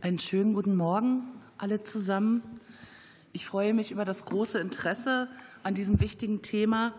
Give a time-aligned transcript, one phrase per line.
[0.00, 1.24] Einen schönen guten Morgen
[1.56, 2.42] alle zusammen.
[3.32, 5.26] Ich freue mich über das große Interesse
[5.64, 6.94] an diesem wichtigen Thema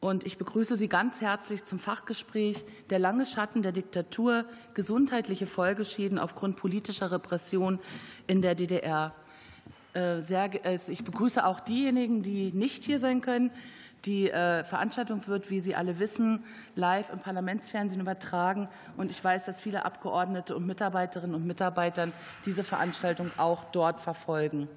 [0.00, 4.44] und ich begrüße Sie ganz herzlich zum Fachgespräch Der lange Schatten der Diktatur,
[4.74, 7.78] gesundheitliche Folgeschäden aufgrund politischer Repression
[8.26, 9.14] in der DDR.
[9.94, 13.50] Äh, äh, ich begrüße auch diejenigen, die nicht hier sein können.
[14.04, 16.44] Die äh, Veranstaltung wird, wie Sie alle wissen,
[16.74, 18.68] live im Parlamentsfernsehen übertragen.
[18.96, 22.08] Und ich weiß, dass viele Abgeordnete und Mitarbeiterinnen und Mitarbeiter
[22.46, 24.68] diese Veranstaltung auch dort verfolgen.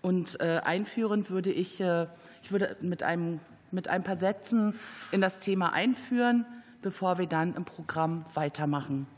[0.00, 3.40] Und einführend würde ich, ich würde mit einem,
[3.72, 4.78] mit ein paar Sätzen
[5.10, 6.46] in das Thema einführen,
[6.82, 9.08] bevor wir dann im Programm weitermachen.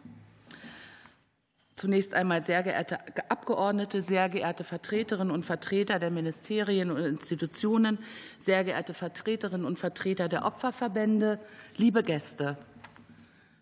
[1.81, 2.99] Zunächst einmal, sehr geehrte
[3.31, 7.99] Abgeordnete, sehr geehrte Vertreterinnen und Vertreter der Ministerien und Institutionen,
[8.39, 11.39] sehr geehrte Vertreterinnen und Vertreter der Opferverbände,
[11.79, 12.59] liebe Gäste.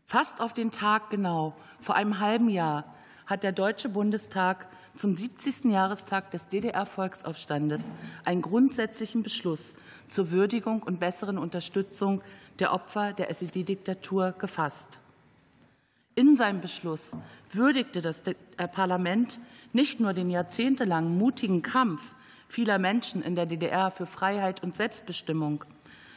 [0.05, 2.93] Fast auf den Tag genau, vor einem halben Jahr,
[3.25, 4.67] hat der Deutsche Bundestag
[4.97, 5.67] zum 70.
[5.67, 7.83] Jahrestag des DDR-Volksaufstandes
[8.25, 9.75] einen grundsätzlichen Beschluss
[10.09, 12.23] zur Würdigung und besseren Unterstützung
[12.59, 15.03] der Opfer der SED-Diktatur gefasst.
[16.19, 17.13] In seinem Beschluss
[17.53, 18.35] würdigte das äh,
[18.67, 19.39] Parlament
[19.73, 22.03] nicht nur den jahrzehntelangen mutigen Kampf
[22.49, 25.65] vieler Menschen in der DDR für Freiheit und Selbstbestimmung,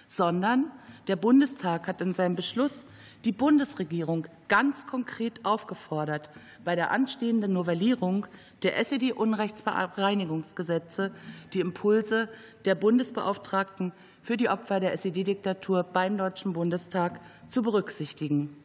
[0.08, 0.72] sondern
[1.08, 2.84] der Bundestag hat in seinem Beschluss
[3.26, 6.32] die Bundesregierung ganz konkret aufgefordert,
[6.66, 8.26] bei der anstehenden Novellierung
[8.64, 11.12] der SED-Unrechtsbereinigungsgesetze
[11.54, 12.28] die Impulse
[12.66, 13.92] der Bundesbeauftragten
[14.24, 18.61] für die Opfer der SED-Diktatur beim Deutschen Bundestag zu berücksichtigen.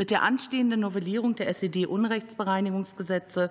[0.00, 3.50] Mit der anstehenden Novellierung der SED-Unrechtsbereinigungsgesetze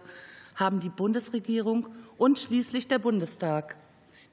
[0.56, 1.86] haben die Bundesregierung
[2.18, 3.76] und schließlich der Bundestag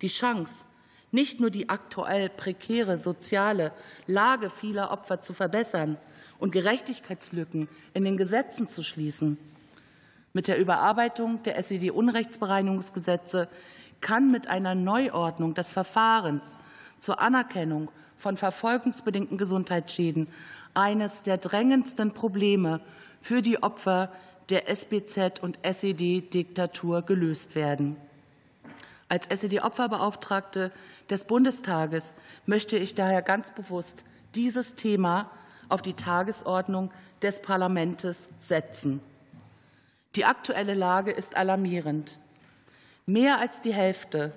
[0.00, 0.64] die Chance,
[1.10, 3.72] nicht nur die aktuell prekäre soziale
[4.06, 5.98] Lage vieler Opfer zu verbessern
[6.38, 9.36] und Gerechtigkeitslücken in den Gesetzen zu schließen.
[10.32, 13.46] Mit der Überarbeitung der SED-Unrechtsbereinigungsgesetze
[14.00, 16.58] kann mit einer Neuordnung des Verfahrens
[16.98, 20.28] zur Anerkennung von verfolgungsbedingten Gesundheitsschäden
[20.76, 22.80] eines der drängendsten Probleme
[23.20, 24.12] für die Opfer
[24.50, 27.96] der SBZ und SED-Diktatur gelöst werden.
[29.08, 30.72] Als SED-Opferbeauftragte
[31.10, 32.14] des Bundestages
[32.44, 34.04] möchte ich daher ganz bewusst
[34.34, 35.30] dieses Thema
[35.68, 36.90] auf die Tagesordnung
[37.22, 39.00] des Parlaments setzen.
[40.14, 42.18] Die aktuelle Lage ist alarmierend.
[43.06, 44.32] Mehr als die Hälfte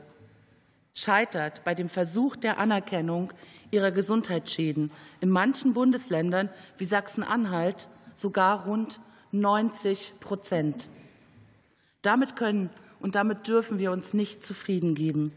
[0.94, 3.32] scheitert bei dem Versuch der Anerkennung
[3.72, 4.92] ihrer Gesundheitsschäden.
[5.22, 9.00] In manchen Bundesländern wie Sachsen-Anhalt sogar rund
[9.32, 10.88] 90 Prozent.
[12.02, 12.70] Damit können
[13.00, 15.32] und damit dürfen wir uns nicht zufrieden geben.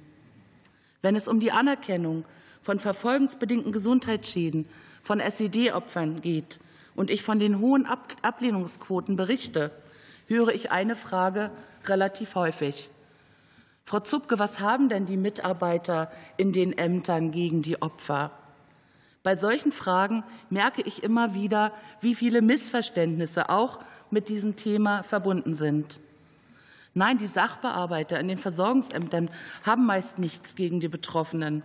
[1.01, 2.25] Wenn es um die Anerkennung
[2.63, 4.67] von verfolgungsbedingten Gesundheitsschäden
[5.03, 6.61] von SED-Opfern geht
[6.95, 7.87] und ich von den hohen
[8.23, 9.71] Ablehnungsquoten berichte,
[10.27, 11.51] höre ich eine Frage
[11.87, 12.89] relativ häufig.
[13.85, 18.31] Frau Zupke, was haben denn die Mitarbeiter in den Ämtern gegen die Opfer?
[19.23, 23.79] Bei solchen Fragen merke ich immer wieder, wie viele Missverständnisse auch
[24.11, 26.01] mit diesem Thema verbunden sind.
[26.95, 29.31] Nein, die Sachbearbeiter in den Versorgungsämtern
[29.65, 31.63] haben meist nichts gegen die Betroffenen.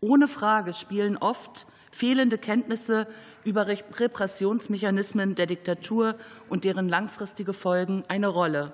[0.00, 3.06] Ohne Frage spielen oft fehlende Kenntnisse
[3.44, 6.16] über Repressionsmechanismen der Diktatur
[6.48, 8.72] und deren langfristige Folgen eine Rolle.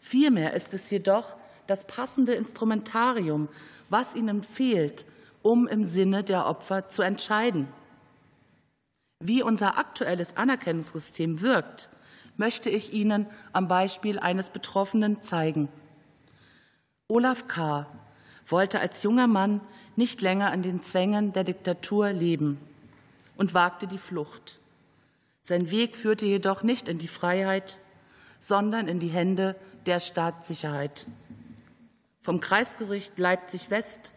[0.00, 1.36] Vielmehr ist es jedoch
[1.66, 3.48] das passende Instrumentarium,
[3.90, 5.04] was ihnen fehlt,
[5.42, 7.68] um im Sinne der Opfer zu entscheiden.
[9.20, 11.88] Wie unser aktuelles Anerkennungssystem wirkt,
[12.36, 15.68] möchte ich Ihnen am Beispiel eines Betroffenen zeigen.
[17.08, 17.86] Olaf K.
[18.46, 19.60] wollte als junger Mann
[19.96, 22.58] nicht länger an den Zwängen der Diktatur leben
[23.36, 24.58] und wagte die Flucht.
[25.42, 27.78] Sein Weg führte jedoch nicht in die Freiheit,
[28.40, 31.06] sondern in die Hände der Staatssicherheit.
[32.24, 34.12] Vom Kreisgericht Leipzig-West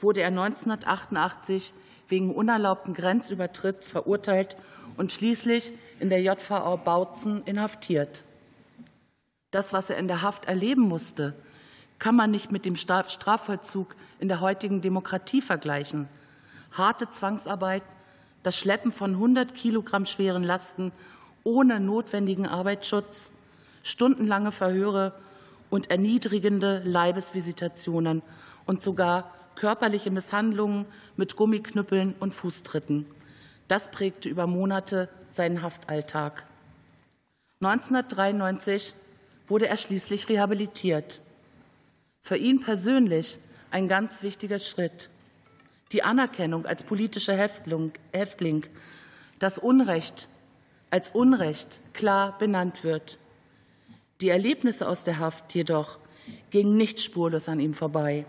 [0.00, 1.72] wurde er 1988
[2.08, 4.56] wegen unerlaubten Grenzübertritts verurteilt
[4.96, 8.24] und schließlich in der JVA Bautzen inhaftiert.
[9.52, 11.34] Das, was er in der Haft erleben musste,
[12.00, 16.08] kann man nicht mit dem Strafvollzug in der heutigen Demokratie vergleichen.
[16.72, 17.84] Harte Zwangsarbeit,
[18.42, 20.90] das Schleppen von 100 Kilogramm schweren Lasten
[21.44, 23.30] ohne notwendigen Arbeitsschutz,
[23.84, 25.14] stundenlange Verhöre
[25.72, 28.20] und erniedrigende Leibesvisitationen
[28.66, 30.84] und sogar körperliche Misshandlungen
[31.16, 33.06] mit Gummiknüppeln und Fußtritten.
[33.68, 36.44] Das prägte über Monate seinen Haftalltag.
[37.62, 38.92] 1993
[39.48, 41.22] wurde er schließlich rehabilitiert.
[42.20, 43.38] Für ihn persönlich
[43.70, 45.08] ein ganz wichtiger Schritt.
[45.92, 48.66] Die Anerkennung als politischer Häftling,
[49.38, 50.28] das Unrecht
[50.90, 53.18] als Unrecht klar benannt wird.
[54.22, 55.98] Die Erlebnisse aus der Haft jedoch
[56.50, 58.24] gingen nicht spurlos an ihm vorbei.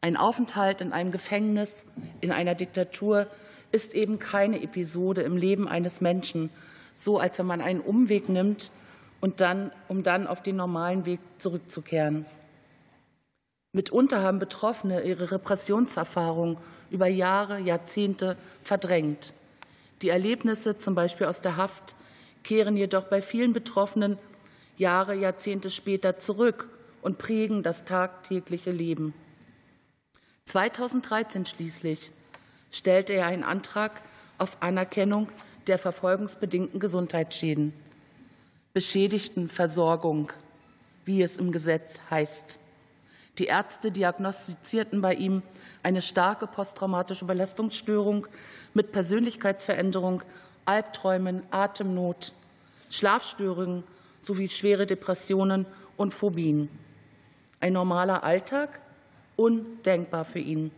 [0.00, 1.84] Ein Aufenthalt in einem Gefängnis,
[2.22, 3.26] in einer Diktatur
[3.72, 6.48] ist eben keine Episode im Leben eines Menschen,
[6.94, 8.70] so als wenn man einen Umweg nimmt
[9.20, 12.24] und dann, um dann auf den normalen Weg zurückzukehren.
[13.72, 16.56] Mitunter haben Betroffene ihre Repressionserfahrung
[16.90, 19.34] über Jahre, Jahrzehnte verdrängt.
[20.00, 21.96] Die Erlebnisse, zum Beispiel aus der Haft,
[22.42, 24.16] kehren jedoch bei vielen Betroffenen
[24.76, 26.68] Jahre, Jahrzehnte später zurück
[27.02, 29.14] und prägen das tagtägliche Leben.
[30.46, 32.10] 2013 schließlich
[32.70, 34.02] stellte er einen Antrag
[34.38, 35.28] auf Anerkennung
[35.66, 37.72] der verfolgungsbedingten Gesundheitsschäden.
[38.72, 40.32] Beschädigtenversorgung,
[41.04, 42.58] wie es im Gesetz heißt.
[43.38, 45.42] Die Ärzte diagnostizierten bei ihm
[45.82, 48.26] eine starke posttraumatische Belastungsstörung
[48.72, 50.22] mit Persönlichkeitsveränderung,
[50.64, 52.32] Albträumen, Atemnot,
[52.90, 53.84] Schlafstörungen
[54.26, 56.68] sowie schwere Depressionen und Phobien.
[57.60, 58.80] Ein normaler Alltag
[59.36, 60.72] undenkbar für ihn.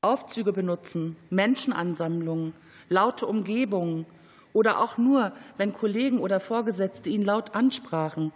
[0.00, 2.54] Aufzüge benutzen, Menschenansammlungen,
[2.88, 4.06] laute Umgebungen
[4.52, 8.32] oder auch nur, wenn Kollegen oder Vorgesetzte ihn laut ansprachen.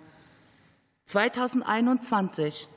[1.06, 2.68] 2021,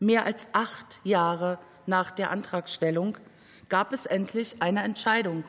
[0.00, 3.18] mehr als acht Jahre nach der Antragstellung,
[3.68, 5.44] gab es endlich eine Entscheidung.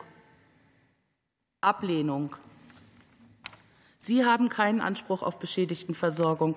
[1.62, 2.36] Ablehnung.
[4.06, 6.56] Sie haben keinen Anspruch auf Beschädigtenversorgung.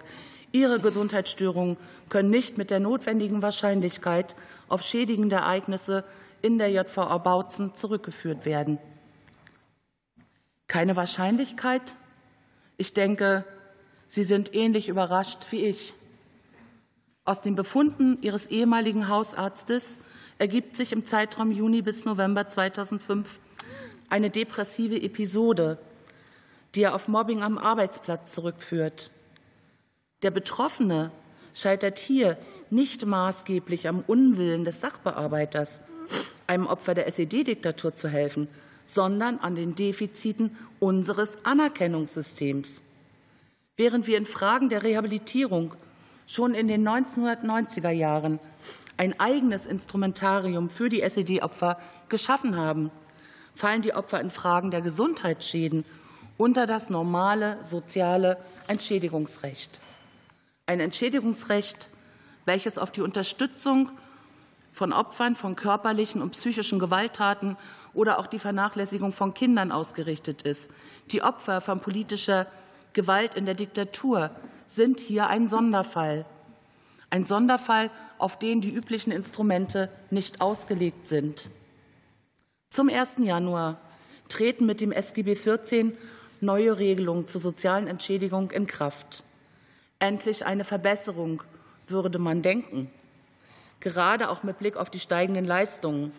[0.51, 4.35] Ihre Gesundheitsstörungen können nicht mit der notwendigen Wahrscheinlichkeit
[4.67, 6.03] auf schädigende Ereignisse
[6.43, 8.77] in der JVA Bautzen zurückgeführt werden.
[10.67, 11.81] Keine Wahrscheinlichkeit?
[12.77, 13.45] Ich denke,
[14.07, 15.95] Sie sind ähnlich überrascht wie ich.
[17.25, 19.97] Aus den Befunden Ihres ehemaligen Hausarztes
[20.37, 23.39] ergibt sich im Zeitraum Juni bis November 2005
[24.07, 25.79] eine depressive Episode,
[26.75, 29.11] die er auf Mobbing am Arbeitsplatz zurückführt.
[30.21, 31.11] Der Betroffene
[31.53, 32.37] scheitert hier
[32.69, 35.79] nicht maßgeblich am Unwillen des Sachbearbeiters,
[36.47, 38.47] einem Opfer der SED-Diktatur zu helfen,
[38.85, 42.81] sondern an den Defiziten unseres Anerkennungssystems.
[43.77, 45.73] Während wir in Fragen der Rehabilitierung
[46.27, 48.39] schon in den 1990er Jahren
[48.97, 51.79] ein eigenes Instrumentarium für die SED-Opfer
[52.09, 52.91] geschaffen haben,
[53.55, 55.85] fallen die Opfer in Fragen der Gesundheitsschäden
[56.39, 58.37] unter das normale soziale
[58.67, 59.79] Entschädigungsrecht
[60.69, 61.89] ein Entschädigungsrecht,
[62.45, 63.89] welches auf die Unterstützung
[64.71, 67.57] von Opfern von körperlichen und psychischen Gewalttaten
[67.95, 70.69] oder auch die Vernachlässigung von Kindern ausgerichtet ist.
[71.11, 72.45] Die Opfer von politischer
[72.93, 74.29] Gewalt in der Diktatur
[74.67, 76.25] sind hier ein Sonderfall.
[77.09, 77.89] Ein Sonderfall,
[78.19, 81.49] auf den die üblichen Instrumente nicht ausgelegt sind.
[82.69, 83.15] Zum 1.
[83.17, 83.79] Januar
[84.29, 85.97] treten mit dem SGB 14
[86.41, 89.23] neue Regelungen zur sozialen Entschädigung in Kraft.
[89.99, 91.43] Endlich eine Verbesserung,
[91.87, 92.91] würde man denken,
[93.79, 96.11] gerade auch mit Blick auf die steigenden Leistungen.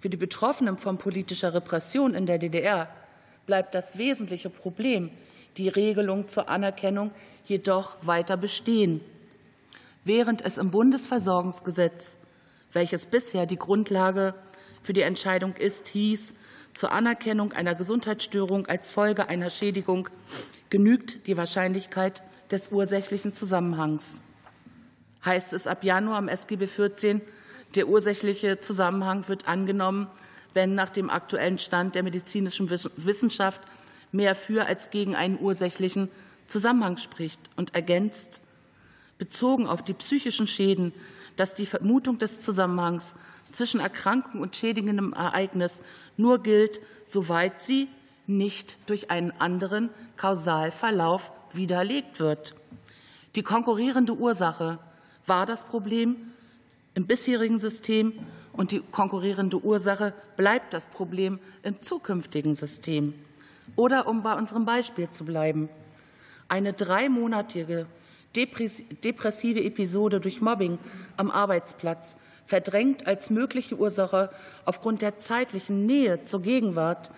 [0.00, 2.88] Für die Betroffenen von politischer Repression in der DDR
[3.46, 5.10] bleibt das wesentliche Problem,
[5.56, 7.12] die Regelung zur Anerkennung,
[7.44, 9.00] jedoch weiter bestehen.
[10.04, 12.16] Während es im Bundesversorgungsgesetz,
[12.72, 14.34] welches bisher die Grundlage
[14.82, 16.34] für die Entscheidung ist, hieß,
[16.76, 20.08] zur Anerkennung einer Gesundheitsstörung als Folge einer Schädigung
[20.68, 24.20] genügt die Wahrscheinlichkeit des ursächlichen Zusammenhangs.
[25.24, 27.22] Heißt es ab Januar am SGB 14,
[27.74, 30.06] der ursächliche Zusammenhang wird angenommen,
[30.54, 33.60] wenn nach dem aktuellen Stand der medizinischen Wissenschaft
[34.12, 36.10] mehr für als gegen einen ursächlichen
[36.46, 38.40] Zusammenhang spricht und ergänzt,
[39.18, 40.92] bezogen auf die psychischen Schäden,
[41.36, 43.16] dass die Vermutung des Zusammenhangs
[43.52, 45.80] zwischen Erkrankung und schädigendem Ereignis
[46.16, 47.88] nur gilt, soweit sie
[48.26, 52.54] nicht durch einen anderen Kausalverlauf widerlegt wird.
[53.34, 54.78] Die konkurrierende Ursache
[55.26, 56.16] war das Problem
[56.94, 58.14] im bisherigen System
[58.52, 63.14] und die konkurrierende Ursache bleibt das Problem im zukünftigen System.
[63.74, 65.68] Oder um bei unserem Beispiel zu bleiben,
[66.48, 67.86] eine dreimonatige
[68.34, 70.78] depressive Episode durch Mobbing
[71.16, 72.16] am Arbeitsplatz
[72.46, 74.30] verdrängt als mögliche Ursache
[74.64, 77.10] aufgrund der zeitlichen Nähe zur Gegenwart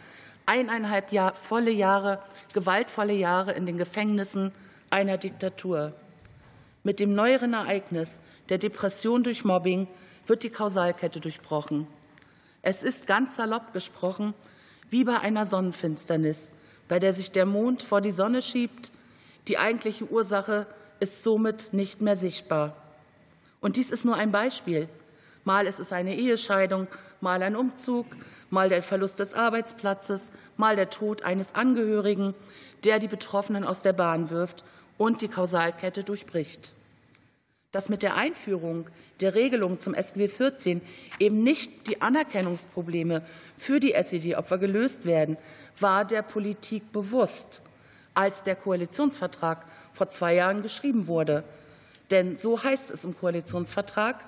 [0.46, 2.22] eineinhalb Jahr, volle Jahre,
[2.54, 4.52] gewaltvolle Jahre in den Gefängnissen
[4.90, 5.92] einer Diktatur.
[6.82, 8.18] Mit dem neueren Ereignis
[8.48, 9.86] der Depression durch Mobbing
[10.26, 11.86] wird die Kausalkette durchbrochen.
[12.62, 14.34] Es ist ganz salopp gesprochen
[14.90, 16.50] wie bei einer Sonnenfinsternis,
[16.88, 18.90] bei der sich der Mond vor die Sonne schiebt.
[19.48, 20.66] Die eigentliche Ursache
[21.00, 22.74] ist somit nicht mehr sichtbar.
[23.60, 24.88] Und dies ist nur ein Beispiel.
[25.48, 26.88] Mal ist es eine Ehescheidung,
[27.22, 28.04] mal ein Umzug,
[28.50, 30.28] mal der Verlust des Arbeitsplatzes,
[30.58, 32.34] mal der Tod eines Angehörigen,
[32.84, 34.62] der die Betroffenen aus der Bahn wirft
[34.98, 36.74] und die Kausalkette durchbricht.
[37.72, 38.90] Dass mit der Einführung
[39.22, 40.82] der Regelung zum SGB 14
[41.18, 43.22] eben nicht die Anerkennungsprobleme
[43.56, 45.38] für die SED-Opfer gelöst werden,
[45.80, 47.62] war der Politik bewusst,
[48.12, 49.64] als der Koalitionsvertrag
[49.94, 51.42] vor zwei Jahren geschrieben wurde.
[52.10, 54.26] Denn so heißt es im Koalitionsvertrag,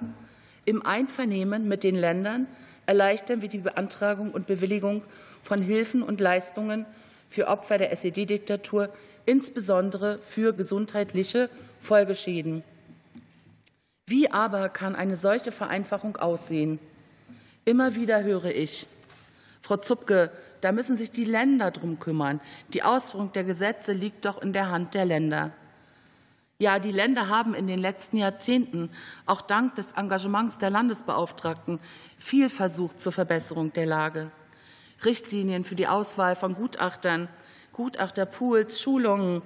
[0.71, 2.47] im Einvernehmen mit den Ländern
[2.87, 5.03] erleichtern wir die Beantragung und Bewilligung
[5.43, 6.87] von Hilfen und Leistungen
[7.29, 8.89] für Opfer der SED-Diktatur,
[9.27, 11.51] insbesondere für gesundheitliche
[11.81, 12.63] Folgeschäden.
[14.07, 16.79] Wie aber kann eine solche Vereinfachung aussehen?
[17.65, 18.87] Immer wieder höre ich,
[19.63, 22.41] Frau Zupke, da müssen sich die Länder drum kümmern.
[22.75, 25.53] Die Ausführung der Gesetze liegt doch in der Hand der Länder.
[26.61, 28.91] Ja, die Länder haben in den letzten Jahrzehnten,
[29.25, 31.81] auch dank des Engagements der Landesbeauftragten,
[32.19, 34.31] viel versucht zur Verbesserung der Lage.
[35.03, 37.31] Richtlinien für die Auswahl von Gutachtern,
[37.73, 39.41] Gutachterpools, Schulungen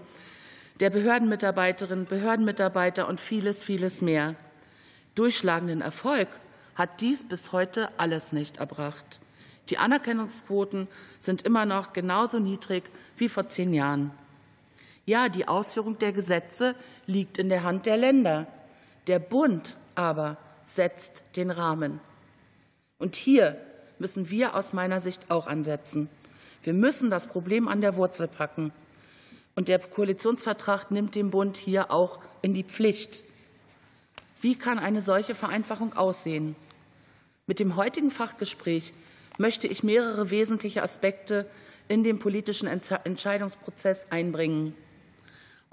[0.81, 4.35] der Behördenmitarbeiterinnen, Behördenmitarbeiter und vieles, vieles mehr.
[5.15, 6.27] Durchschlagenden Erfolg
[6.75, 9.21] hat dies bis heute alles nicht erbracht.
[9.71, 10.89] Die Anerkennungsquoten
[11.21, 12.83] sind immer noch genauso niedrig
[13.17, 14.11] wie vor zehn Jahren.
[15.07, 16.75] Ja, die Ausführung der Gesetze
[17.07, 18.47] liegt in der Hand der Länder.
[19.07, 22.01] Der Bund aber setzt den Rahmen.
[22.99, 23.61] Und hier
[23.99, 26.09] müssen wir aus meiner Sicht auch ansetzen.
[26.63, 28.73] Wir müssen das Problem an der Wurzel packen.
[29.55, 33.25] Und der Koalitionsvertrag nimmt den Bund hier auch in die Pflicht.
[34.41, 36.57] Wie kann eine solche Vereinfachung aussehen?
[37.47, 38.95] Mit dem heutigen Fachgespräch
[39.37, 41.47] möchte ich mehrere wesentliche Aspekte
[41.89, 44.75] in den politischen Entscheidungsprozess einbringen.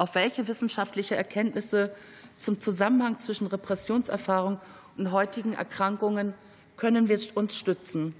[0.01, 1.93] Auf welche wissenschaftliche Erkenntnisse
[2.35, 4.59] zum Zusammenhang zwischen Repressionserfahrung
[4.97, 6.33] und heutigen Erkrankungen
[6.75, 8.15] können wir uns stützen?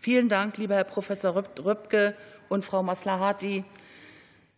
[0.00, 2.16] Vielen Dank, lieber Herr Professor Röpke
[2.48, 3.64] und Frau Maslahati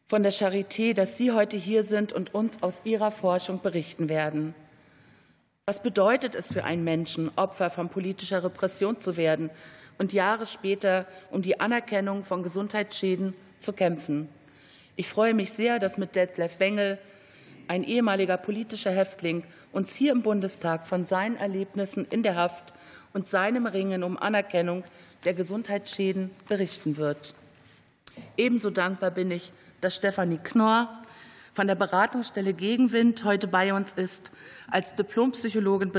[0.09, 4.55] von der Charité, dass Sie heute hier sind und uns aus Ihrer Forschung berichten werden.
[5.67, 9.51] Was bedeutet es für einen Menschen, Opfer von politischer Repression zu werden
[9.99, 14.31] und Jahre später um die Anerkennung von Gesundheitsschäden zu kämpfen?
[14.97, 16.99] Ich freue mich sehr, dass mit Detlef Wengel,
[17.69, 22.73] ein ehemaliger politischer Häftling, uns hier im Bundestag von seinen Erlebnissen in der Haft
[23.13, 24.85] und seinem Ringen um Anerkennung
[25.25, 27.35] der Gesundheitsschäden berichten wird.
[28.37, 31.03] Ebenso dankbar bin ich, dass Stefanie Knorr
[31.57, 34.31] von der Beratungsstelle Gegenwind heute bei uns ist.
[34.71, 35.91] Als Diplompsychologin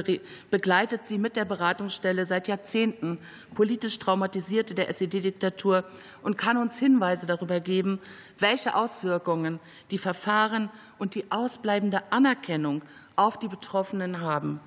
[0.52, 3.18] begleitet sie mit der Beratungsstelle seit Jahrzehnten
[3.56, 5.84] politisch Traumatisierte der SED-Diktatur
[6.22, 8.00] und kann uns Hinweise darüber geben,
[8.38, 9.60] welche Auswirkungen
[9.90, 12.84] die Verfahren und die ausbleibende Anerkennung
[13.16, 14.60] auf die Betroffenen haben.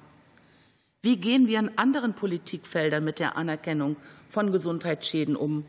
[1.03, 3.95] Wie gehen wir in anderen Politikfeldern mit der Anerkennung
[4.29, 5.67] von Gesundheitsschäden um?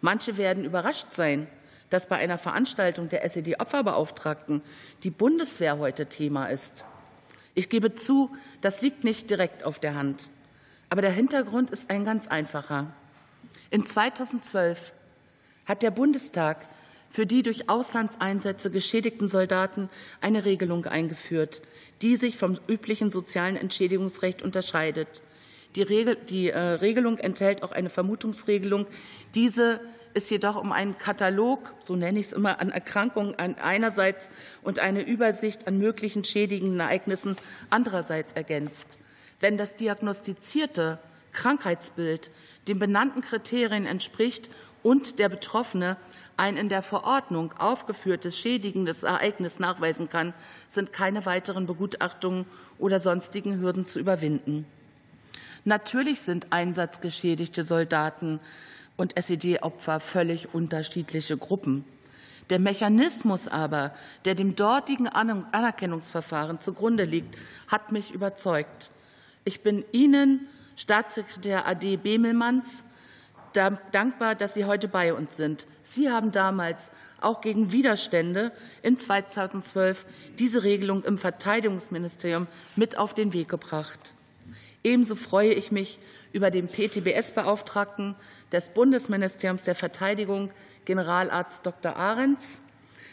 [0.00, 1.48] Manche werden überrascht sein,
[1.92, 4.62] dass bei einer Veranstaltung der SED-Opferbeauftragten
[5.02, 6.86] die Bundeswehr heute Thema ist.
[7.54, 8.30] Ich gebe zu,
[8.62, 10.30] das liegt nicht direkt auf der Hand.
[10.88, 12.94] Aber der Hintergrund ist ein ganz einfacher.
[13.70, 14.92] In 2012
[15.66, 16.66] hat der Bundestag
[17.10, 19.90] für die durch Auslandseinsätze geschädigten Soldaten
[20.22, 21.60] eine Regelung eingeführt,
[22.00, 25.20] die sich vom üblichen sozialen Entschädigungsrecht unterscheidet.
[25.74, 28.86] Die, Regel, die äh, Regelung enthält auch eine Vermutungsregelung.
[29.34, 29.80] Diese
[30.14, 34.30] ist jedoch um einen Katalog, so nenne ich es immer, an Erkrankungen einerseits
[34.62, 37.36] und eine Übersicht an möglichen schädigenden Ereignissen
[37.70, 38.86] andererseits ergänzt.
[39.40, 40.98] Wenn das diagnostizierte
[41.32, 42.30] Krankheitsbild
[42.68, 44.50] den benannten Kriterien entspricht
[44.82, 45.96] und der Betroffene
[46.36, 50.34] ein in der Verordnung aufgeführtes schädigendes Ereignis nachweisen kann,
[50.68, 52.46] sind keine weiteren Begutachtungen
[52.78, 54.66] oder sonstigen Hürden zu überwinden.
[55.64, 58.40] Natürlich sind einsatzgeschädigte Soldaten
[58.96, 61.84] und SED-Opfer völlig unterschiedliche Gruppen.
[62.50, 67.36] Der Mechanismus aber, der dem dortigen Anerkennungsverfahren zugrunde liegt,
[67.68, 68.90] hat mich überzeugt.
[69.44, 72.84] Ich bin Ihnen, Staatssekretär AD Bemelmanns,
[73.52, 75.66] dankbar, dass Sie heute bei uns sind.
[75.84, 76.90] Sie haben damals
[77.20, 78.50] auch gegen Widerstände
[78.82, 80.04] in 2012
[80.38, 84.14] diese Regelung im Verteidigungsministerium mit auf den Weg gebracht.
[84.84, 85.98] Ebenso freue ich mich
[86.32, 88.16] über den PTBS-Beauftragten
[88.50, 90.50] des Bundesministeriums der Verteidigung,
[90.84, 91.94] Generalarzt Dr.
[91.94, 92.60] Ahrens.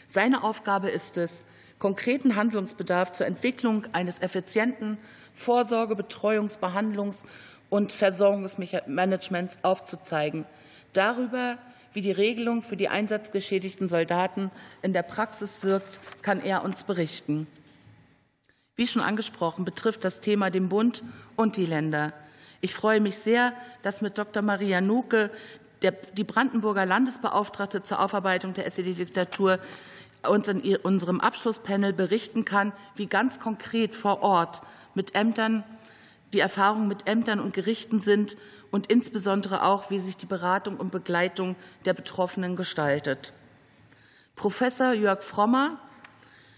[0.08, 1.44] Seine Aufgabe ist es,
[1.78, 4.98] konkreten Handlungsbedarf zur Entwicklung eines effizienten
[5.34, 7.24] Vorsorge-, Betreuungs-, Behandlungs-
[7.68, 10.46] und Versorgungsmanagements aufzuzeigen.
[10.92, 11.58] Darüber,
[11.92, 14.50] wie die Regelung für die einsatzgeschädigten Soldaten
[14.82, 17.46] in der Praxis wirkt, kann er uns berichten.
[18.76, 21.02] Wie schon angesprochen, betrifft das Thema den Bund
[21.36, 22.12] und die Länder.
[22.60, 24.42] Ich freue mich sehr, dass mit Dr.
[24.42, 25.30] Maria Nuke
[25.82, 29.58] die Brandenburger Landesbeauftragte zur Aufarbeitung der SED-Diktatur
[30.28, 34.60] uns in unserem Abschlusspanel berichten kann, wie ganz konkret vor Ort
[34.94, 35.64] mit Ämtern
[36.32, 38.36] die Erfahrungen mit Ämtern und Gerichten sind
[38.70, 43.32] und insbesondere auch, wie sich die Beratung und Begleitung der Betroffenen gestaltet.
[44.36, 45.78] Professor Jörg Frommer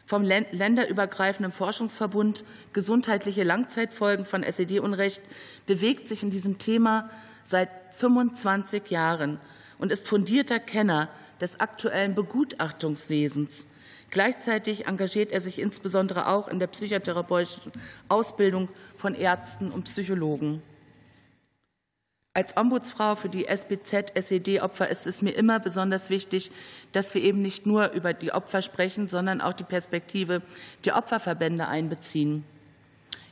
[0.06, 5.23] vom länderübergreifenden Forschungsverbund Gesundheitliche Langzeitfolgen von SED-Unrecht
[5.66, 7.11] bewegt sich in diesem Thema
[7.44, 9.38] seit 25 Jahren
[9.78, 11.09] und ist fundierter Kenner
[11.40, 13.66] des aktuellen Begutachtungswesens.
[14.11, 17.73] Gleichzeitig engagiert er sich insbesondere auch in der psychotherapeutischen
[18.09, 20.62] Ausbildung von Ärzten und Psychologen.
[22.34, 26.50] Als Ombudsfrau für die SBZ-SED-Opfer ist es mir immer besonders wichtig,
[26.92, 30.40] dass wir eben nicht nur über die Opfer sprechen, sondern auch die Perspektive
[30.86, 32.44] der Opferverbände einbeziehen.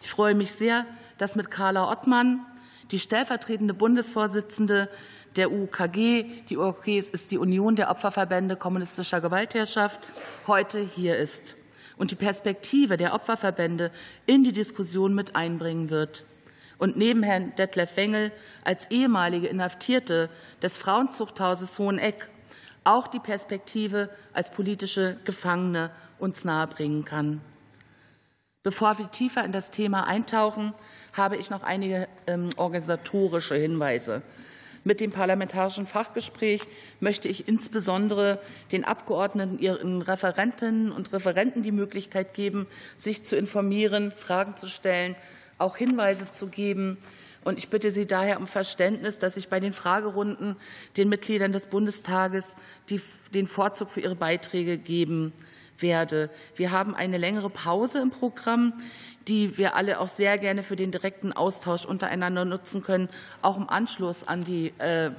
[0.02, 0.84] Ich freue mich sehr,
[1.16, 2.44] dass mit Carla Ottmann
[2.90, 4.90] die stellvertretende Bundesvorsitzende
[5.34, 10.00] der UKG, die UKG ist die Union der Opferverbände kommunistischer Gewaltherrschaft,
[10.46, 11.56] heute hier ist
[11.96, 13.92] und die Perspektive der Opferverbände
[14.26, 16.24] in die Diskussion mit einbringen wird.
[16.80, 18.32] Und neben Herrn Detlef Wengel
[18.64, 20.30] als ehemalige Inhaftierte
[20.62, 22.30] des Frauenzuchthauses Hoheneck
[22.84, 27.42] auch die Perspektive als politische Gefangene uns nahebringen kann.
[28.62, 30.72] Bevor wir tiefer in das Thema eintauchen,
[31.12, 34.22] habe ich noch einige ähm, organisatorische Hinweise.
[34.82, 36.62] Mit dem parlamentarischen Fachgespräch
[36.98, 38.40] möchte ich insbesondere
[38.72, 45.14] den Abgeordneten, ihren Referentinnen und Referenten die Möglichkeit geben, sich zu informieren, Fragen zu stellen,
[45.60, 46.98] auch Hinweise zu geben.
[47.42, 50.56] Und ich bitte Sie daher um Verständnis, dass ich bei den Fragerunden
[50.96, 52.54] den Mitgliedern des Bundestages
[53.34, 55.32] den Vorzug für ihre Beiträge geben
[55.78, 56.30] werde.
[56.56, 58.74] Wir haben eine längere Pause im Programm,
[59.28, 63.08] die wir alle auch sehr gerne für den direkten Austausch untereinander nutzen können,
[63.42, 65.10] auch im Anschluss an die äh,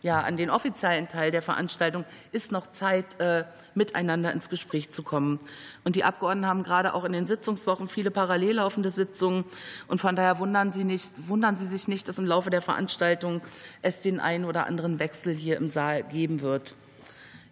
[0.00, 5.02] ja, an den offiziellen Teil der Veranstaltung ist noch Zeit, äh, miteinander ins Gespräch zu
[5.02, 5.40] kommen.
[5.84, 9.44] Und die Abgeordneten haben gerade auch in den Sitzungswochen viele parallel laufende Sitzungen.
[9.88, 13.40] Und von daher wundern Sie, nicht, wundern Sie sich nicht, dass im Laufe der Veranstaltung
[13.82, 16.74] es den einen oder anderen Wechsel hier im Saal geben wird.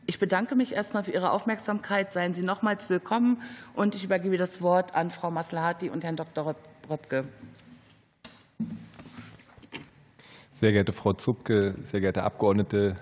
[0.07, 2.13] Ich bedanke mich erstmal für Ihre Aufmerksamkeit.
[2.13, 3.43] Seien Sie nochmals willkommen.
[3.75, 6.55] Und ich übergebe das Wort an Frau Maslahati und Herrn Dr.
[6.89, 7.25] Röpke.
[10.57, 12.97] Sehr geehrte Frau Zupke, sehr geehrte Abgeordnete,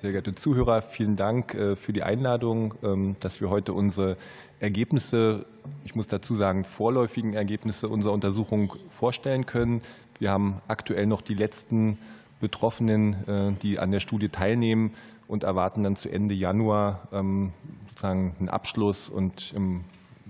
[0.00, 4.16] sehr geehrte Zuhörer, vielen Dank äh, für die Einladung, ähm, dass wir heute unsere
[4.60, 5.44] Ergebnisse,
[5.84, 9.82] ich muss dazu sagen, vorläufigen Ergebnisse unserer Untersuchung vorstellen können.
[10.20, 11.98] Wir haben aktuell noch die letzten
[12.38, 14.94] Betroffenen, äh, die an der Studie teilnehmen,
[15.26, 17.52] und erwarten dann zu Ende Januar ähm,
[17.88, 19.80] sozusagen einen Abschluss und im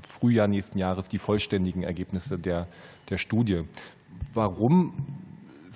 [0.01, 2.69] Frühjahr nächsten Jahres die vollständigen Ergebnisse der,
[3.11, 3.65] der Studie.
[4.33, 4.95] Warum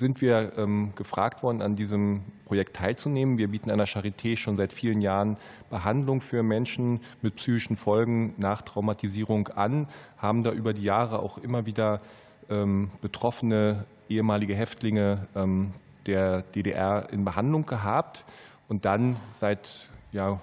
[0.03, 3.39] sind wir ähm, gefragt worden, an diesem Projekt teilzunehmen.
[3.39, 5.39] Wir bieten an der Charité schon seit vielen Jahren
[5.71, 9.87] Behandlung für Menschen mit psychischen Folgen nach Traumatisierung an,
[10.19, 12.03] haben da über die Jahre auch immer wieder
[12.51, 15.27] ähm, betroffene ehemalige Häftlinge
[16.05, 18.27] der DDR in Behandlung gehabt
[18.69, 20.39] und dann seit ja,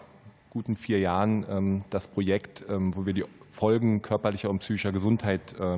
[0.50, 5.54] guten vier Jahren ähm, das Projekt, ähm, wo wir die Folgen körperlicher und psychischer Gesundheit
[5.60, 5.78] äh,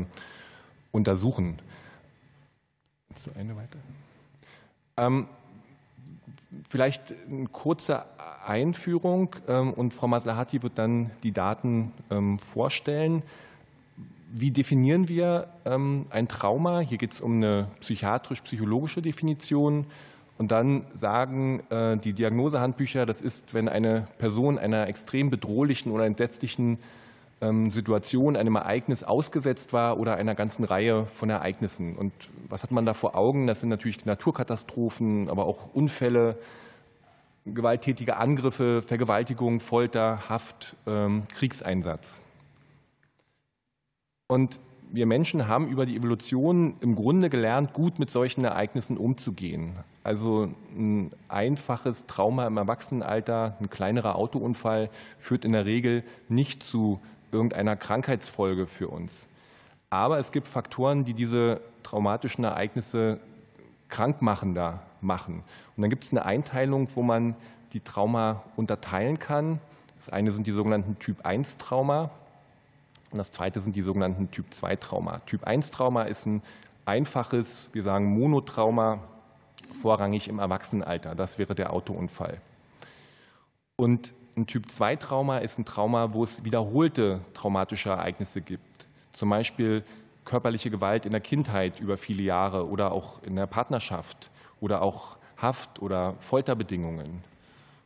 [0.92, 1.60] untersuchen.
[3.18, 3.78] So, eine weiter.
[4.98, 5.28] Ähm,
[6.70, 8.06] vielleicht eine kurze
[8.46, 11.94] Einführung und Frau Maslahati wird dann die Daten
[12.40, 13.24] vorstellen.
[14.34, 16.80] Wie definieren wir ein Trauma?
[16.80, 19.86] Hier geht es um eine psychiatrisch-psychologische Definition.
[20.42, 26.08] Und dann sagen äh, die Diagnosehandbücher, das ist, wenn eine Person einer extrem bedrohlichen oder
[26.08, 26.80] entsetzlichen ähm,
[27.42, 31.96] Situation, einem Ereignis ausgesetzt war oder einer ganzen Reihe von Ereignissen.
[31.96, 32.14] Und
[32.48, 33.48] was hat man da vor Augen?
[33.48, 36.38] Das sind natürlich Naturkatastrophen, aber auch Unfälle,
[37.46, 42.22] gewalttätige Angriffe, Vergewaltigung, Folter, Haft, ähm, Kriegseinsatz.
[44.28, 44.60] Und
[44.92, 49.80] wir Menschen haben über die Evolution im Grunde gelernt, gut mit solchen Ereignissen umzugehen.
[50.04, 57.00] Also ein einfaches Trauma im Erwachsenenalter, ein kleinerer Autounfall führt in der Regel nicht zu
[57.32, 59.28] irgendeiner Krankheitsfolge für uns.
[59.90, 63.20] Aber es gibt Faktoren, die diese traumatischen Ereignisse
[63.90, 65.44] krankmachender machen.
[65.76, 67.36] Und dann gibt es eine Einteilung, wo man
[67.74, 69.60] die Trauma unterteilen kann.
[69.98, 72.10] Das eine sind die sogenannten Typ-1-Trauma,
[73.12, 75.20] und das zweite sind die sogenannten Typ-2-Trauma.
[75.26, 76.42] Typ-1-Trauma ist ein
[76.86, 79.00] einfaches, wir sagen Monotrauma,
[79.82, 81.14] vorrangig im Erwachsenenalter.
[81.14, 82.40] Das wäre der Autounfall.
[83.76, 88.88] Und ein Typ-2-Trauma ist ein Trauma, wo es wiederholte traumatische Ereignisse gibt.
[89.14, 89.84] Zum Beispiel
[90.26, 95.18] körperliche Gewalt in der Kindheit über viele Jahre oder auch in der Partnerschaft oder auch
[95.38, 97.24] Haft- oder Folterbedingungen.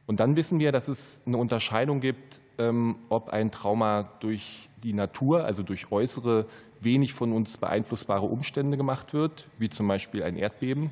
[0.08, 4.94] Und dann wissen wir, dass es eine Unterscheidung gibt, ähm, ob ein Trauma durch die
[4.94, 6.46] Natur, also durch äußere,
[6.80, 10.92] wenig von uns beeinflussbare Umstände gemacht wird, wie zum Beispiel ein Erdbeben,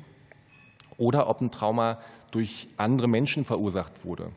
[0.96, 4.30] oder ob ein Trauma durch andere Menschen verursacht wurde.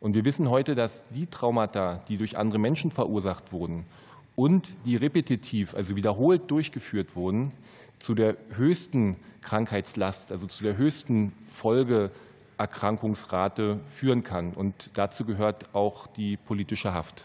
[0.00, 3.86] Und wir wissen heute, dass die Traumata, die durch andere Menschen verursacht wurden
[4.34, 7.52] und die repetitiv, also wiederholt durchgeführt wurden,
[7.98, 14.52] zu der höchsten Krankheitslast, also zu der höchsten Folgeerkrankungsrate führen kann.
[14.52, 17.24] Und dazu gehört auch die politische Haft.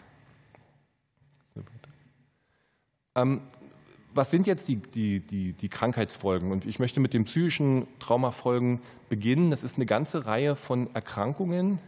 [3.14, 3.42] Ähm,
[4.14, 6.52] was sind jetzt die, die, die, die, Krankheitsfolgen?
[6.52, 9.50] Und ich möchte mit den psychischen Traumafolgen beginnen.
[9.50, 11.78] Das ist eine ganze Reihe von Erkrankungen,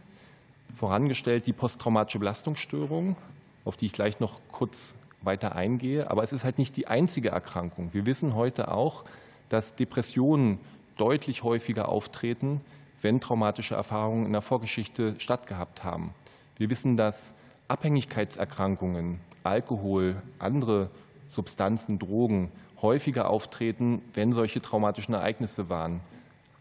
[0.75, 3.15] vorangestellt die posttraumatische Belastungsstörung,
[3.63, 6.09] auf die ich gleich noch kurz weiter eingehe.
[6.09, 7.89] Aber es ist halt nicht die einzige Erkrankung.
[7.93, 9.03] Wir wissen heute auch,
[9.49, 10.59] dass Depressionen
[10.97, 12.61] deutlich häufiger auftreten,
[13.01, 16.13] wenn traumatische Erfahrungen in der Vorgeschichte stattgehabt haben.
[16.57, 17.33] Wir wissen, dass
[17.67, 20.89] Abhängigkeitserkrankungen, Alkohol, andere
[21.31, 26.01] Substanzen, Drogen häufiger auftreten, wenn solche traumatischen Ereignisse waren.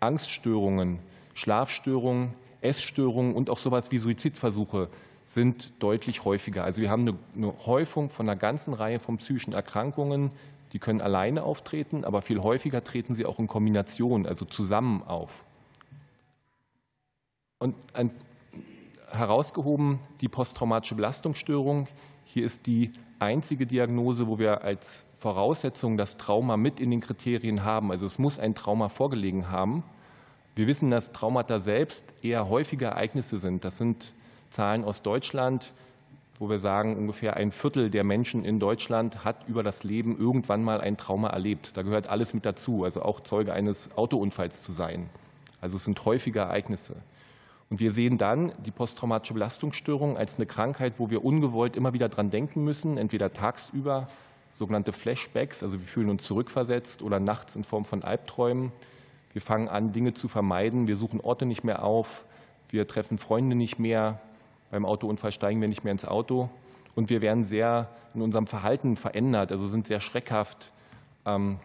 [0.00, 0.98] Angststörungen,
[1.34, 4.88] Schlafstörungen, Essstörungen und auch sowas wie Suizidversuche
[5.24, 6.64] sind deutlich häufiger.
[6.64, 10.30] Also wir haben eine, Häufung von einer ganzen Reihe von psychischen Erkrankungen,
[10.72, 15.44] die können alleine auftreten, aber viel häufiger treten sie auch in Kombination, also zusammen auf.
[17.58, 18.10] Und ein,
[19.08, 21.86] herausgehoben die posttraumatische Belastungsstörung.
[22.24, 27.64] Hier ist die einzige Diagnose, wo wir als Voraussetzung das Trauma mit in den Kriterien
[27.64, 27.90] haben.
[27.90, 29.84] Also es muss ein Trauma vorgelegen haben.
[30.56, 33.64] Wir wissen, dass Traumata selbst eher häufige Ereignisse sind.
[33.64, 34.12] Das sind
[34.50, 35.72] Zahlen aus Deutschland,
[36.38, 40.62] wo wir sagen, ungefähr ein Viertel der Menschen in Deutschland hat über das Leben irgendwann
[40.62, 41.76] mal ein Trauma erlebt.
[41.76, 45.10] Da gehört alles mit dazu, also auch Zeuge eines Autounfalls zu sein.
[45.60, 46.94] Also es sind häufige Ereignisse.
[47.70, 52.08] Und wir sehen dann die posttraumatische Belastungsstörung als eine Krankheit, wo wir ungewollt immer wieder
[52.08, 54.08] dran denken müssen, entweder tagsüber,
[54.52, 58.70] sogenannte Flashbacks, also wir fühlen uns zurückversetzt, oder nachts in Form von Albträumen.
[59.34, 60.88] Wir fangen an, Dinge zu vermeiden.
[60.88, 62.24] Wir suchen Orte nicht mehr auf.
[62.70, 64.20] Wir treffen Freunde nicht mehr.
[64.70, 66.48] Beim Autounfall steigen wir nicht mehr ins Auto.
[66.94, 70.70] Und wir werden sehr in unserem Verhalten verändert, also sind sehr schreckhaft,
[71.26, 71.58] ähm,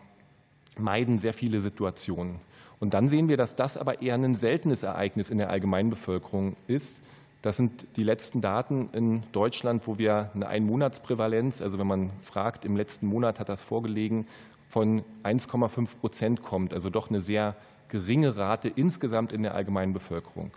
[0.77, 2.39] meiden sehr viele Situationen.
[2.79, 7.01] Und dann sehen wir, dass das aber eher ein seltenes Ereignis in der Allgemeinbevölkerung ist.
[7.41, 12.65] Das sind die letzten Daten in Deutschland, wo wir eine Einmonatsprävalenz, also wenn man fragt,
[12.65, 14.27] im letzten Monat hat das vorgelegen,
[14.69, 17.55] von 1,5 Prozent kommt, also doch eine sehr
[17.89, 20.51] geringe Rate insgesamt in der allgemeinen Bevölkerung.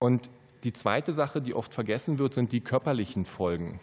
[0.00, 0.28] Und
[0.64, 3.80] die zweite Sache, die oft vergessen wird, sind die körperlichen Folgen.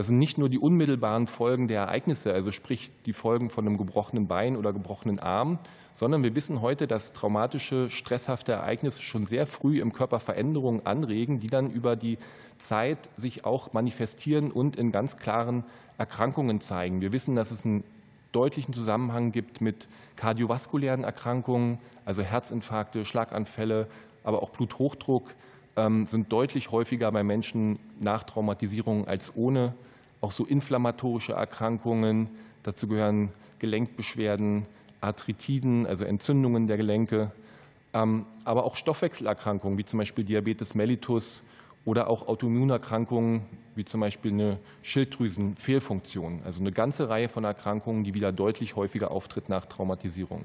[0.00, 3.76] Das sind nicht nur die unmittelbaren Folgen der Ereignisse, also sprich die Folgen von einem
[3.76, 5.58] gebrochenen Bein oder gebrochenen Arm,
[5.94, 11.38] sondern wir wissen heute, dass traumatische, stresshafte Ereignisse schon sehr früh im Körper Veränderungen anregen,
[11.38, 12.16] die dann über die
[12.56, 15.64] Zeit sich auch manifestieren und in ganz klaren
[15.98, 17.02] Erkrankungen zeigen.
[17.02, 17.84] Wir wissen, dass es einen
[18.32, 19.86] deutlichen Zusammenhang gibt mit
[20.16, 23.86] kardiovaskulären Erkrankungen, also Herzinfarkte, Schlaganfälle,
[24.24, 25.34] aber auch Bluthochdruck
[25.76, 29.74] sind deutlich häufiger bei Menschen nach Traumatisierung als ohne.
[30.20, 32.28] Auch so inflammatorische Erkrankungen,
[32.62, 33.30] dazu gehören
[33.60, 34.66] Gelenkbeschwerden,
[35.00, 37.30] Arthritiden, also Entzündungen der Gelenke,
[37.92, 41.42] ähm, aber auch Stoffwechselerkrankungen wie zum Beispiel Diabetes mellitus
[41.84, 43.42] oder auch Autoimmunerkrankungen
[43.74, 46.42] wie zum Beispiel eine Schilddrüsenfehlfunktion.
[46.44, 50.42] Also eine ganze Reihe von Erkrankungen, die wieder deutlich häufiger auftritt nach Traumatisierung.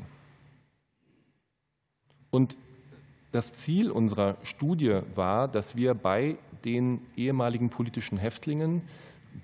[2.29, 2.57] Und
[3.35, 8.81] das Ziel unserer Studie war, dass wir bei den ehemaligen politischen Häftlingen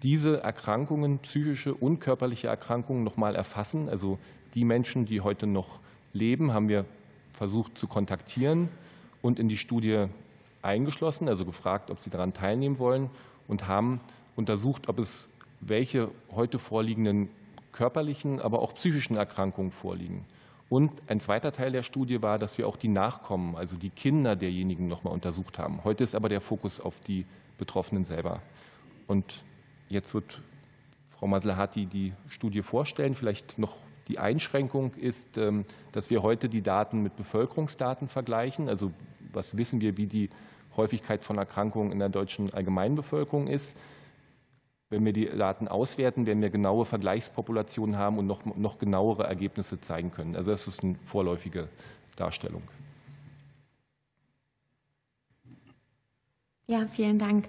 [0.02, 3.90] diese Erkrankungen, psychische und körperliche Erkrankungen noch mal erfassen.
[3.90, 4.18] Also
[4.56, 5.82] die Menschen, die heute noch
[6.14, 6.86] leben, haben wir
[7.34, 8.70] versucht zu kontaktieren
[9.22, 10.06] und in die Studie
[10.62, 13.10] eingeschlossen, also gefragt, ob sie daran teilnehmen wollen
[13.50, 14.00] und haben
[14.38, 17.28] untersucht, ob es welche heute vorliegenden
[17.74, 20.26] körperlichen, aber auch psychischen Erkrankungen vorliegen.
[20.72, 24.38] Und ein zweiter Teil der Studie war, dass wir auch die Nachkommen, also die Kinder
[24.38, 25.84] derjenigen noch mal untersucht haben.
[25.84, 27.26] Heute ist aber der Fokus auf die
[27.58, 28.42] Betroffenen selber.
[29.06, 29.44] Und
[29.90, 30.42] jetzt wird
[31.10, 33.16] Frau Maslahati die Studie vorstellen.
[33.16, 33.76] Vielleicht noch
[34.08, 38.70] die Einschränkung ist, ähm, dass wir heute die Daten mit Bevölkerungsdaten vergleichen.
[38.70, 38.94] Also
[39.34, 40.30] was wissen wir, wie die
[40.78, 43.76] Häufigkeit von Erkrankungen in der deutschen Allgemeinbevölkerung ist.
[44.92, 49.80] Wenn wir die Daten auswerten, werden wir genaue Vergleichspopulationen haben und noch, noch genauere Ergebnisse
[49.80, 50.36] zeigen können.
[50.36, 51.70] Also das ist eine vorläufige
[52.18, 52.62] Darstellung.
[56.68, 57.46] Ja, vielen Dank.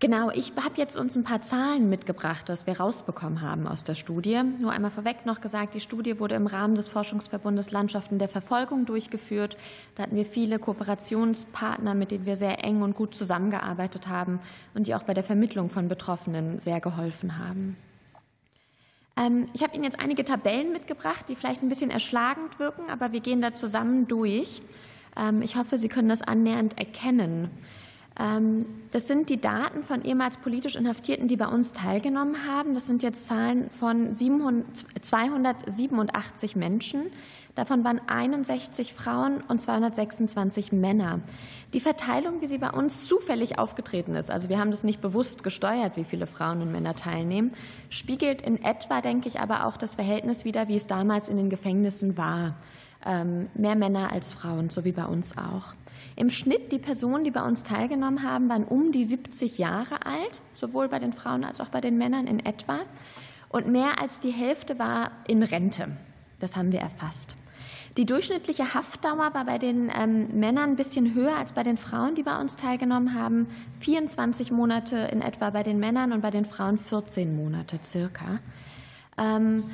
[0.00, 3.96] Genau, ich habe jetzt uns ein paar Zahlen mitgebracht, das wir rausbekommen haben aus der
[3.96, 4.40] Studie.
[4.60, 8.86] Nur einmal vorweg noch gesagt, die Studie wurde im Rahmen des Forschungsverbundes Landschaften der Verfolgung
[8.86, 9.56] durchgeführt.
[9.96, 14.38] Da hatten wir viele Kooperationspartner, mit denen wir sehr eng und gut zusammengearbeitet haben
[14.72, 17.76] und die auch bei der Vermittlung von Betroffenen sehr geholfen haben.
[19.16, 23.10] Ähm, ich habe Ihnen jetzt einige Tabellen mitgebracht, die vielleicht ein bisschen erschlagend wirken, aber
[23.10, 24.62] wir gehen da zusammen durch.
[25.16, 27.50] Ähm, ich hoffe, Sie können das annähernd erkennen.
[28.18, 32.74] Ähm, das sind die Daten von ehemals politisch Inhaftierten, die bei uns teilgenommen haben.
[32.74, 37.06] Das sind jetzt Zahlen von 287 Menschen.
[37.54, 41.20] Davon waren 61 Frauen und 226 Männer.
[41.74, 45.42] Die Verteilung, wie sie bei uns zufällig aufgetreten ist, also wir haben das nicht bewusst
[45.42, 47.52] gesteuert, wie viele Frauen und Männer teilnehmen,
[47.90, 51.50] spiegelt in etwa, denke ich, aber auch das Verhältnis wider, wie es damals in den
[51.50, 52.54] Gefängnissen war.
[53.04, 55.74] Ähm, mehr Männer als Frauen, so wie bei uns auch.
[56.18, 60.42] Im Schnitt die Personen, die bei uns teilgenommen haben, waren um die 70 Jahre alt,
[60.52, 62.80] sowohl bei den Frauen als auch bei den Männern in etwa.
[63.48, 65.96] Und mehr als die Hälfte war in Rente.
[66.40, 67.36] Das haben wir erfasst.
[67.96, 72.16] Die durchschnittliche Haftdauer war bei den ähm, Männern ein bisschen höher als bei den Frauen,
[72.16, 73.46] die bei uns teilgenommen haben.
[73.78, 78.40] 24 Monate in etwa bei den Männern und bei den Frauen 14 Monate circa.
[79.16, 79.70] Ähm,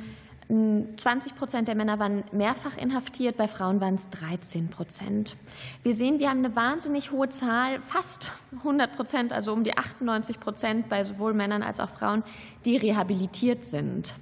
[0.47, 5.35] 20 Prozent der Männer waren mehrfach inhaftiert, bei Frauen waren es 13 Prozent.
[5.81, 10.39] Wir sehen, wir haben eine wahnsinnig hohe Zahl, fast 100 Prozent, also um die 98
[10.39, 12.23] Prozent bei sowohl Männern als auch Frauen,
[12.63, 14.13] die rehabilitiert sind.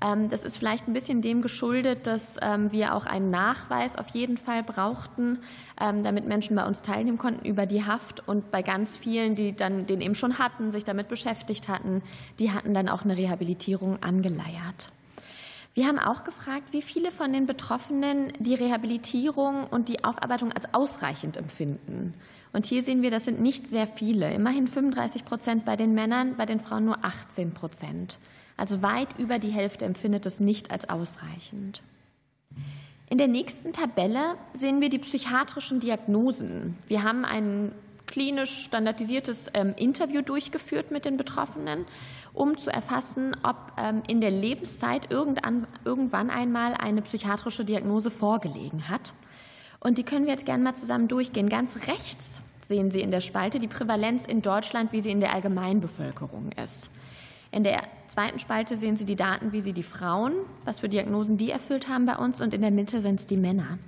[0.00, 4.08] Ähm, das ist vielleicht ein bisschen dem geschuldet, dass ähm, wir auch einen Nachweis auf
[4.10, 5.38] jeden Fall brauchten,
[5.80, 8.28] ähm, damit Menschen bei uns teilnehmen konnten über die Haft.
[8.28, 12.02] Und bei ganz vielen, die dann den eben schon hatten, sich damit beschäftigt hatten,
[12.38, 14.90] die hatten dann auch eine Rehabilitierung angeleiert.
[15.76, 20.72] Wir haben auch gefragt, wie viele von den Betroffenen die Rehabilitierung und die Aufarbeitung als
[20.72, 22.14] ausreichend empfinden.
[22.54, 24.32] Und hier sehen wir, das sind nicht sehr viele.
[24.32, 28.18] Immerhin 35 Prozent bei den Männern, bei den Frauen nur 18 Prozent.
[28.56, 31.82] Also weit über die Hälfte empfindet es nicht als ausreichend.
[33.10, 36.78] In der nächsten Tabelle sehen wir die psychiatrischen Diagnosen.
[36.88, 37.72] Wir haben ein
[38.06, 41.84] klinisch standardisiertes ähm, Interview durchgeführt mit den Betroffenen
[42.36, 49.14] um zu erfassen, ob ähm, in der Lebenszeit irgendwann einmal eine psychiatrische Diagnose vorgelegen hat.
[49.80, 51.48] Und die können wir jetzt gerne mal zusammen durchgehen.
[51.48, 55.32] Ganz rechts sehen Sie in der Spalte die Prävalenz in Deutschland, wie sie in der
[55.32, 56.90] Allgemeinbevölkerung ist.
[57.52, 61.38] In der zweiten Spalte sehen Sie die Daten, wie sie die Frauen, was für Diagnosen
[61.38, 63.78] die erfüllt haben bei uns, und in der Mitte sind es die Männer.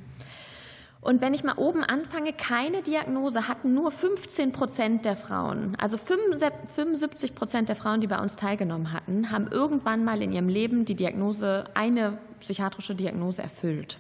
[1.01, 5.77] Und wenn ich mal oben anfange, keine Diagnose hatten nur 15 Prozent der Frauen.
[5.79, 10.49] Also 75 Prozent der Frauen, die bei uns teilgenommen hatten, haben irgendwann mal in ihrem
[10.49, 13.99] Leben die Diagnose, eine psychiatrische Diagnose erfüllt.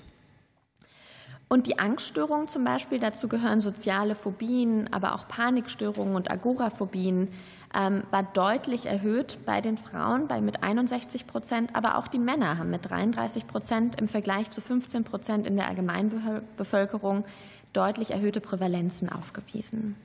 [1.48, 7.28] Und die Angststörungen zum Beispiel, dazu gehören soziale Phobien, aber auch Panikstörungen und Agoraphobien,
[7.72, 12.70] war deutlich erhöht bei den Frauen bei mit 61 Prozent, aber auch die Männer haben
[12.70, 17.24] mit 33 Prozent im Vergleich zu 15 Prozent in der Allgemeinbevölkerung
[17.72, 19.96] deutlich erhöhte Prävalenzen aufgewiesen.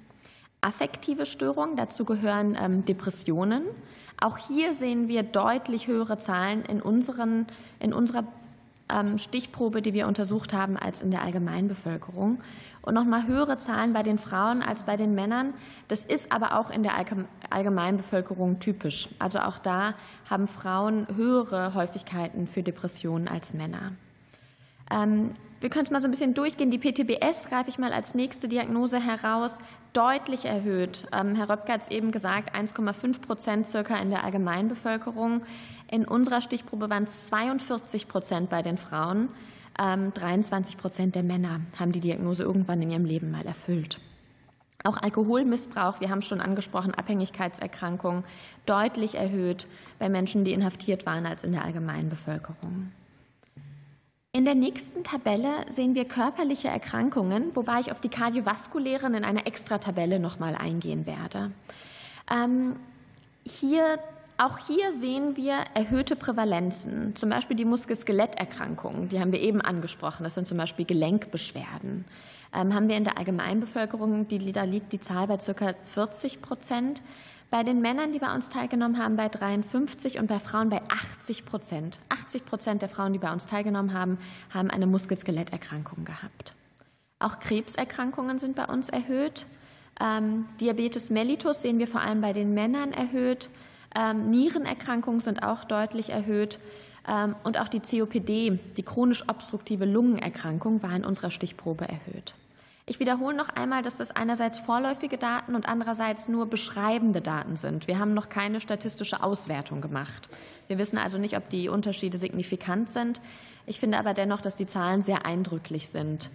[0.61, 3.63] Affektive Störungen, dazu gehören ähm, Depressionen.
[4.19, 7.47] Auch hier sehen wir deutlich höhere Zahlen in, unseren,
[7.79, 8.25] in unserer
[8.89, 12.39] ähm, Stichprobe, die wir untersucht haben, als in der Allgemeinbevölkerung.
[12.83, 15.53] Und nochmal höhere Zahlen bei den Frauen als bei den Männern.
[15.87, 16.93] Das ist aber auch in der
[17.49, 19.09] Allgemeinbevölkerung typisch.
[19.19, 19.95] Also auch da
[20.29, 23.93] haben Frauen höhere Häufigkeiten für Depressionen als Männer.
[24.91, 26.71] Ähm, wir können es mal so ein bisschen durchgehen.
[26.71, 29.59] Die PTBS greife ich mal als nächste Diagnose heraus,
[29.93, 31.07] deutlich erhöht.
[31.13, 35.43] Ähm, Herr Röpke hat es eben gesagt, 1,5 Prozent circa in der Allgemeinbevölkerung.
[35.89, 39.29] In unserer Stichprobe waren es 42 Prozent bei den Frauen.
[39.77, 43.99] 23 ähm, Prozent der Männer haben die Diagnose irgendwann in ihrem Leben mal erfüllt.
[44.83, 48.25] Auch Alkoholmissbrauch, wir haben schon angesprochen, Abhängigkeitserkrankungen,
[48.65, 52.91] deutlich erhöht bei Menschen, die inhaftiert waren, als in der allgemeinen Bevölkerung.
[54.35, 59.47] In der nächsten Tabelle sehen wir körperliche Erkrankungen, wobei ich auf die kardiovaskulären in einer
[59.47, 61.51] Extratabelle nochmal eingehen werde.
[62.29, 62.75] Ähm,
[63.45, 63.99] hier,
[64.43, 70.23] auch hier sehen wir erhöhte Prävalenzen, zum Beispiel die Muskel-Skeletterkrankungen, die haben wir eben angesprochen,
[70.23, 72.05] das sind zum Beispiel Gelenkbeschwerden.
[72.53, 75.73] Ähm, haben wir in der Allgemeinbevölkerung, die, da liegt die Zahl bei ca.
[75.93, 77.01] 40 Prozent.
[77.49, 81.45] Bei den Männern, die bei uns teilgenommen haben, bei 53 und bei Frauen bei 80
[81.45, 81.99] Prozent.
[82.09, 84.17] 80 Prozent der Frauen, die bei uns teilgenommen haben,
[84.51, 86.53] haben eine Muskel-Skeletterkrankung gehabt.
[87.19, 89.45] Auch Krebserkrankungen sind bei uns erhöht.
[90.01, 93.49] Ähm, Diabetes mellitus sehen wir vor allem bei den Männern erhöht.
[93.95, 96.59] Ähm, Nierenerkrankungen sind auch deutlich erhöht.
[97.07, 102.33] Ähm, und auch die COPD, die chronisch obstruktive Lungenerkrankung, war in unserer Stichprobe erhöht.
[102.85, 107.87] Ich wiederhole noch einmal, dass das einerseits vorläufige Daten und andererseits nur beschreibende Daten sind.
[107.87, 110.27] Wir haben noch keine statistische Auswertung gemacht.
[110.67, 113.21] Wir wissen also nicht, ob die Unterschiede signifikant sind.
[113.65, 116.29] Ich finde aber dennoch, dass die Zahlen sehr eindrücklich sind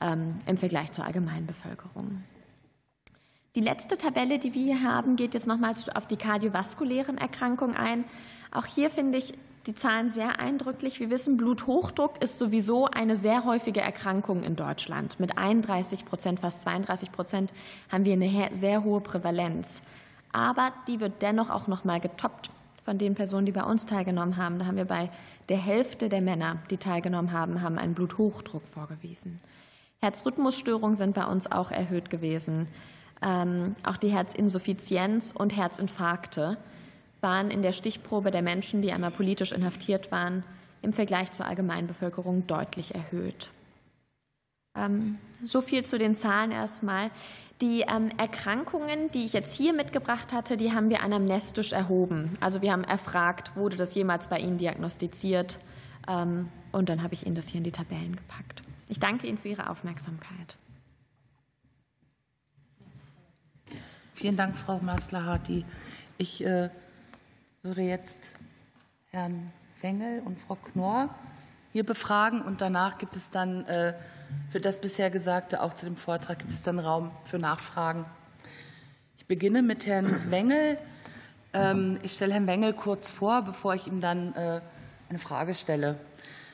[0.00, 2.24] ähm, im Vergleich zur Allgemeinbevölkerung.
[3.54, 8.06] Die letzte Tabelle, die wir hier haben, geht jetzt nochmals auf die kardiovaskulären Erkrankungen ein.
[8.50, 9.34] Auch hier finde ich
[9.66, 11.00] die Zahlen sehr eindrücklich.
[11.00, 15.20] Wir wissen, Bluthochdruck ist sowieso eine sehr häufige Erkrankung in Deutschland.
[15.20, 17.52] Mit 31 Prozent, fast 32 Prozent
[17.90, 19.82] haben wir eine sehr hohe Prävalenz.
[20.32, 22.48] Aber die wird dennoch auch noch mal getoppt
[22.82, 24.60] von den Personen, die bei uns teilgenommen haben.
[24.60, 25.10] Da haben wir bei
[25.50, 29.40] der Hälfte der Männer, die teilgenommen haben, haben einen Bluthochdruck vorgewiesen.
[30.00, 32.68] Herzrhythmusstörungen sind bei uns auch erhöht gewesen.
[33.22, 36.56] Ähm, auch die Herzinsuffizienz und Herzinfarkte
[37.20, 40.42] waren in der Stichprobe der Menschen, die einmal politisch inhaftiert waren,
[40.82, 43.50] im Vergleich zur Allgemeinbevölkerung deutlich erhöht.
[44.76, 47.10] Ähm, so viel zu den Zahlen erstmal.
[47.60, 52.32] Die ähm, Erkrankungen, die ich jetzt hier mitgebracht hatte, die haben wir anamnestisch erhoben.
[52.40, 55.60] Also wir haben erfragt, wurde das jemals bei Ihnen diagnostiziert?
[56.04, 58.64] Und dann habe ich Ihnen das hier in die Tabellen gepackt.
[58.88, 60.56] Ich danke Ihnen für Ihre Aufmerksamkeit.
[64.22, 65.64] Vielen Dank, Frau Maslahati.
[66.16, 66.70] Ich äh,
[67.64, 68.30] würde jetzt
[69.10, 71.12] Herrn Wengel und Frau Knorr
[71.72, 73.94] hier befragen und danach gibt es dann äh,
[74.52, 78.04] für das bisher Gesagte auch zu dem Vortrag gibt es dann Raum für Nachfragen.
[79.16, 80.76] Ich beginne mit Herrn Wengel.
[81.52, 84.60] Ähm, ich stelle Herrn Wengel kurz vor, bevor ich ihm dann äh,
[85.08, 85.98] eine Frage stelle.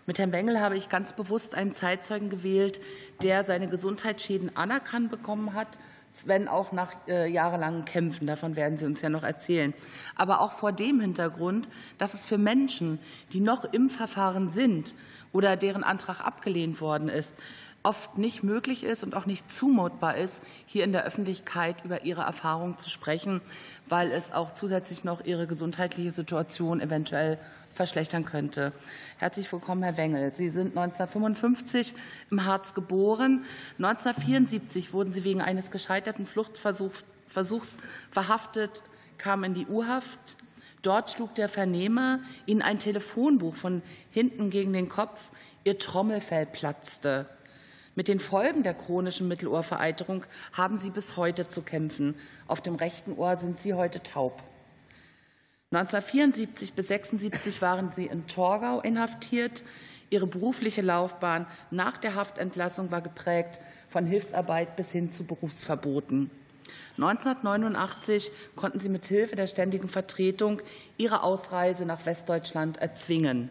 [0.06, 2.80] Mit Herrn Wengel habe ich ganz bewusst einen Zeitzeugen gewählt,
[3.22, 5.78] der seine Gesundheitsschäden anerkannt bekommen hat,
[6.24, 8.26] wenn auch nach äh, jahrelangen Kämpfen.
[8.26, 9.74] Davon werden Sie uns ja noch erzählen.
[10.16, 11.68] Aber auch vor dem Hintergrund,
[11.98, 12.98] dass es für Menschen,
[13.32, 14.94] die noch im Verfahren sind
[15.32, 17.34] oder deren Antrag abgelehnt worden ist,
[17.88, 22.20] oft nicht möglich ist und auch nicht zumutbar ist, hier in der Öffentlichkeit über ihre
[22.20, 23.40] Erfahrungen zu sprechen,
[23.88, 27.38] weil es auch zusätzlich noch ihre gesundheitliche Situation eventuell
[27.70, 28.72] verschlechtern könnte.
[29.16, 30.34] Herzlich willkommen, Herr Wengel.
[30.34, 31.94] Sie sind 1955
[32.30, 33.46] im Harz geboren.
[33.78, 37.78] 1974 wurden Sie wegen eines gescheiterten Fluchtversuchs
[38.10, 38.82] verhaftet,
[39.16, 40.36] kamen in die U-Haft.
[40.82, 43.80] Dort schlug der Vernehmer Ihnen ein Telefonbuch von
[44.12, 45.30] hinten gegen den Kopf.
[45.64, 47.26] Ihr Trommelfell platzte.
[47.98, 52.14] Mit den Folgen der chronischen Mittelohrvereiterung haben Sie bis heute zu kämpfen.
[52.46, 54.40] Auf dem rechten Ohr sind Sie heute taub.
[55.72, 59.64] 1974 bis 1976 waren Sie in Torgau inhaftiert.
[60.10, 63.58] Ihre berufliche Laufbahn nach der Haftentlassung war geprägt
[63.88, 66.30] von Hilfsarbeit bis hin zu Berufsverboten.
[66.98, 70.62] 1989 konnten Sie mit Hilfe der ständigen Vertretung
[70.98, 73.50] Ihre Ausreise nach Westdeutschland erzwingen.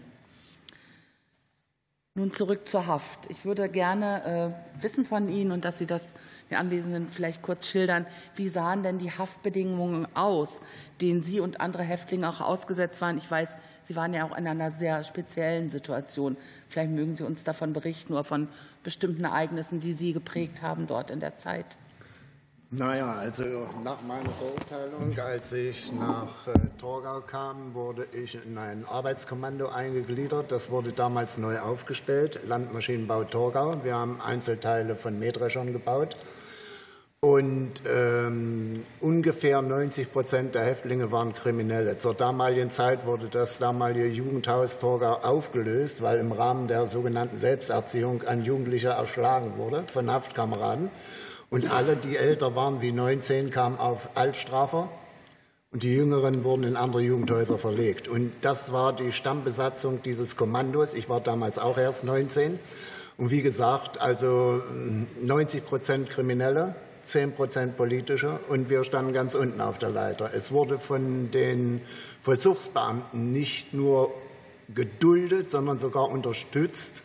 [2.17, 3.29] Nun zurück zur Haft.
[3.29, 6.15] Ich würde gerne äh, wissen von Ihnen und dass Sie das
[6.49, 10.59] den Anwesenden vielleicht kurz schildern, wie sahen denn die Haftbedingungen aus,
[10.99, 13.19] denen Sie und andere Häftlinge auch ausgesetzt waren.
[13.19, 13.49] Ich weiß,
[13.83, 16.37] Sie waren ja auch in einer sehr speziellen Situation.
[16.69, 18.47] Vielleicht mögen Sie uns davon berichten oder von
[18.81, 21.77] bestimmten Ereignissen, die Sie geprägt haben dort in der Zeit.
[22.69, 23.45] Naja, also
[23.81, 30.51] nach meiner Verurteilung, als ich nach äh, Torgau kam, wurde ich in ein Arbeitskommando eingegliedert.
[30.51, 33.85] Das wurde damals neu aufgestellt, Landmaschinenbau Torgau.
[33.85, 36.17] Wir haben Einzelteile von Mähdreschern gebaut.
[37.21, 41.97] Und ähm, ungefähr 90 Prozent der Häftlinge waren Kriminelle.
[41.97, 48.23] Zur damaligen Zeit wurde das damalige Jugendhaus Torgau aufgelöst, weil im Rahmen der sogenannten Selbsterziehung
[48.23, 50.91] ein Jugendlicher erschlagen wurde von Haftkameraden.
[51.49, 54.89] Und alle, die älter waren wie 19, kamen auf Altstrafer.
[55.71, 58.07] Und die Jüngeren wurden in andere Jugendhäuser verlegt.
[58.07, 60.93] Und das war die Stammbesatzung dieses Kommandos.
[60.93, 62.59] Ich war damals auch erst 19.
[63.17, 64.61] Und wie gesagt, also
[65.21, 68.39] 90 Prozent Kriminelle, 10 Prozent politische.
[68.49, 70.31] Und wir standen ganz unten auf der Leiter.
[70.33, 71.81] Es wurde von den
[72.23, 74.13] Vollzugsbeamten nicht nur
[74.73, 77.03] geduldet, sondern sogar unterstützt,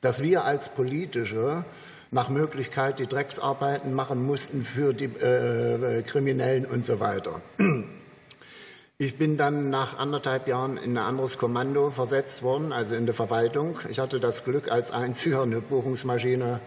[0.00, 1.64] dass wir als politische
[2.14, 7.42] nach Möglichkeit die Drecksarbeiten machen mussten für die äh, Kriminellen und so weiter.
[8.96, 13.14] Ich bin dann nach anderthalb Jahren in ein anderes Kommando versetzt worden, also in der
[13.14, 13.80] Verwaltung.
[13.90, 16.60] Ich hatte das Glück, als einziger eine Buchungsmaschine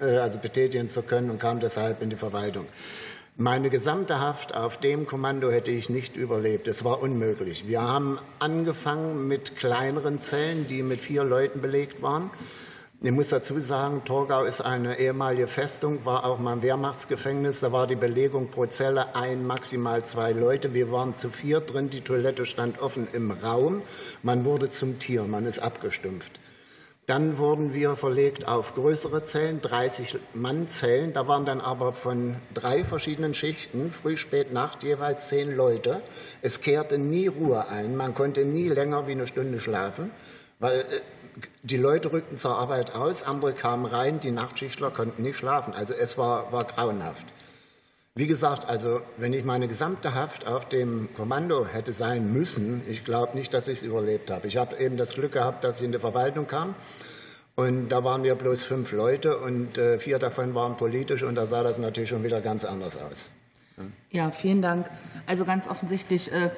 [0.00, 2.66] äh, also betätigen zu können und kam deshalb in die Verwaltung.
[3.36, 6.68] Meine gesamte Haft auf dem Kommando hätte ich nicht überlebt.
[6.68, 7.66] Es war unmöglich.
[7.66, 12.30] Wir haben angefangen mit kleineren Zellen, die mit vier Leuten belegt waren.
[13.00, 17.60] Ich muss dazu sagen, Torgau ist eine ehemalige Festung, war auch mal ein Wehrmachtsgefängnis.
[17.60, 20.74] Da war die Belegung pro Zelle ein, maximal zwei Leute.
[20.74, 21.90] Wir waren zu vier drin.
[21.90, 23.82] Die Toilette stand offen im Raum.
[24.24, 25.22] Man wurde zum Tier.
[25.22, 26.40] Man ist abgestumpft.
[27.06, 31.12] Dann wurden wir verlegt auf größere Zellen, 30-Mann-Zellen.
[31.12, 36.02] Da waren dann aber von drei verschiedenen Schichten, früh, spät, Nacht, jeweils zehn Leute.
[36.42, 37.96] Es kehrte nie Ruhe ein.
[37.96, 40.10] Man konnte nie länger wie eine Stunde schlafen,
[40.58, 40.84] weil äh,
[41.62, 45.74] die Leute rückten zur Arbeit aus, andere kamen rein, die Nachtschichtler konnten nicht schlafen.
[45.74, 47.26] Also es war, war grauenhaft.
[48.14, 53.04] Wie gesagt, also wenn ich meine gesamte Haft auf dem Kommando hätte sein müssen, ich
[53.04, 54.48] glaube nicht, dass ich es überlebt habe.
[54.48, 56.74] Ich habe eben das Glück gehabt, dass ich in die Verwaltung kam.
[57.54, 61.46] Und da waren wir bloß fünf Leute und äh, vier davon waren politisch und da
[61.46, 63.30] sah das natürlich schon wieder ganz anders aus.
[64.10, 64.90] Ja, vielen Dank.
[65.26, 66.50] Also ganz offensichtlich äh,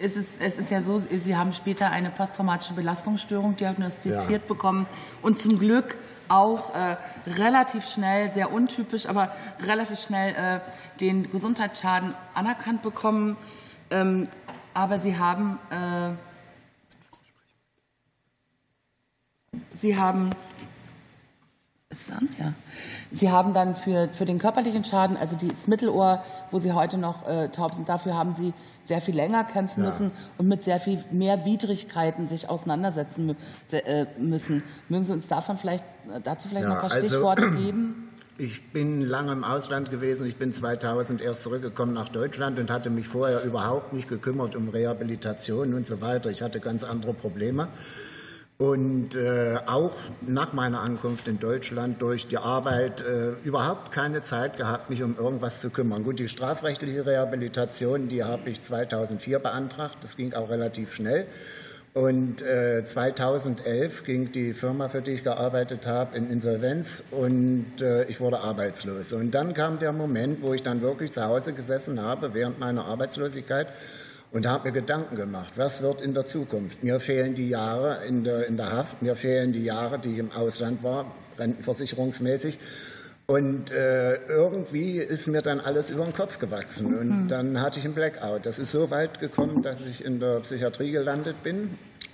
[0.00, 4.48] ist es, es ist ja so, Sie haben später eine posttraumatische Belastungsstörung diagnostiziert ja.
[4.48, 4.86] bekommen
[5.22, 5.96] und zum Glück
[6.28, 10.60] auch äh, relativ schnell, sehr untypisch, aber relativ schnell äh,
[11.00, 13.36] den Gesundheitsschaden anerkannt bekommen.
[13.90, 14.28] Ähm,
[14.74, 16.10] aber Sie haben, äh,
[19.74, 20.30] Sie haben
[21.90, 22.52] ist an, ja.
[23.12, 27.26] Sie haben dann für, für den körperlichen Schaden, also das Mittelohr, wo Sie heute noch
[27.28, 29.90] äh, taub sind, dafür haben Sie sehr viel länger kämpfen ja.
[29.90, 33.36] müssen und mit sehr viel mehr Widrigkeiten sich auseinandersetzen
[33.70, 34.64] äh, müssen.
[34.88, 38.02] Mögen Sie uns davon vielleicht, äh, dazu vielleicht ja, noch ein paar also, Stichworte geben?
[38.38, 40.26] Ich bin lange im Ausland gewesen.
[40.26, 44.68] Ich bin 2000 erst zurückgekommen nach Deutschland und hatte mich vorher überhaupt nicht gekümmert um
[44.68, 46.28] Rehabilitation und so weiter.
[46.28, 47.68] Ich hatte ganz andere Probleme
[48.58, 49.92] und äh, auch
[50.22, 55.16] nach meiner Ankunft in Deutschland durch die Arbeit äh, überhaupt keine Zeit gehabt, mich um
[55.16, 56.04] irgendwas zu kümmern.
[56.04, 59.98] Gut, die strafrechtliche Rehabilitation, die habe ich 2004 beantragt.
[60.00, 61.26] Das ging auch relativ schnell.
[61.92, 68.04] Und äh, 2011 ging die Firma, für die ich gearbeitet habe, in Insolvenz und äh,
[68.04, 69.14] ich wurde arbeitslos.
[69.14, 72.84] Und dann kam der Moment, wo ich dann wirklich zu Hause gesessen habe während meiner
[72.84, 73.68] Arbeitslosigkeit
[74.36, 76.84] und habe mir Gedanken gemacht, was wird in der Zukunft.
[76.84, 80.18] Mir fehlen die Jahre in der, in der Haft, mir fehlen die Jahre, die ich
[80.18, 82.58] im Ausland war, rentenversicherungsmäßig.
[83.24, 86.94] Und äh, irgendwie ist mir dann alles über den Kopf gewachsen.
[86.98, 87.28] Und mhm.
[87.28, 88.44] dann hatte ich einen Blackout.
[88.44, 91.70] Das ist so weit gekommen, dass ich in der Psychiatrie gelandet bin.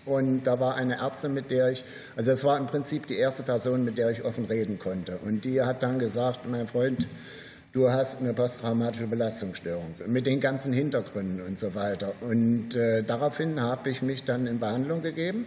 [0.06, 3.42] Und da war eine Ärztin, mit der ich, also es war im Prinzip die erste
[3.42, 5.18] Person, mit der ich offen reden konnte.
[5.24, 7.08] Und die hat dann gesagt, mein Freund,
[7.72, 12.12] du hast eine posttraumatische Belastungsstörung mit den ganzen Hintergründen und so weiter.
[12.20, 15.46] Und äh, daraufhin habe ich mich dann in Behandlung gegeben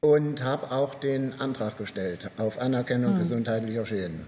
[0.00, 3.20] und habe auch den Antrag gestellt auf Anerkennung mhm.
[3.20, 4.26] gesundheitlicher Schäden.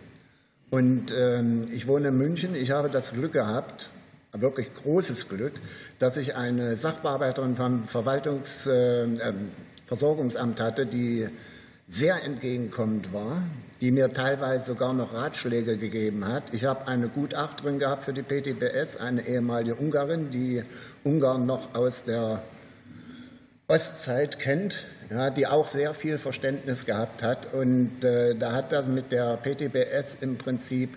[0.70, 2.56] Und ähm, ich wohne in München.
[2.56, 3.88] Ich habe das Glück gehabt,
[4.32, 5.52] wirklich großes Glück,
[5.98, 11.28] dass ich eine Sachbearbeiterin vom Verwaltungsversorgungsamt äh, ähm, hatte, die
[11.88, 13.42] sehr entgegenkommend war,
[13.80, 16.52] die mir teilweise sogar noch Ratschläge gegeben hat.
[16.52, 20.64] Ich habe eine Gutachterin gehabt für die PTBS, eine ehemalige Ungarin, die
[21.04, 22.42] Ungarn noch aus der
[23.68, 27.52] Ostzeit kennt, ja, die auch sehr viel Verständnis gehabt hat.
[27.52, 30.96] Und äh, da hat das mit der PTBS im Prinzip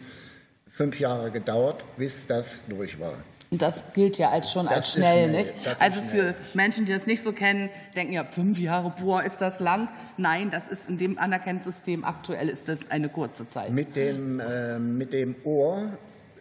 [0.71, 3.23] fünf Jahre gedauert, bis das durch war.
[3.51, 5.53] Und das gilt ja als schon das als schnell, schnell, nicht?
[5.79, 6.33] Also schnell.
[6.33, 9.89] für Menschen, die das nicht so kennen, denken ja, fünf Jahre, boah, ist das lang?
[10.17, 13.71] Nein, das ist in dem Anerkennungssystem aktuell ist das eine kurze Zeit.
[13.71, 15.97] Mit dem, äh, mit dem Ohr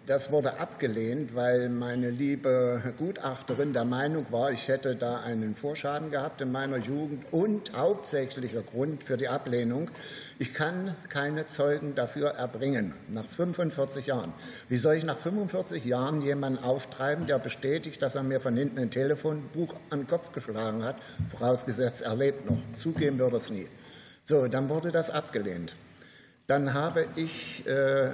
[0.08, 6.10] das wurde abgelehnt, weil meine liebe Gutachterin der Meinung war, ich hätte da einen Vorschaden
[6.10, 9.90] gehabt in meiner Jugend und hauptsächlicher Grund für die Ablehnung,
[10.38, 14.32] ich kann keine Zeugen dafür erbringen, nach 45 Jahren.
[14.70, 18.78] Wie soll ich nach 45 Jahren jemanden auftreiben, der bestätigt, dass er mir von hinten
[18.78, 20.96] ein Telefonbuch an den Kopf geschlagen hat,
[21.36, 22.56] vorausgesetzt, er lebt noch.
[22.76, 23.68] Zugeben würde es nie.
[24.24, 25.76] So, dann wurde das abgelehnt.
[26.46, 28.12] Dann habe ich äh,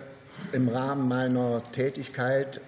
[0.52, 2.60] im Rahmen meiner Tätigkeit.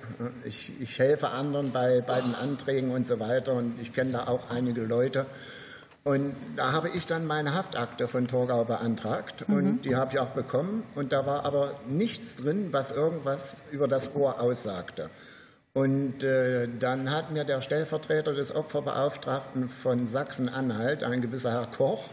[0.45, 4.27] Ich, ich, helfe anderen bei, bei den Anträgen und so weiter und ich kenne da
[4.27, 5.27] auch einige Leute.
[6.05, 9.83] Und da habe ich dann meine Haftakte von Torgau beantragt und mhm.
[9.83, 10.85] die habe ich auch bekommen.
[10.95, 15.11] Und da war aber nichts drin, was irgendwas über das Ohr aussagte.
[15.75, 22.05] Und äh, dann hat mir der Stellvertreter des Opferbeauftragten von Sachsen-Anhalt, ein gewisser Herr Koch,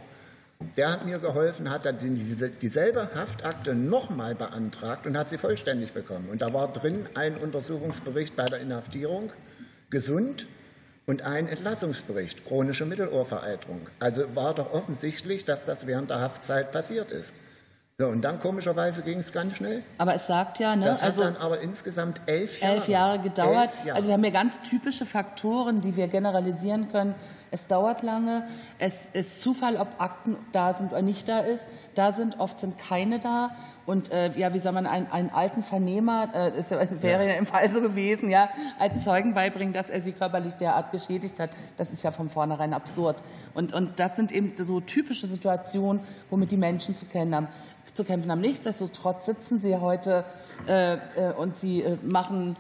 [0.78, 5.94] der hat mir geholfen, hat dann diese, dieselbe Haftakte nochmal beantragt und hat sie vollständig
[5.94, 6.30] bekommen.
[6.30, 9.32] Und da war drin ein Untersuchungsbericht bei der Inhaftierung,
[9.90, 10.48] gesund,
[11.06, 13.88] und ein Entlassungsbericht, chronische Mittelohrvereiterung.
[14.00, 17.34] Also war doch offensichtlich, dass das während der Haftzeit passiert ist.
[18.00, 19.84] So, und dann komischerweise ging es ganz schnell.
[20.00, 20.86] Aber es sagt ja, ne?
[20.86, 23.70] Das hat also dann aber insgesamt elf Jahre, elf Jahre gedauert.
[23.70, 23.96] Elf Jahre.
[23.98, 27.14] Also wir haben ja ganz typische Faktoren, die wir generalisieren können.
[27.54, 28.48] Es dauert lange.
[28.80, 31.64] Es ist Zufall, ob Akten da sind oder nicht da ist.
[31.94, 33.52] Da sind, oft sind keine da.
[33.86, 36.52] Und äh, ja, wie soll man einen, einen alten Vernehmer, äh,
[37.04, 37.36] wäre ja.
[37.36, 38.50] im Fall so gewesen, ja,
[38.80, 41.52] als Zeugen beibringen, dass er sie körperlich derart geschädigt hat.
[41.78, 43.22] Das ist ja von vornherein absurd.
[43.54, 46.02] Und, und das sind eben so typische Situationen,
[46.32, 47.50] womit die Menschen zu kennen haben
[47.94, 48.42] zu kämpfen haben.
[48.42, 50.26] Nichtsdestotrotz sitzen Sie heute
[50.68, 52.56] äh, äh, und Sie äh, machen,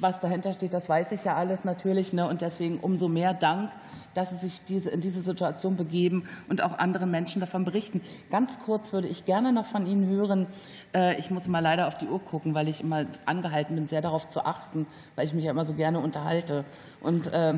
[0.00, 2.12] was dahinter steht, das weiß ich ja alles natürlich.
[2.12, 2.28] Ne?
[2.28, 3.70] Und deswegen umso mehr Dank,
[4.14, 8.00] dass Sie sich diese, in diese Situation begeben und auch anderen Menschen davon berichten.
[8.30, 10.46] Ganz kurz würde ich gerne noch von Ihnen hören.
[10.94, 14.02] Äh, ich muss mal leider auf die Uhr gucken, weil ich immer angehalten bin, sehr
[14.02, 16.64] darauf zu achten, weil ich mich ja immer so gerne unterhalte.
[17.00, 17.54] Und äh,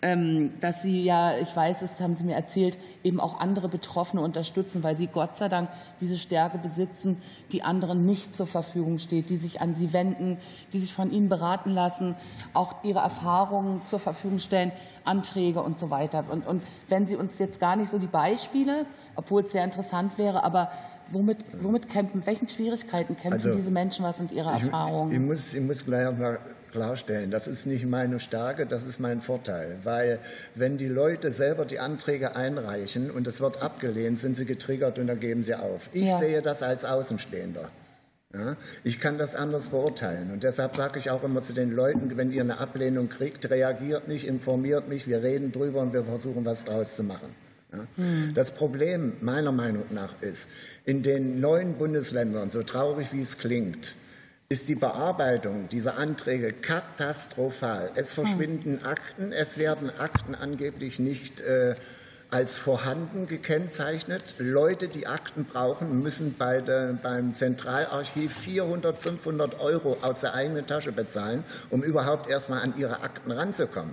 [0.00, 4.84] dass Sie ja, ich weiß es, haben Sie mir erzählt, eben auch andere Betroffene unterstützen,
[4.84, 5.70] weil Sie Gott sei Dank
[6.00, 7.20] diese Stärke besitzen,
[7.50, 10.38] die anderen nicht zur Verfügung steht, die sich an Sie wenden,
[10.72, 12.14] die sich von Ihnen beraten lassen,
[12.54, 14.70] auch ihre Erfahrungen zur Verfügung stellen,
[15.04, 16.24] Anträge und so weiter.
[16.30, 18.86] Und, und wenn Sie uns jetzt gar nicht so die Beispiele,
[19.16, 20.70] obwohl es sehr interessant wäre, aber
[21.10, 25.10] womit, womit kämpfen, welchen Schwierigkeiten kämpfen also, diese Menschen, was sind ihre Erfahrungen?
[25.10, 26.38] Ich, ich, muss, ich muss gleich mal
[26.70, 27.30] klarstellen.
[27.30, 29.78] Das ist nicht meine Stärke, das ist mein Vorteil.
[29.84, 30.18] Weil
[30.54, 35.06] wenn die Leute selber die Anträge einreichen und es wird abgelehnt, sind sie getriggert und
[35.06, 35.88] dann geben sie auf.
[35.92, 36.18] Ich ja.
[36.18, 37.70] sehe das als Außenstehender.
[38.34, 40.30] Ja, ich kann das anders beurteilen.
[40.30, 44.06] Und deshalb sage ich auch immer zu den Leuten, wenn ihr eine Ablehnung kriegt, reagiert
[44.06, 47.34] nicht, informiert mich, wir reden drüber und wir versuchen, was draus zu machen.
[47.72, 47.86] Ja.
[47.96, 48.32] Hm.
[48.34, 50.46] Das Problem meiner Meinung nach ist,
[50.84, 53.94] in den neuen Bundesländern, so traurig wie es klingt,
[54.50, 57.90] ist die Bearbeitung dieser Anträge katastrophal.
[57.96, 61.74] Es verschwinden Akten, es werden Akten angeblich nicht äh,
[62.30, 64.36] als vorhanden gekennzeichnet.
[64.38, 70.66] Leute, die Akten brauchen, müssen bei der, beim Zentralarchiv 400, 500 Euro aus der eigenen
[70.66, 73.92] Tasche bezahlen, um überhaupt erst mal an ihre Akten ranzukommen.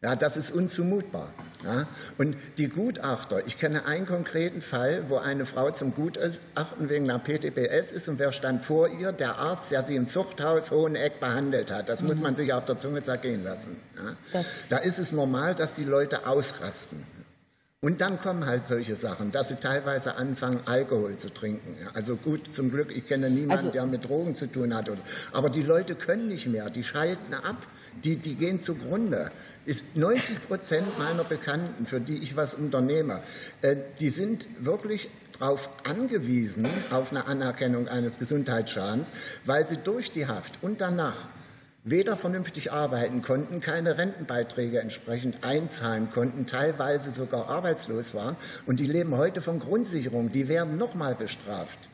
[0.00, 1.32] Ja, das ist unzumutbar.
[1.64, 1.88] Ja.
[2.18, 7.18] Und die Gutachter, ich kenne einen konkreten Fall, wo eine Frau zum Gutachten wegen einer
[7.18, 9.10] PTBS ist und wer stand vor ihr?
[9.10, 11.88] Der Arzt, der sie im Zuchthaus Hoheneck behandelt hat.
[11.88, 12.08] Das mhm.
[12.08, 13.76] muss man sich auf der Zunge zergehen lassen.
[14.32, 14.44] Ja.
[14.68, 17.04] Da ist es normal, dass die Leute ausrasten.
[17.80, 21.76] Und dann kommen halt solche Sachen, dass sie teilweise anfangen, Alkohol zu trinken.
[21.94, 24.90] Also gut, zum Glück, ich kenne niemanden, also, der mit Drogen zu tun hat.
[25.32, 27.56] Aber die Leute können nicht mehr, die schalten ab,
[28.04, 29.30] die, die gehen zugrunde
[29.68, 33.22] ist 90 Prozent meiner Bekannten, für die ich was unternehme,
[33.60, 39.12] äh, die sind wirklich darauf angewiesen, auf eine Anerkennung eines Gesundheitsschadens,
[39.44, 41.28] weil sie durch die Haft und danach
[41.84, 48.36] weder vernünftig arbeiten konnten, keine Rentenbeiträge entsprechend einzahlen konnten, teilweise sogar arbeitslos waren.
[48.66, 50.32] Und die leben heute von Grundsicherung.
[50.32, 51.88] Die werden noch mal bestraft.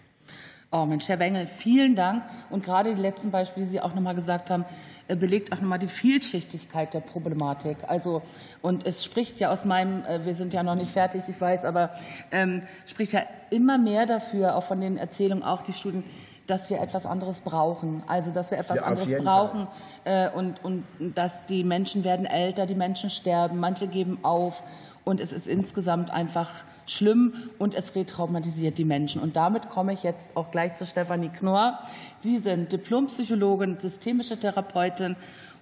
[0.76, 2.24] Oh Mensch, Herr Wengel, vielen Dank.
[2.50, 4.64] Und gerade die letzten Beispiele, die Sie auch noch mal gesagt haben,
[5.06, 7.76] äh, belegt auch nochmal die Vielschichtigkeit der Problematik.
[7.86, 8.22] Also,
[8.60, 11.64] und es spricht ja aus meinem, äh, wir sind ja noch nicht fertig, ich weiß,
[11.64, 11.90] aber
[12.32, 13.20] ähm, spricht ja
[13.50, 16.02] immer mehr dafür, auch von den Erzählungen, auch die Studien,
[16.48, 18.02] dass wir etwas anderes brauchen.
[18.08, 19.68] Also, dass wir etwas ja, anderes brauchen
[20.02, 24.64] äh, und, und dass die Menschen werden älter, die Menschen sterben, manche geben auf
[25.04, 29.20] und es ist insgesamt einfach schlimm und es retraumatisiert die Menschen.
[29.20, 31.78] Und damit komme ich jetzt auch gleich zu Stefanie Knorr.
[32.20, 35.16] Sie sind Diplompsychologin, systemische Therapeutin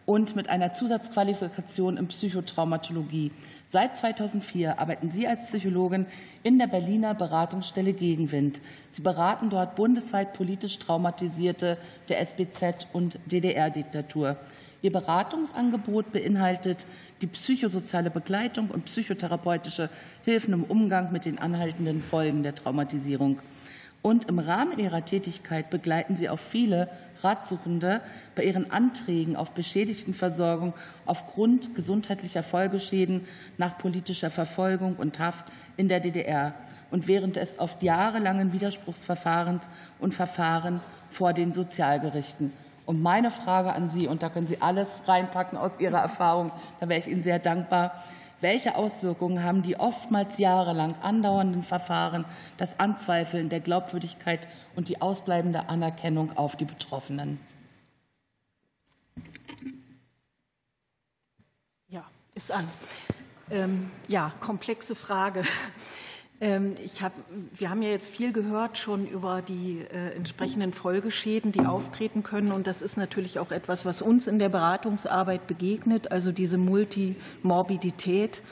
[0.05, 3.31] und mit einer Zusatzqualifikation in Psychotraumatologie.
[3.69, 6.07] Seit 2004 arbeiten Sie als Psychologin
[6.43, 8.61] in der Berliner Beratungsstelle Gegenwind.
[8.91, 14.37] Sie beraten dort bundesweit politisch Traumatisierte der SBZ und DDR-Diktatur.
[14.83, 16.87] Ihr Beratungsangebot beinhaltet
[17.21, 19.89] die psychosoziale Begleitung und psychotherapeutische
[20.25, 23.39] Hilfen im Umgang mit den anhaltenden Folgen der Traumatisierung.
[24.03, 26.89] Und im Rahmen ihrer Tätigkeit begleiten sie auch viele
[27.23, 28.01] Ratsuchende
[28.35, 30.75] bei ihren Anträgen auf Beschädigtenversorgung
[31.07, 33.29] aufgrund gesundheitlicher Folgeschäden
[33.59, 35.45] nach politischer Verfolgung und Haft
[35.77, 36.57] in der DDR
[36.91, 39.71] und während des oft jahrelangen Widerspruchsverfahrens
[40.01, 42.53] und Verfahren vor den Sozialgerichten.
[42.93, 46.91] Und meine Frage an Sie, und da können Sie alles reinpacken aus Ihrer Erfahrung, da
[46.91, 48.05] wäre ich Ihnen sehr dankbar.
[48.43, 52.27] Welche Auswirkungen haben die oftmals jahrelang andauernden Verfahren,
[52.59, 57.41] das Anzweifeln der Glaubwürdigkeit und die ausbleibende Anerkennung auf die Betroffenen?
[61.89, 62.69] Ja, ist an.
[63.51, 65.45] Ähm, ja, komplexe Frage.
[66.43, 67.13] Ähm, ich hab,
[67.55, 72.51] wir haben ja jetzt viel gehört schon über die äh, entsprechenden Folgeschäden, die auftreten können.
[72.51, 78.43] Und das ist natürlich auch etwas, was uns in der Beratungsarbeit begegnet, also diese Multimorbidität.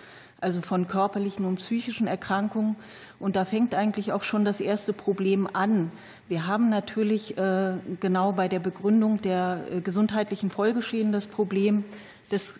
[0.43, 2.77] also von körperlichen und psychischen Erkrankungen.
[3.19, 5.93] Und da fängt eigentlich auch schon das erste Problem an.
[6.29, 11.85] Wir haben natürlich äh, genau bei der Begründung der äh, gesundheitlichen Folgeschäden das Problem,
[12.31, 12.55] das,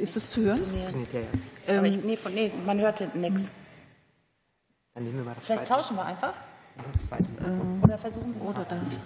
[0.00, 0.60] ist es zu hören?
[1.68, 2.80] Ähm, ich, nee, von, nee, man
[4.94, 5.44] hört hinten nichts.
[5.44, 6.32] Vielleicht tauschen wir einfach.
[7.10, 9.00] Äh, oder versuchen Sie oder das.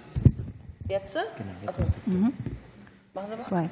[0.89, 1.15] Jetzt?
[1.15, 2.33] Genau, jetzt also, mhm.
[3.15, 3.71] Machen Sie mal Zwei.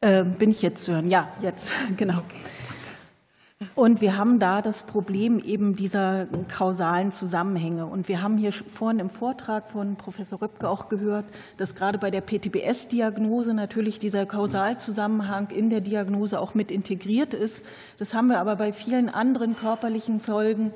[0.00, 1.10] Äh, bin ich jetzt zu hören?
[1.10, 2.18] Ja, jetzt, genau.
[2.18, 2.40] Okay.
[3.74, 7.86] Und wir haben da das Problem eben dieser kausalen Zusammenhänge.
[7.86, 11.24] Und wir haben hier vorhin im Vortrag von Professor Röpke auch gehört,
[11.56, 17.64] dass gerade bei der PTBS-Diagnose natürlich dieser Kausalzusammenhang in der Diagnose auch mit integriert ist.
[17.98, 20.72] Das haben wir aber bei vielen anderen körperlichen Folgen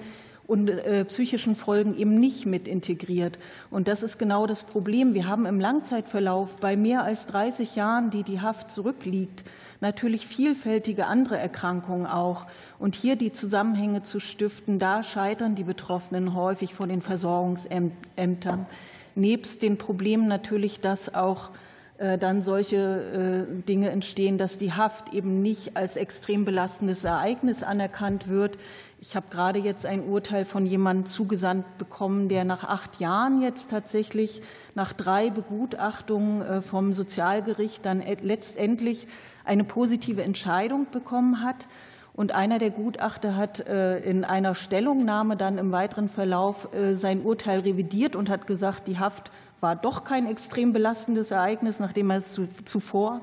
[0.48, 3.38] und äh, psychischen Folgen eben nicht mit integriert.
[3.70, 5.14] Und das ist genau das Problem.
[5.14, 9.44] Wir haben im Langzeitverlauf bei mehr als 30 Jahren, die die Haft zurückliegt,
[9.82, 12.46] natürlich vielfältige andere Erkrankungen auch.
[12.78, 18.66] Und hier die Zusammenhänge zu stiften, da scheitern die Betroffenen häufig vor den Versorgungsämtern.
[19.14, 21.50] Nebst den Problemen natürlich, dass auch
[21.98, 27.62] äh, dann solche äh, Dinge entstehen, dass die Haft eben nicht als extrem belastendes Ereignis
[27.62, 28.58] anerkannt wird.
[29.00, 33.70] Ich habe gerade jetzt ein Urteil von jemandem zugesandt bekommen, der nach acht Jahren jetzt
[33.70, 34.42] tatsächlich
[34.74, 39.08] nach drei Begutachtungen äh, vom Sozialgericht dann letztendlich
[39.44, 41.66] eine positive Entscheidung bekommen hat.
[42.14, 47.22] Und einer der Gutachter hat äh, in einer Stellungnahme dann im weiteren Verlauf äh, sein
[47.22, 49.30] Urteil revidiert und hat gesagt, die Haft
[49.60, 53.20] war doch kein extrem belastendes Ereignis, nachdem er es zuvor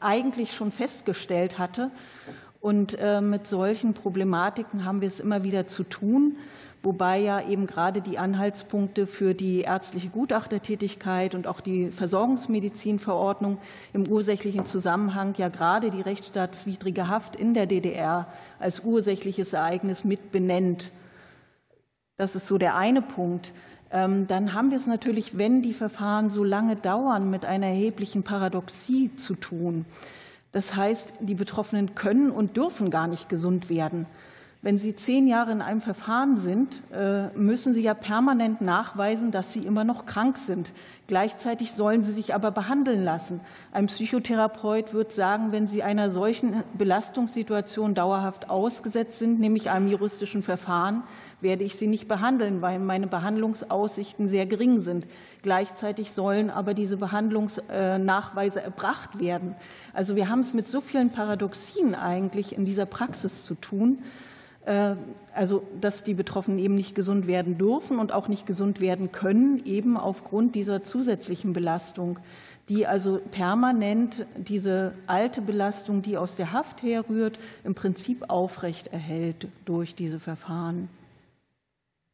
[0.00, 1.90] eigentlich schon festgestellt hatte.
[2.60, 6.36] Und äh, mit solchen Problematiken haben wir es immer wieder zu tun
[6.82, 13.58] wobei ja eben gerade die Anhaltspunkte für die ärztliche Gutachtertätigkeit und auch die Versorgungsmedizinverordnung
[13.92, 18.26] im ursächlichen Zusammenhang ja gerade die rechtsstaatswidrige Haft in der DDR
[18.58, 20.90] als ursächliches Ereignis mit benennt.
[22.16, 23.52] Das ist so der eine Punkt.
[23.90, 28.22] Ähm, dann haben wir es natürlich, wenn die Verfahren so lange dauern, mit einer erheblichen
[28.22, 29.84] Paradoxie zu tun.
[30.50, 34.06] Das heißt, die Betroffenen können und dürfen gar nicht gesund werden.
[34.64, 39.50] Wenn Sie zehn Jahre in einem Verfahren sind, äh, müssen Sie ja permanent nachweisen, dass
[39.50, 40.70] Sie immer noch krank sind.
[41.08, 43.40] Gleichzeitig sollen Sie sich aber behandeln lassen.
[43.72, 50.44] Ein Psychotherapeut wird sagen, wenn Sie einer solchen Belastungssituation dauerhaft ausgesetzt sind, nämlich einem juristischen
[50.44, 51.02] Verfahren,
[51.40, 55.08] werde ich Sie nicht behandeln, weil meine Behandlungsaussichten sehr gering sind.
[55.42, 59.56] Gleichzeitig sollen aber diese Behandlungsnachweise erbracht werden.
[59.92, 63.98] Also wir haben es mit so vielen Paradoxien eigentlich in dieser Praxis zu tun.
[64.64, 64.96] Äh,
[65.34, 69.64] also dass die Betroffenen eben nicht gesund werden dürfen und auch nicht gesund werden können,
[69.64, 72.18] eben aufgrund dieser zusätzlichen Belastung,
[72.68, 79.48] die also permanent diese alte Belastung, die aus der Haft herrührt, im Prinzip aufrecht erhält
[79.64, 80.88] durch diese Verfahren.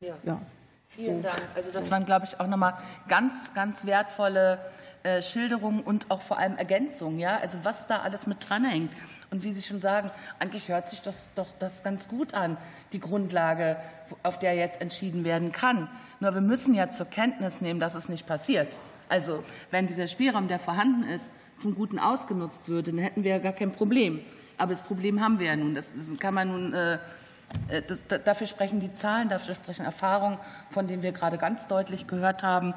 [0.01, 0.15] Ja.
[0.23, 0.41] ja.
[0.87, 1.29] Vielen so.
[1.29, 1.43] Dank.
[1.55, 2.75] Also das waren, glaube ich, auch nochmal
[3.09, 4.59] ganz, ganz wertvolle
[5.03, 7.19] äh, Schilderungen und auch vor allem Ergänzungen.
[7.19, 7.39] Ja?
[7.39, 8.91] Also was da alles mit dranhängt.
[9.31, 12.57] Und wie Sie schon sagen, eigentlich hört sich das doch das ganz gut an,
[12.93, 13.77] die Grundlage,
[14.23, 15.89] auf der jetzt entschieden werden kann.
[16.21, 18.77] Nur wir müssen ja zur Kenntnis nehmen, dass es nicht passiert.
[19.09, 21.25] Also wenn dieser Spielraum, der vorhanden ist,
[21.57, 24.21] zum Guten ausgenutzt würde, dann hätten wir ja gar kein Problem.
[24.57, 25.75] Aber das Problem haben wir ja nun.
[25.75, 26.75] Das kann man nun.
[26.75, 26.95] Äh,
[27.69, 30.39] äh das, dafür sprechen die Zahlen, dafür sprechen Erfahrungen,
[30.71, 32.75] von denen wir gerade ganz deutlich gehört haben.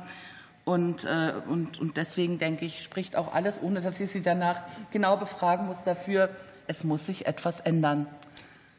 [0.64, 4.62] Und, äh, und, und deswegen denke ich, spricht auch alles, ohne dass ich Sie danach
[4.92, 6.30] genau befragen muss, dafür,
[6.68, 8.08] es muss sich etwas ändern.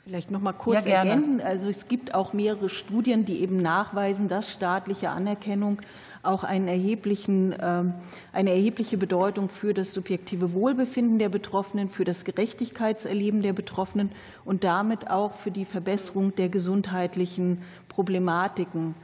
[0.04, 1.40] Vielleicht noch mal kurz ja, ergänzen.
[1.40, 5.80] Also es gibt auch mehrere Studien, die eben nachweisen, dass staatliche Anerkennung
[6.22, 7.94] auch einen erheblichen, ähm,
[8.32, 14.10] eine erhebliche Bedeutung für das subjektive Wohlbefinden der Betroffenen, für das Gerechtigkeitserleben der Betroffenen
[14.44, 18.94] und damit auch für die Verbesserung der gesundheitlichen Problematiken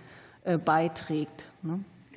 [0.45, 1.45] äh, beiträgt.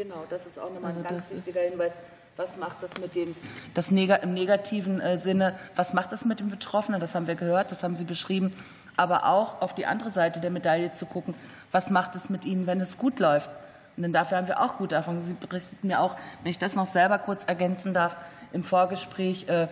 [0.02, 1.94] Genau, das ist auch nochmal also ein ganz wichtiger Hinweis.
[2.36, 3.36] Was macht das mit den,
[3.76, 7.00] das im negativen äh, Sinne, was macht das mit den Betroffenen?
[7.00, 8.50] Das haben wir gehört, das haben Sie beschrieben.
[8.98, 11.36] Aber auch auf die andere Seite der Medaille zu gucken,
[11.72, 13.52] was macht es mit ihnen, wenn es gut läuft?
[13.96, 15.22] Und denn dafür haben wir auch gute Erfahrungen.
[15.22, 18.16] Sie berichten mir auch, wenn ich das noch selber kurz ergänzen darf,
[18.54, 19.66] im Vorgespräch, äh,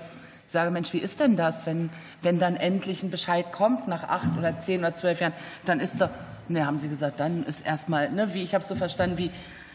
[0.46, 1.90] ich sage, Mensch, wie ist denn das, wenn,
[2.22, 5.34] wenn dann endlich ein Bescheid kommt nach acht oder zehn oder zwölf Jahren,
[5.66, 6.10] dann ist doch,
[6.50, 9.32] ne, haben Sie gesagt, dann ist erstmal, ne, wie ich habe es so verstanden, wie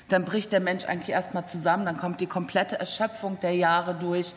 [0.09, 4.35] dann bricht der Mensch eigentlich erstmal zusammen, dann kommt die komplette Erschöpfung der Jahre durch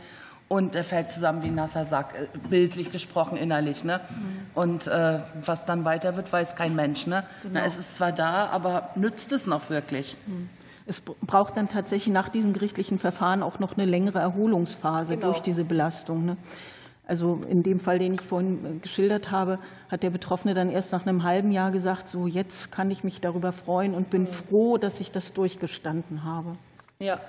[0.47, 3.83] und er fällt zusammen wie ein nasser Sack, äh, bildlich gesprochen innerlich.
[3.83, 3.99] Ne?
[4.09, 4.39] Mhm.
[4.55, 7.05] Und äh, was dann weiter wird, weiß kein Mensch.
[7.05, 7.23] Ne?
[7.43, 7.59] Genau.
[7.59, 10.17] Na, es ist zwar da, aber nützt es noch wirklich?
[10.25, 10.49] Mhm.
[10.85, 15.27] Es braucht dann tatsächlich nach diesem gerichtlichen Verfahren auch noch eine längere Erholungsphase genau.
[15.27, 16.25] durch diese Belastung.
[16.25, 16.37] Ne?
[17.07, 21.05] Also in dem Fall, den ich vorhin geschildert habe, hat der Betroffene dann erst nach
[21.05, 24.99] einem halben Jahr gesagt, so jetzt kann ich mich darüber freuen und bin froh, dass
[24.99, 26.57] ich das durchgestanden habe.
[26.99, 27.19] Ja,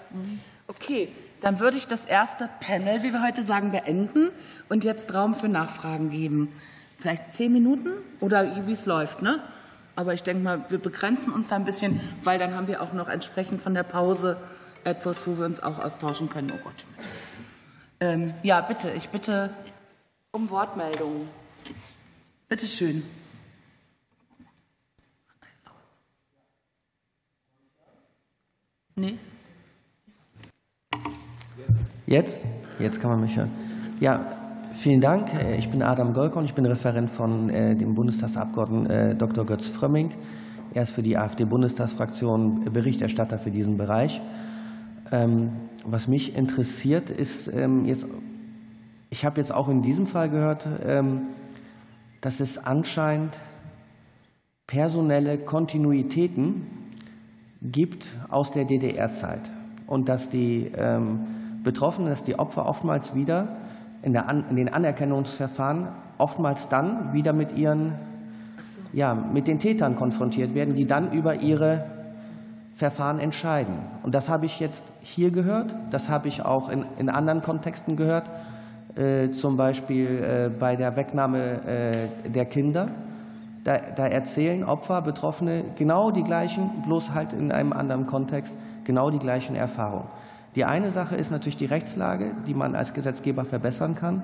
[0.66, 1.08] okay.
[1.40, 4.30] Dann würde ich das erste Panel, wie wir heute sagen, beenden
[4.68, 6.52] und jetzt Raum für Nachfragen geben.
[6.98, 9.38] Vielleicht zehn Minuten oder wie es läuft, ne?
[9.94, 12.92] Aber ich denke mal, wir begrenzen uns da ein bisschen, weil dann haben wir auch
[12.92, 14.36] noch entsprechend von der Pause
[14.82, 16.52] etwas, wo wir uns auch austauschen können.
[16.52, 16.84] Oh Gott.
[18.00, 19.50] Ähm, ja, bitte, ich bitte
[20.30, 21.28] um Wortmeldungen.
[22.48, 23.02] Bitte schön.
[28.94, 29.18] Nee?
[32.06, 32.44] Jetzt?
[32.78, 33.50] Jetzt kann man mich hören.
[34.00, 34.26] Ja,
[34.74, 35.30] vielen Dank.
[35.58, 39.44] Ich bin Adam Golkon, ich bin Referent von äh, dem Bundestagsabgeordneten äh, Dr.
[39.44, 40.12] Götz Frömming.
[40.74, 44.20] Er ist für die AfD-Bundestagsfraktion Berichterstatter für diesen Bereich.
[45.10, 45.52] Ähm,
[45.84, 48.06] was mich interessiert, ist ähm, jetzt,
[49.10, 51.22] ich habe jetzt auch in diesem Fall gehört, ähm,
[52.20, 53.38] dass es anscheinend
[54.66, 56.66] personelle Kontinuitäten
[57.62, 59.50] gibt aus der DDR-Zeit
[59.86, 60.70] und dass die
[61.64, 63.56] Betroffenen, dass die Opfer oftmals wieder
[64.02, 65.88] in, der, in den Anerkennungsverfahren
[66.18, 67.94] oftmals dann wieder mit ihren
[68.92, 71.97] ja, mit den Tätern konfrontiert werden, die dann über ihre
[72.78, 73.74] Verfahren entscheiden.
[74.04, 77.96] Und das habe ich jetzt hier gehört, das habe ich auch in, in anderen Kontexten
[77.96, 78.30] gehört,
[78.94, 82.86] äh, zum Beispiel äh, bei der Wegnahme äh, der Kinder.
[83.64, 89.10] Da, da erzählen Opfer, Betroffene genau die gleichen, bloß halt in einem anderen Kontext, genau
[89.10, 90.06] die gleichen Erfahrungen.
[90.54, 94.22] Die eine Sache ist natürlich die Rechtslage, die man als Gesetzgeber verbessern kann.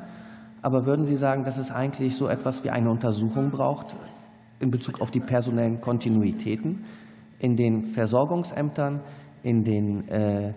[0.63, 3.97] Aber würden Sie sagen, dass es eigentlich so etwas wie eine Untersuchung braucht
[4.61, 6.85] in Bezug auf die personellen Kontinuitäten?
[7.39, 9.01] In den Versorgungsämtern,
[9.43, 10.55] in den, äh,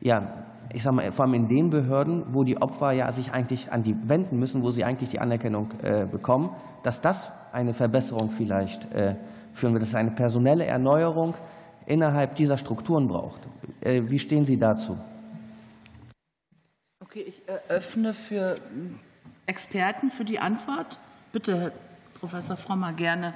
[0.00, 3.72] ja, ich sag mal, vor allem in den Behörden, wo die Opfer ja sich eigentlich
[3.72, 6.50] an die wenden müssen, wo sie eigentlich die Anerkennung äh, bekommen,
[6.82, 9.16] dass das eine Verbesserung vielleicht äh,
[9.52, 11.34] führen wird, dass es eine personelle Erneuerung
[11.86, 13.40] innerhalb dieser Strukturen braucht.
[13.80, 14.98] Wie stehen Sie dazu?
[17.02, 18.56] Okay, ich öffne für
[19.46, 20.98] Experten für die Antwort.
[21.32, 21.72] Bitte, Herr
[22.20, 23.32] Professor Frommer, gerne.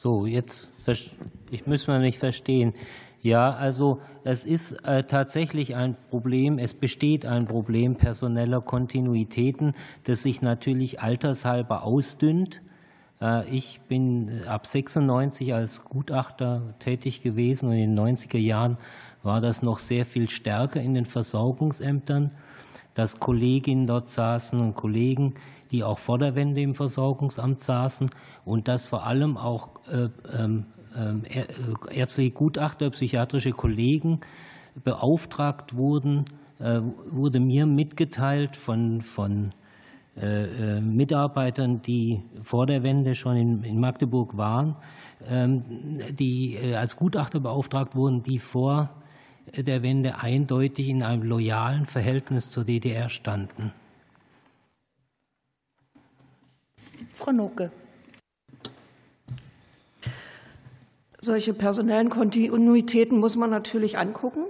[0.00, 0.70] So, jetzt
[1.50, 2.72] ich muss man mich verstehen.
[3.20, 9.74] Ja, also es ist äh, tatsächlich ein Problem, es besteht ein Problem personeller Kontinuitäten,
[10.04, 12.62] das sich natürlich altershalber ausdünnt.
[13.20, 18.78] Äh, ich bin ab 96 als Gutachter tätig gewesen und in den 90er Jahren
[19.24, 22.30] war das noch sehr viel stärker in den Versorgungsämtern,
[22.94, 25.34] dass Kolleginnen dort saßen und Kollegen,
[25.70, 28.10] die auch vor der Wende im Versorgungsamt saßen
[28.44, 30.66] und dass vor allem auch äh, ähm,
[30.96, 31.44] ähm, äh,
[31.94, 34.20] ärztliche Gutachter, psychiatrische Kollegen
[34.82, 36.24] beauftragt wurden,
[36.58, 39.52] äh, wurde mir mitgeteilt von, von
[40.80, 44.74] Mitarbeitern, die vor der Wende schon in Magdeburg waren,
[45.28, 45.62] ähm,
[46.10, 48.90] die als Gutachter beauftragt wurden, die vor
[49.56, 53.72] der Wende eindeutig in einem loyalen Verhältnis zur DDR standen.
[57.14, 57.70] Frau Noke.
[61.20, 64.44] Solche personellen Kontinuitäten muss man natürlich angucken.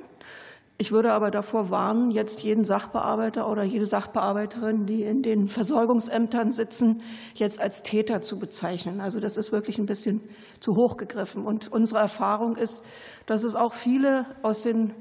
[0.80, 6.52] Ich würde aber davor warnen, jetzt jeden Sachbearbeiter oder jede Sachbearbeiterin, die in den Versorgungsämtern
[6.52, 7.02] sitzen,
[7.34, 9.00] jetzt als Täter zu bezeichnen.
[9.00, 10.20] Also das ist wirklich ein bisschen
[10.60, 11.44] zu hoch gegriffen.
[11.44, 12.84] Und unsere Erfahrung ist,
[13.26, 14.94] dass es auch viele aus den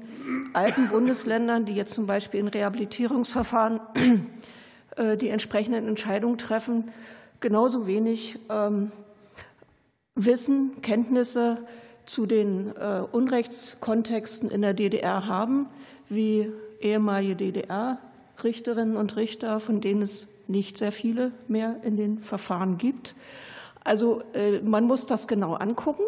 [0.52, 3.78] alten Bundesländern, die jetzt zum Beispiel in Rehabilitierungsverfahren
[4.96, 6.90] äh, die entsprechenden Entscheidungen treffen,
[7.40, 8.92] genauso wenig ähm,
[10.14, 11.58] Wissen, Kenntnisse
[12.06, 15.66] zu den äh, Unrechtskontexten in der DDR haben,
[16.08, 22.78] wie ehemalige DDR-Richterinnen und Richter, von denen es nicht sehr viele mehr in den Verfahren
[22.78, 23.14] gibt.
[23.84, 26.04] Also äh, man muss das genau angucken.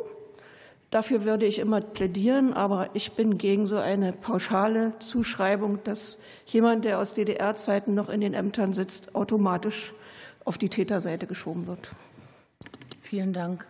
[0.91, 6.85] Dafür würde ich immer plädieren, aber ich bin gegen so eine pauschale Zuschreibung, dass jemand,
[6.85, 9.93] der aus DDR-Zeiten noch in den Ämtern sitzt, automatisch
[10.51, 11.93] auf die Täterseite geschoben wird.
[13.03, 13.65] Vielen Dank.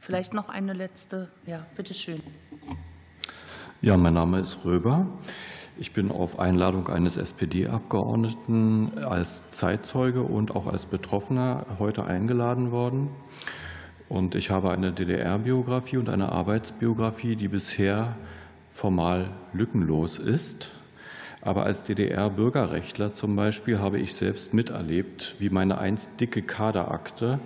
[0.00, 1.28] Vielleicht noch eine letzte.
[1.44, 2.22] Ja, bitteschön.
[3.82, 5.06] Ja, mein Name ist Röber.
[5.76, 13.10] Ich bin auf Einladung eines SPD-Abgeordneten als Zeitzeuge und auch als Betroffener heute eingeladen worden.
[14.08, 18.16] Und ich habe eine DDR-Biografie und eine Arbeitsbiografie, die bisher
[18.72, 20.70] formal lückenlos ist.
[21.44, 27.38] Aber als DDR-Bürgerrechtler zum Beispiel habe ich selbst miterlebt, wie meine einst dicke Kaderakte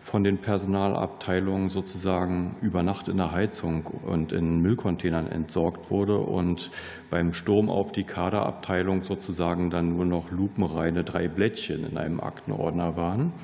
[0.00, 6.70] von den Personalabteilungen sozusagen über Nacht in der Heizung und in Müllcontainern entsorgt wurde und
[7.10, 12.96] beim Sturm auf die Kaderabteilung sozusagen dann nur noch lupenreine drei Blättchen in einem Aktenordner
[12.96, 13.34] waren.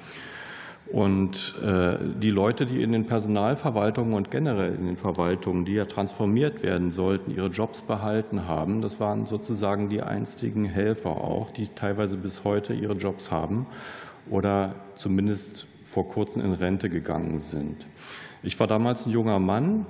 [0.91, 5.85] Und äh, die Leute, die in den Personalverwaltungen und generell in den Verwaltungen, die ja
[5.85, 11.69] transformiert werden sollten, ihre Jobs behalten haben, das waren sozusagen die einstigen Helfer auch, die
[11.69, 13.67] teilweise bis heute ihre Jobs haben
[14.31, 17.87] oder zumindest vor kurzem in Rente gegangen sind.
[18.43, 19.85] Ich war damals ein junger Mann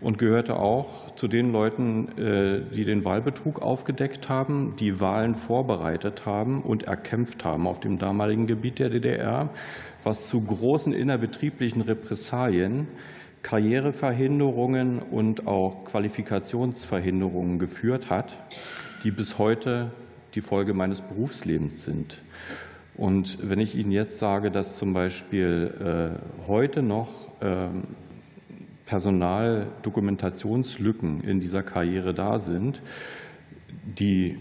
[0.00, 6.26] und gehörte auch zu den Leuten, äh, die den Wahlbetrug aufgedeckt haben, die Wahlen vorbereitet
[6.26, 9.50] haben und erkämpft haben auf dem damaligen Gebiet der DDR,
[10.04, 12.88] was zu großen innerbetrieblichen Repressalien,
[13.42, 18.36] Karriereverhinderungen und auch Qualifikationsverhinderungen geführt hat,
[19.04, 19.90] die bis heute
[20.34, 22.20] die Folge meines Berufslebens sind.
[22.94, 26.10] Und wenn ich Ihnen jetzt sage, dass zum Beispiel äh,
[26.46, 27.08] heute noch
[27.40, 27.84] ähm,
[28.86, 32.82] Personaldokumentationslücken in dieser Karriere da sind,
[33.98, 34.36] die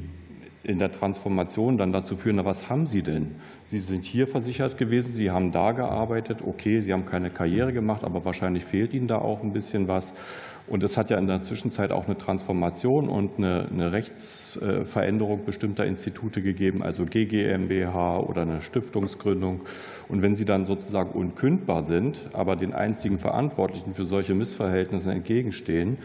[0.63, 3.35] in der Transformation dann dazu führen, na, was haben Sie denn?
[3.63, 8.03] Sie sind hier versichert gewesen, Sie haben da gearbeitet, okay, Sie haben keine Karriere gemacht,
[8.03, 10.13] aber wahrscheinlich fehlt Ihnen da auch ein bisschen was.
[10.67, 15.85] Und es hat ja in der Zwischenzeit auch eine Transformation und eine, eine Rechtsveränderung bestimmter
[15.85, 19.61] Institute gegeben, also GGMBH oder eine Stiftungsgründung.
[20.07, 25.97] Und wenn Sie dann sozusagen unkündbar sind, aber den einzigen Verantwortlichen für solche Missverhältnisse entgegenstehen,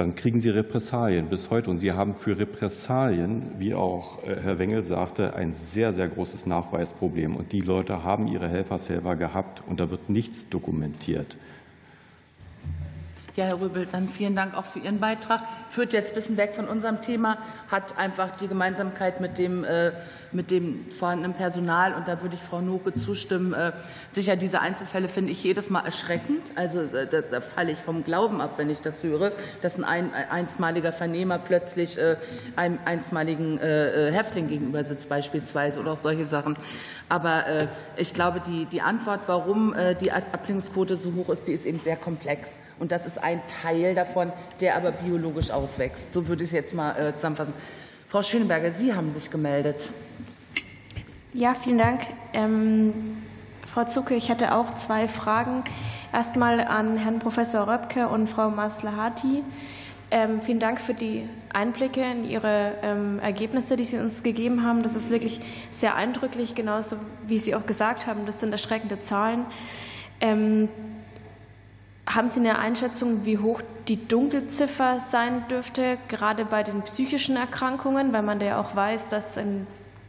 [0.00, 1.68] dann kriegen Sie Repressalien bis heute.
[1.68, 6.46] Und Sie haben für Repressalien, wie auch äh, Herr Wengel sagte, ein sehr, sehr großes
[6.46, 7.36] Nachweisproblem.
[7.36, 11.36] Und die Leute haben ihre Helfershelfer gehabt und da wird nichts dokumentiert.
[13.40, 15.40] Ja, Herr Röbel, dann vielen Dank auch für Ihren Beitrag.
[15.70, 17.38] Führt jetzt ein bisschen weg von unserem Thema,
[17.70, 19.92] hat einfach die Gemeinsamkeit mit dem, äh,
[20.30, 21.94] mit dem vorhandenen Personal.
[21.94, 23.54] Und da würde ich Frau Noke zustimmen.
[23.54, 23.72] Äh,
[24.10, 26.52] sicher, diese Einzelfälle finde ich jedes Mal erschreckend.
[26.54, 29.32] Also äh, das, da falle ich vom Glauben ab, wenn ich das höre,
[29.62, 31.98] dass ein, ein einstmaliger Vernehmer plötzlich
[32.56, 36.56] einem einstmaligen Häftling gegenüber sitzt beispielsweise oder auch solche Sachen.
[37.08, 41.78] Aber ich glaube, die, die Antwort, warum die Ablehnungsquote so hoch ist, die ist eben
[41.78, 42.50] sehr komplex.
[42.80, 46.12] Und das ist ein Teil davon, der aber biologisch auswächst.
[46.12, 47.52] So würde ich es jetzt mal äh, zusammenfassen.
[48.08, 49.92] Frau Schöneberger, Sie haben sich gemeldet.
[51.32, 52.00] Ja, vielen Dank.
[52.32, 53.18] Ähm,
[53.66, 55.62] Frau Zucke, ich hätte auch zwei Fragen.
[56.12, 59.44] Erstmal an Herrn Professor Röpke und Frau Maslahati.
[60.10, 64.82] Ähm, vielen Dank für die Einblicke in Ihre ähm, Ergebnisse, die Sie uns gegeben haben.
[64.82, 66.96] Das ist wirklich sehr eindrücklich, genauso
[67.28, 68.26] wie Sie auch gesagt haben.
[68.26, 69.44] Das sind erschreckende Zahlen.
[70.20, 70.68] Ähm,
[72.14, 78.12] haben Sie eine Einschätzung, wie hoch die Dunkelziffer sein dürfte, gerade bei den psychischen Erkrankungen,
[78.12, 79.38] weil man ja auch weiß, dass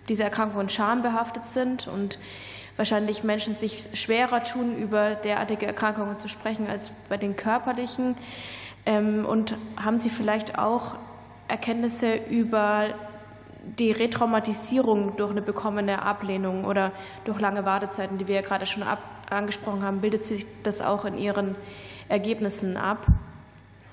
[0.09, 2.17] diese Erkrankungen schambehaftet sind und
[2.75, 8.15] wahrscheinlich Menschen sich schwerer tun, über derartige Erkrankungen zu sprechen als bei den körperlichen?
[8.85, 10.95] Ähm, und haben Sie vielleicht auch
[11.47, 12.95] Erkenntnisse über
[13.63, 16.91] die Retraumatisierung durch eine bekommene Ablehnung oder
[17.25, 18.83] durch lange Wartezeiten, die wir ja gerade schon
[19.29, 21.55] angesprochen haben, bildet sich das auch in Ihren
[22.09, 23.05] Ergebnissen ab.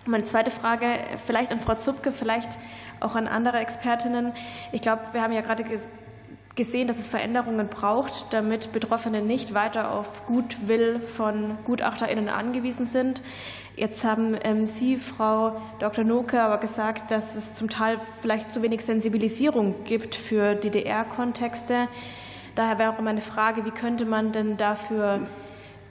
[0.07, 0.87] Meine zweite Frage,
[1.27, 2.59] vielleicht an Frau Zupke, vielleicht
[3.01, 4.33] auch an andere Expertinnen.
[4.73, 5.65] Ich glaube, wir haben ja gerade
[6.59, 13.23] gesehen, dass es Veränderungen braucht, damit Betroffene nicht weiter auf Gutwill von GutachterInnen angewiesen sind.
[13.77, 16.03] Jetzt haben ähm, Sie, Frau Dr.
[16.03, 21.87] Noke, aber gesagt, dass es zum Teil vielleicht zu wenig Sensibilisierung gibt für DDR-Kontexte.
[22.57, 25.29] Daher wäre auch meine Frage, wie könnte man denn dafür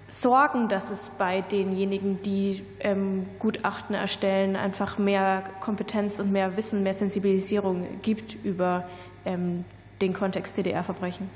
[0.09, 6.83] sorgen, dass es bei denjenigen, die ähm, Gutachten erstellen, einfach mehr Kompetenz und mehr Wissen,
[6.83, 8.87] mehr Sensibilisierung gibt über
[9.25, 9.65] ähm,
[10.01, 11.29] den Kontext DDR-Verbrechen.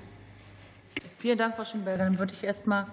[1.18, 2.06] Vielen Dank, Frau Schönberger.
[2.06, 2.88] Dann würde ich erst mal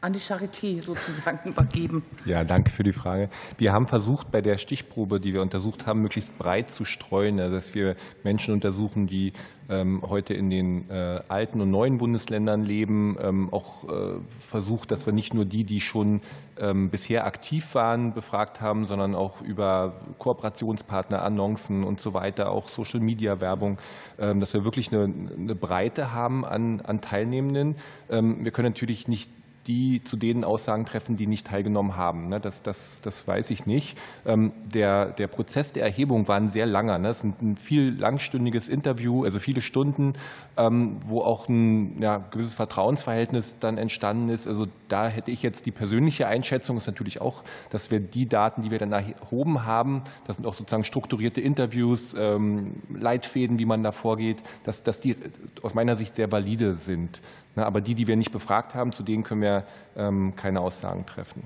[0.00, 2.02] an die Charité sozusagen übergeben.
[2.24, 3.28] Ja, danke für die Frage.
[3.58, 7.54] Wir haben versucht, bei der Stichprobe, die wir untersucht haben, möglichst breit zu streuen, also
[7.54, 9.32] dass wir Menschen untersuchen, die
[9.68, 15.06] ähm, heute in den äh, alten und neuen Bundesländern leben, ähm, auch äh, versucht, dass
[15.06, 16.20] wir nicht nur die, die schon
[16.58, 22.68] ähm, bisher aktiv waren, befragt haben, sondern auch über Kooperationspartner, Annoncen und so weiter, auch
[22.68, 23.78] Social-Media-Werbung,
[24.16, 27.76] dass wir wirklich eine, Breite haben an, an Teilnehmenden.
[28.08, 29.30] Wir können natürlich nicht
[29.66, 32.28] die zu denen Aussagen treffen, die nicht teilgenommen haben.
[32.28, 32.40] Ne?
[32.40, 33.98] Das, das, das weiß ich nicht.
[34.24, 36.98] Ähm, der, der Prozess der Erhebung war ein sehr langer.
[36.98, 37.08] Ne?
[37.08, 40.14] Es ist ein viel langstündiges Interview, also viele Stunden,
[40.56, 44.46] ähm, wo auch ein ja, gewisses Vertrauensverhältnis dann entstanden ist.
[44.46, 48.62] Also da hätte ich jetzt die persönliche Einschätzung, ist natürlich auch, dass wir die Daten,
[48.62, 53.82] die wir dann erhoben haben, das sind auch sozusagen strukturierte Interviews, ähm, Leitfäden, wie man
[53.82, 55.16] da vorgeht, dass, dass die
[55.62, 57.20] aus meiner Sicht sehr valide sind.
[57.64, 59.64] Aber die, die wir nicht befragt haben, zu denen können wir
[59.96, 61.42] ähm, keine Aussagen treffen.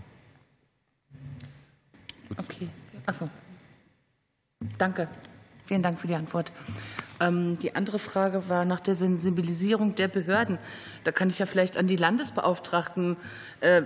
[2.36, 2.68] Okay.
[3.06, 3.28] Achso.
[4.78, 5.08] Danke.
[5.66, 6.52] Vielen Dank für die Antwort.
[7.20, 10.58] Ähm, die andere Frage war nach der Sensibilisierung der Behörden.
[11.04, 13.16] Da kann ich ja vielleicht an die Landesbeauftragten
[13.61, 13.82] äh,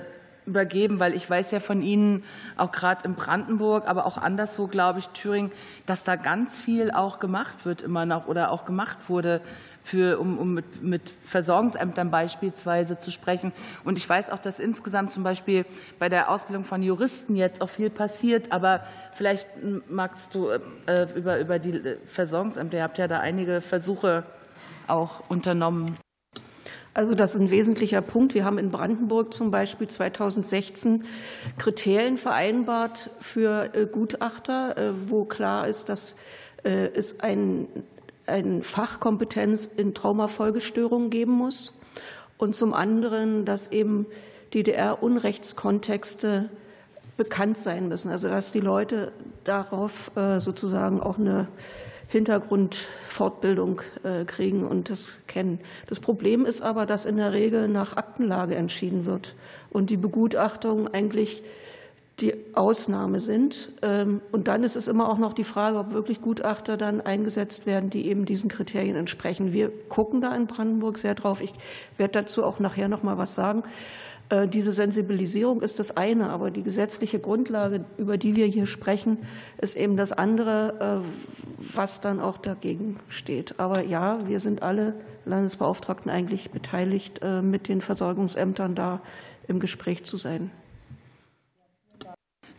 [0.47, 2.25] übergeben, weil ich weiß ja von Ihnen,
[2.57, 5.51] auch gerade in Brandenburg, aber auch anderswo, glaube ich, Thüringen,
[5.87, 9.41] dass da ganz viel auch gemacht wird immer noch oder auch gemacht wurde,
[9.85, 13.53] für, um, um mit, mit Versorgungsämtern beispielsweise zu sprechen.
[13.85, 15.67] Und ich weiß auch, dass insgesamt zum Beispiel
[15.99, 18.51] bei der Ausbildung von Juristen jetzt auch viel passiert.
[18.51, 18.81] Aber
[19.13, 19.47] vielleicht
[19.89, 20.49] magst du
[20.87, 24.25] äh, über, über die Versorgungsämter, ihr habt ja da einige Versuche
[24.87, 25.97] auch unternommen.
[26.95, 28.35] Also das ist ein wesentlicher Punkt.
[28.35, 31.03] Wir haben in Brandenburg zum Beispiel 2016
[31.59, 36.15] Kriterien vereinbart für äh, Gutachter, äh, wo klar ist, dass
[36.63, 37.67] äh, es ein,
[38.27, 41.81] eine Fachkompetenz in Traumafolgestörungen geben muss
[42.39, 44.07] und zum anderen, dass eben
[44.55, 46.49] DDR-Unrechtskontexte
[47.17, 48.13] bekannt sein müssen.
[48.13, 49.11] Also dass die Leute
[49.43, 51.49] darauf sozusagen auch eine
[52.15, 55.59] Hintergrundfortbildung äh, kriegen und das kennen.
[55.89, 59.35] Das Problem ist aber, dass in der Regel nach Aktenlage entschieden wird
[59.71, 61.43] und die Begutachtung eigentlich
[62.21, 63.71] die Ausnahme sind.
[63.83, 67.67] Ähm, und dann ist es immer auch noch die Frage, ob wirklich Gutachter dann eingesetzt
[67.67, 69.53] werden, die eben diesen Kriterien entsprechen.
[69.53, 71.41] Wir gucken da in Brandenburg sehr drauf.
[71.41, 71.53] Ich
[71.97, 73.65] werde dazu auch nachher noch mal was sagen.
[74.31, 79.18] Äh, diese Sensibilisierung ist das eine, aber die gesetzliche Grundlage, über die wir hier sprechen,
[79.59, 83.59] ist eben das andere, äh, was dann auch dagegen steht.
[83.59, 84.95] Aber ja, wir sind alle
[85.27, 89.01] Landesbeauftragten eigentlich beteiligt, äh, mit den Versorgungsämtern da
[89.47, 90.51] im Gespräch zu sein.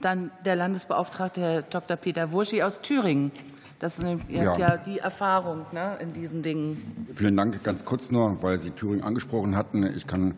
[0.02, 1.98] Dann der Landesbeauftragte Herr Dr.
[1.98, 3.32] Peter Wurschi aus Thüringen.
[3.80, 7.08] Das ist, ihr habt ja die Erfahrung ne, in diesen Dingen.
[7.16, 7.64] Vielen Dank.
[7.64, 9.84] Ganz kurz nur, weil Sie Thüringen angesprochen hatten.
[9.84, 10.36] Ich kann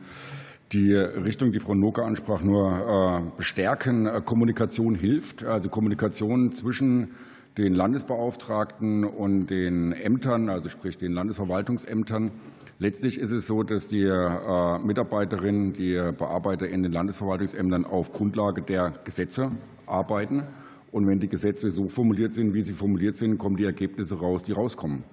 [0.71, 4.05] die Richtung, die Frau Noke ansprach, nur äh, bestärken.
[4.05, 7.11] Äh, Kommunikation hilft, also Kommunikation zwischen
[7.57, 12.31] den Landesbeauftragten und den Ämtern, also sprich den Landesverwaltungsämtern.
[12.79, 18.61] Letztlich ist es so, dass die äh, Mitarbeiterinnen, die Bearbeiter in den Landesverwaltungsämtern auf Grundlage
[18.61, 19.51] der Gesetze
[19.87, 20.43] arbeiten.
[20.91, 24.43] Und wenn die Gesetze so formuliert sind, wie sie formuliert sind, kommen die Ergebnisse raus,
[24.43, 25.03] die rauskommen.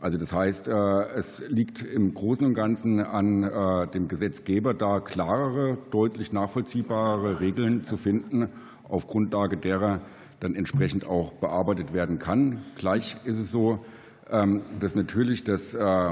[0.00, 4.98] Also das heißt, äh, es liegt im Großen und Ganzen an äh, dem Gesetzgeber, da
[4.98, 8.48] klarere, deutlich nachvollziehbare Regeln zu finden,
[8.88, 10.00] auf Grundlage derer
[10.40, 12.62] dann entsprechend auch bearbeitet werden kann.
[12.76, 13.84] Gleich ist es so,
[14.30, 16.10] ähm, dass natürlich das äh,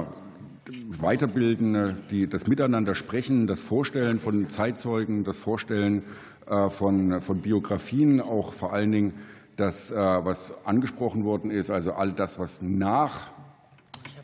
[0.88, 1.96] Weiterbilden,
[2.28, 6.04] das Miteinander sprechen, das Vorstellen von Zeitzeugen, das Vorstellen
[6.68, 9.12] von, von Biografien, auch vor allen Dingen
[9.56, 13.32] das, was angesprochen worden ist, also all das, was nach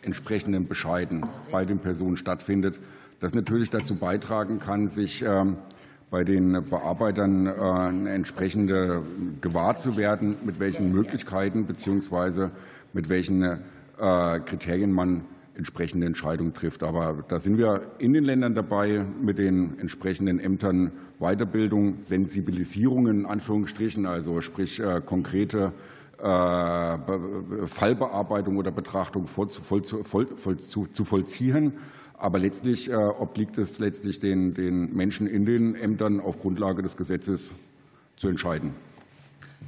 [0.04, 2.78] entsprechenden Bescheiden bei den Personen stattfindet,
[3.20, 5.56] das natürlich dazu beitragen kann, sich ähm,
[6.10, 9.02] bei den Bearbeitern äh, entsprechende
[9.40, 12.50] gewahrt zu werden, mit welchen Möglichkeiten bzw.
[12.92, 13.58] mit welchen äh,
[13.98, 15.22] Kriterien man
[15.56, 16.82] entsprechende Entscheidungen trifft.
[16.82, 23.26] Aber da sind wir in den Ländern dabei, mit den entsprechenden Ämtern Weiterbildung, Sensibilisierungen in
[23.26, 25.72] Anführungsstrichen, also sprich äh, konkrete
[27.66, 31.72] Fallbearbeitung oder Betrachtung zu vollziehen.
[32.16, 36.96] Aber letztlich äh, obliegt es letztlich den, den Menschen in den Ämtern auf Grundlage des
[36.96, 37.54] Gesetzes
[38.16, 38.72] zu entscheiden.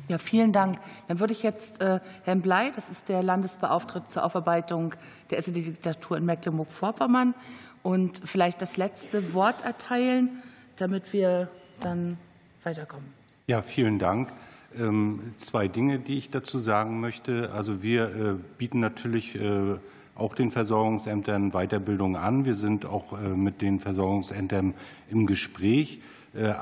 [0.09, 0.79] Ja, vielen Dank.
[1.09, 4.95] Dann würde ich jetzt äh, Herrn Blei, das ist der Landesbeauftragte zur Aufarbeitung
[5.31, 7.35] der SED-Diktatur in Mecklenburg-Vorpommern,
[7.83, 10.43] und vielleicht das letzte Wort erteilen,
[10.75, 11.49] damit wir
[11.81, 12.19] dann
[12.65, 13.07] weiterkommen.
[13.47, 14.33] Ja, vielen Dank.
[14.79, 17.51] Ähm, zwei Dinge, die ich dazu sagen möchte.
[17.53, 19.77] Also wir äh, bieten natürlich äh,
[20.15, 22.45] auch den Versorgungsämtern Weiterbildung an.
[22.45, 24.75] Wir sind auch äh, mit den Versorgungsämtern
[25.11, 26.01] im Gespräch.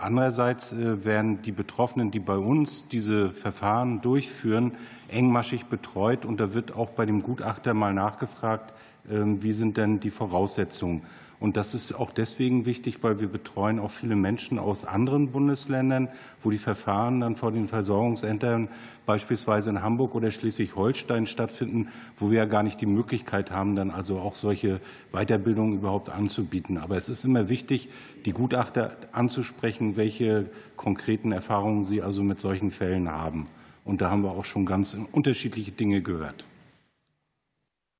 [0.00, 4.70] Andererseits werden die Betroffenen, die bei uns diese Verfahren durchführen,
[5.08, 6.24] engmaschig betreut.
[6.24, 8.72] Und da wird auch bei dem Gutachter mal nachgefragt,
[9.10, 11.02] ähm, wie sind denn die Voraussetzungen.
[11.40, 16.08] Und das ist auch deswegen wichtig, weil wir betreuen auch viele Menschen aus anderen Bundesländern,
[16.42, 18.68] wo die Verfahren dann vor den Versorgungsämtern
[19.06, 23.90] beispielsweise in Hamburg oder Schleswig-Holstein stattfinden, wo wir ja gar nicht die Möglichkeit haben, dann
[23.90, 24.80] also auch solche
[25.12, 26.78] Weiterbildungen überhaupt anzubieten.
[26.78, 27.88] Aber es ist immer wichtig,
[28.24, 33.48] die Gutachter anzusprechen, welche konkreten Erfahrungen sie also mit solchen Fällen haben.
[33.84, 36.46] Und da haben wir auch schon ganz unterschiedliche Dinge gehört.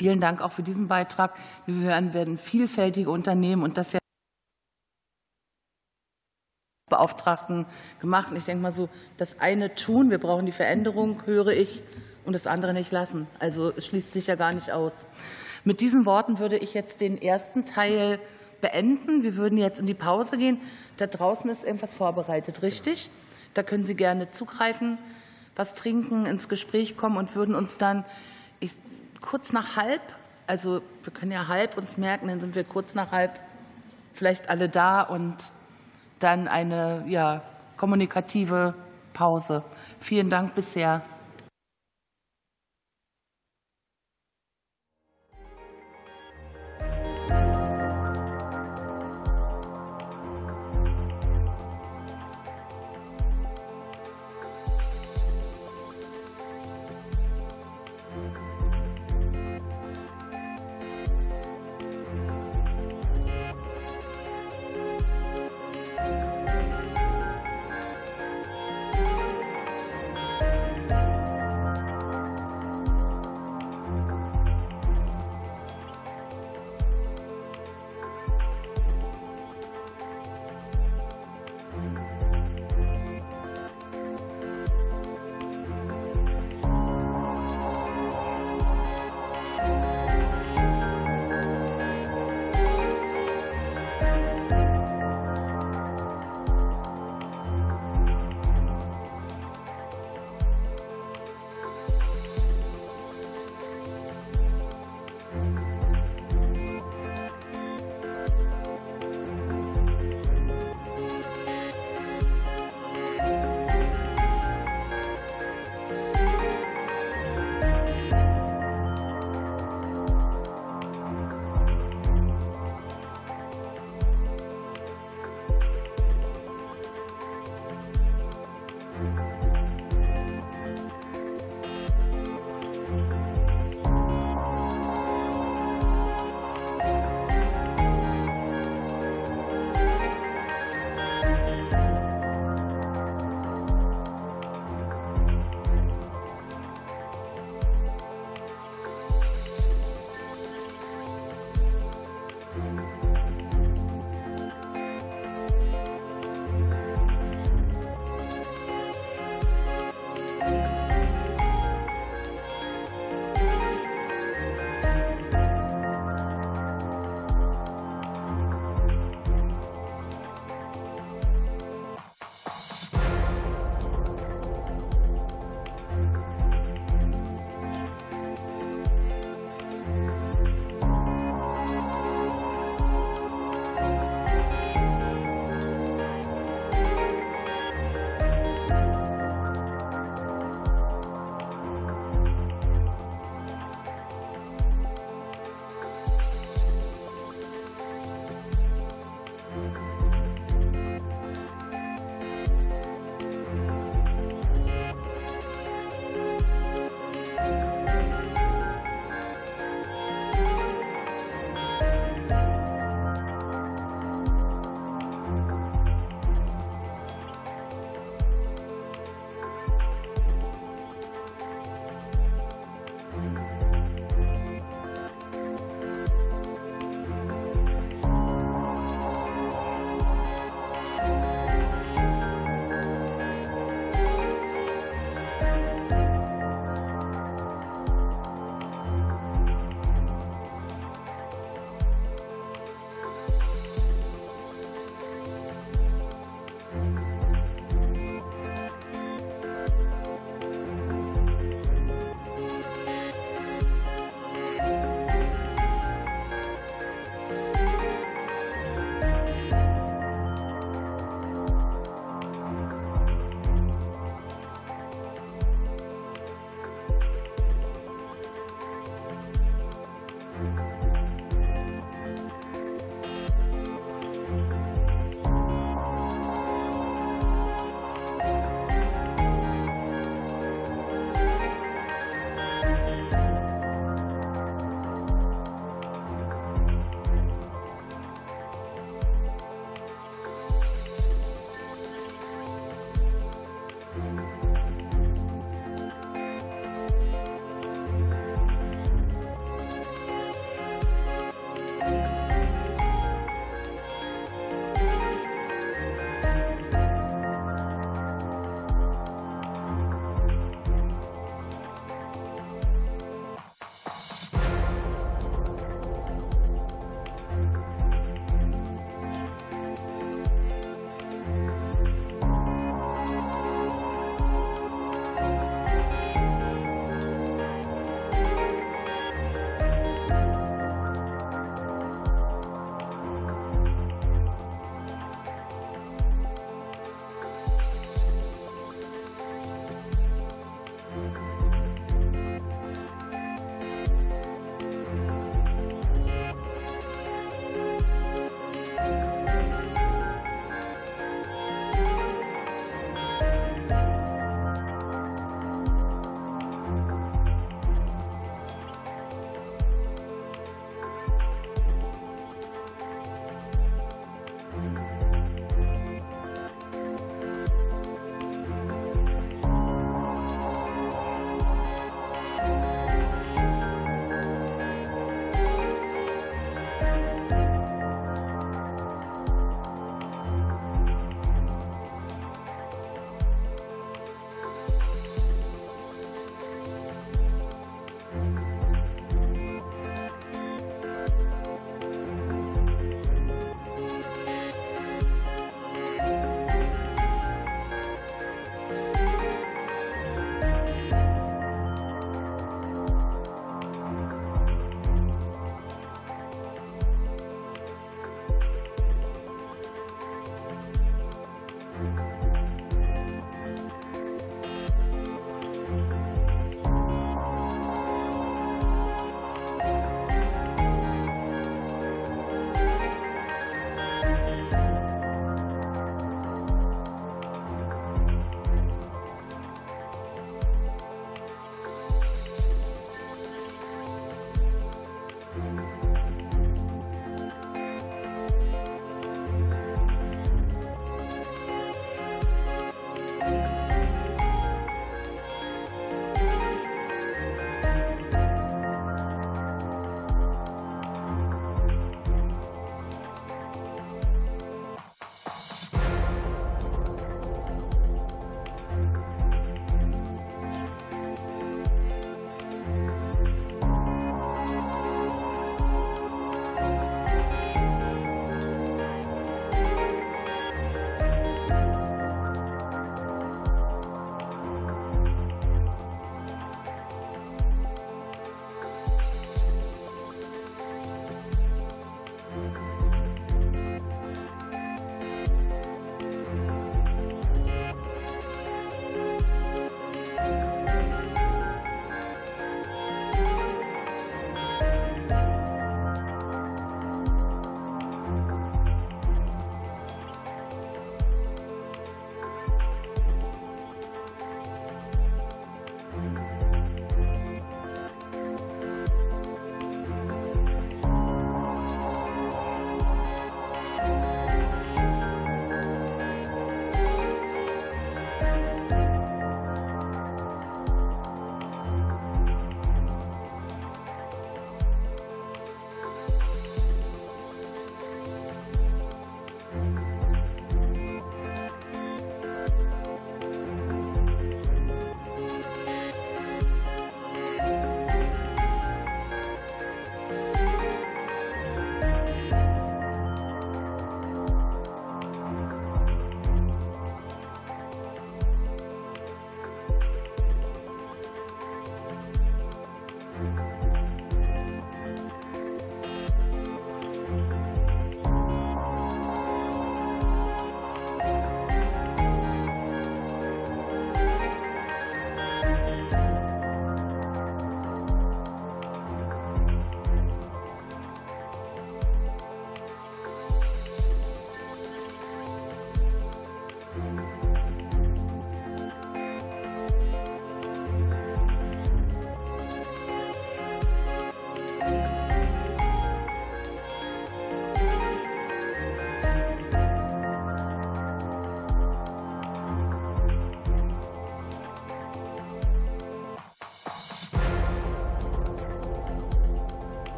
[0.00, 1.36] Vielen Dank auch für diesen Beitrag.
[1.66, 3.98] Wie wir hören, werden vielfältige Unternehmen und das ja
[6.90, 7.66] Beauftragten
[8.00, 8.32] gemacht.
[8.34, 11.82] Ich denke mal so, das eine tun, wir brauchen die Veränderung, höre ich,
[12.24, 13.26] und das andere nicht lassen.
[13.38, 14.92] Also es schließt sich ja gar nicht aus.
[15.64, 18.18] Mit diesen Worten würde ich jetzt den ersten Teil
[18.60, 19.22] beenden.
[19.22, 20.60] Wir würden jetzt in die Pause gehen.
[20.96, 23.10] Da draußen ist irgendwas vorbereitet, richtig?
[23.52, 24.98] Da können Sie gerne zugreifen,
[25.54, 28.04] was trinken, ins Gespräch kommen und würden uns dann
[28.60, 28.72] ich,
[29.24, 30.02] kurz nach halb,
[30.46, 33.40] also wir können ja halb uns merken, dann sind wir kurz nach halb
[34.12, 35.36] vielleicht alle da und
[36.18, 37.42] dann eine ja,
[37.76, 38.74] kommunikative
[39.14, 39.62] Pause.
[39.98, 41.00] Vielen Dank bisher.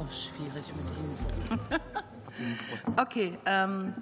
[0.00, 1.78] Auch schwierig mit Ihnen.
[2.96, 3.94] okay, ähm,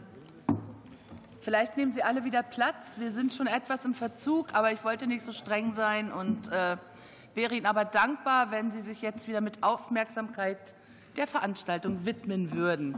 [1.40, 2.98] vielleicht nehmen Sie alle wieder Platz.
[2.98, 6.76] Wir sind schon etwas im Verzug, aber ich wollte nicht so streng sein und äh,
[7.34, 10.74] wäre Ihnen aber dankbar, wenn Sie sich jetzt wieder mit Aufmerksamkeit
[11.16, 12.94] der Veranstaltung widmen würden.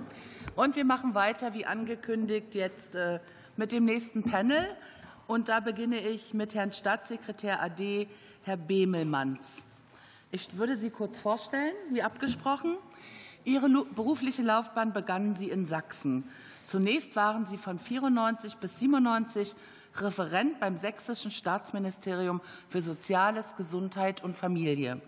[0.54, 3.20] Und wir machen weiter, wie angekündigt, jetzt äh,
[3.56, 4.66] mit dem nächsten Panel.
[5.26, 8.08] Und da beginne ich mit Herrn Staatssekretär AD,
[8.44, 9.66] Herr Bemelmanns.
[10.32, 12.76] Ich würde Sie kurz vorstellen, wie abgesprochen.
[13.44, 16.24] Ihre berufliche Laufbahn begannen Sie in Sachsen.
[16.66, 19.54] Zunächst waren Sie von 94 bis 97
[19.96, 25.00] Referent beim Sächsischen Staatsministerium für Soziales, Gesundheit und Familie.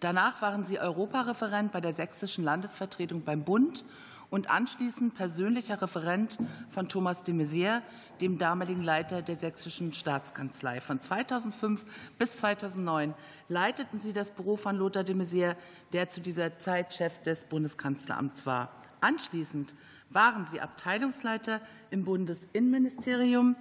[0.00, 3.84] Danach waren Sie Europareferent bei der Sächsischen Landesvertretung beim Bund
[4.30, 6.38] und anschließend persönlicher Referent
[6.70, 7.82] von Thomas de Maizière,
[8.20, 10.80] dem damaligen Leiter der Sächsischen Staatskanzlei.
[10.80, 11.84] Von 2005
[12.18, 13.14] bis 2009
[13.48, 15.56] leiteten Sie das Büro von Lothar de Maizière,
[15.92, 18.70] der zu dieser Zeit Chef des Bundeskanzleramts war.
[19.00, 19.74] Anschließend
[20.10, 21.60] waren Sie Abteilungsleiter
[21.90, 23.56] im Bundesinnenministerium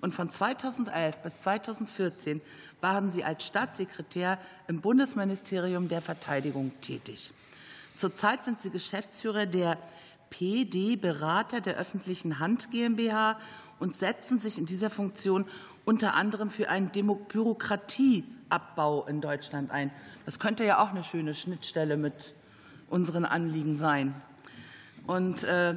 [0.00, 2.40] und von 2011 bis 2014
[2.80, 4.38] waren Sie als Staatssekretär
[4.68, 7.32] im Bundesministerium der Verteidigung tätig.
[7.98, 9.76] Zurzeit sind Sie Geschäftsführer der
[10.30, 13.40] PD Berater der öffentlichen Hand GmbH
[13.80, 15.46] und setzen sich in dieser Funktion
[15.84, 19.90] unter anderem für einen Bürokratieabbau in Deutschland ein.
[20.26, 22.34] Das könnte ja auch eine schöne Schnittstelle mit
[22.88, 24.14] unseren Anliegen sein.
[25.08, 25.76] Und äh,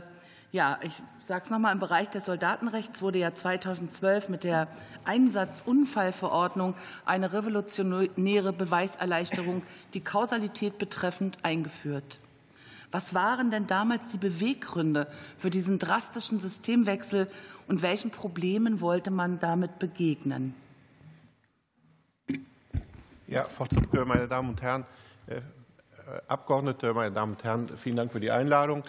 [0.51, 4.67] ja, ich sage es nochmal, im Bereich des Soldatenrechts wurde ja 2012 mit der
[5.05, 6.75] Einsatzunfallverordnung
[7.05, 9.63] eine revolutionäre Beweiserleichterung,
[9.93, 12.19] die Kausalität betreffend, eingeführt.
[12.91, 17.31] Was waren denn damals die Beweggründe für diesen drastischen Systemwechsel
[17.69, 20.53] und welchen Problemen wollte man damit begegnen?
[23.27, 24.85] Ja, Frau Zupke, meine Damen und Herren,
[25.27, 25.39] äh,
[26.27, 28.83] Abgeordnete, meine Damen und Herren, vielen Dank für die Einladung.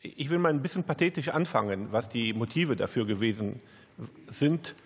[0.00, 3.60] Ich will mal ein bisschen pathetisch anfangen, was die Motive dafür gewesen
[4.28, 4.76] sind.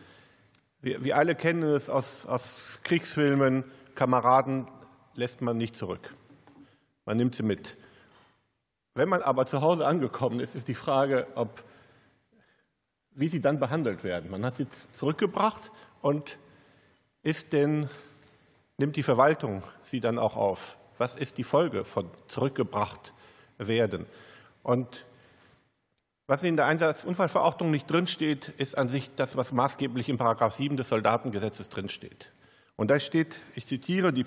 [0.80, 3.64] Wir, wir alle kennen es aus, aus Kriegsfilmen,
[3.94, 4.66] Kameraden
[5.14, 6.14] lässt man nicht zurück.
[7.04, 7.76] Man nimmt sie mit.
[8.94, 11.62] Wenn man aber zu Hause angekommen ist, ist die Frage, ob,
[13.10, 14.30] wie sie dann behandelt werden.
[14.30, 15.70] Man hat sie zurückgebracht
[16.00, 16.38] und
[17.22, 17.88] ist denn,
[18.78, 20.78] nimmt die Verwaltung sie dann auch auf?
[20.96, 23.12] Was ist die Folge von zurückgebracht
[23.58, 24.06] werden?
[24.62, 25.04] Und
[26.26, 30.76] was in der Einsatzunfallverordnung nicht drinsteht, ist an sich das, was maßgeblich in Paragraph 7
[30.76, 32.30] des Soldatengesetzes drinsteht.
[32.76, 34.24] Und da steht, ich zitiere, die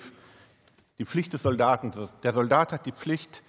[0.98, 1.92] die Pflicht des Soldaten.
[2.22, 3.42] Der Soldat hat die Pflicht,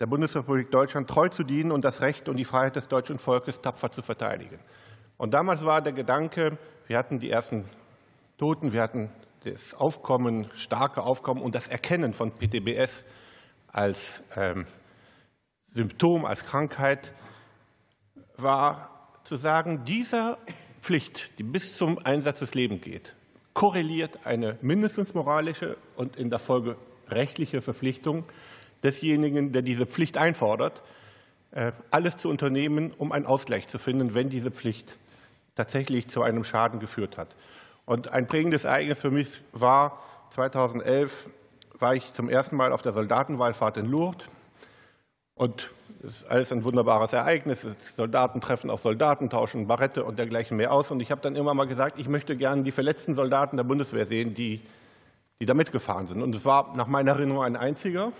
[0.00, 3.60] der Bundesrepublik Deutschland treu zu dienen und das Recht und die Freiheit des deutschen Volkes
[3.60, 4.58] tapfer zu verteidigen.
[5.16, 7.68] Und damals war der Gedanke, wir hatten die ersten
[8.38, 9.10] Toten, wir hatten
[9.44, 13.04] das Aufkommen, starke Aufkommen und das Erkennen von PTBS
[13.68, 14.66] als ähm,
[15.74, 17.12] Symptom, als Krankheit,
[18.36, 18.90] war
[19.24, 20.38] zu sagen, dieser
[20.80, 23.14] Pflicht, die bis zum Einsatz des Lebens geht,
[23.54, 26.76] korreliert eine mindestens moralische und in der Folge
[27.08, 28.24] rechtliche Verpflichtung
[28.82, 30.82] desjenigen, der diese Pflicht einfordert,
[31.52, 34.96] äh, alles zu unternehmen, um einen Ausgleich zu finden, wenn diese Pflicht
[35.54, 37.36] tatsächlich zu einem Schaden geführt hat.
[37.84, 41.28] Und ein prägendes Ereignis für mich war 2011
[41.78, 44.26] war ich zum ersten Mal auf der Soldatenwallfahrt in Lourdes
[45.42, 47.66] und das ist alles ein wunderbares Ereignis.
[47.96, 50.92] Soldaten treffen auf Soldaten, tauschen Barette und dergleichen mehr aus.
[50.92, 54.06] Und ich habe dann immer mal gesagt, ich möchte gerne die verletzten Soldaten der Bundeswehr
[54.06, 54.60] sehen, die,
[55.40, 56.22] die da mitgefahren sind.
[56.22, 58.12] Und es war nach meiner Erinnerung ein einziger,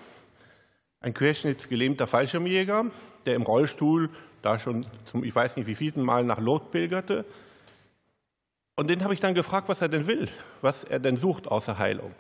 [1.01, 2.87] ein querschnittsgelähmter Fallschirmjäger,
[3.25, 4.11] der im Rollstuhl
[4.43, 7.25] da schon zum, ich weiß nicht wie vielten Mal nach Lot pilgerte.
[8.75, 10.29] Und den habe ich dann gefragt, was er denn will,
[10.61, 12.13] was er denn sucht außer Heilung.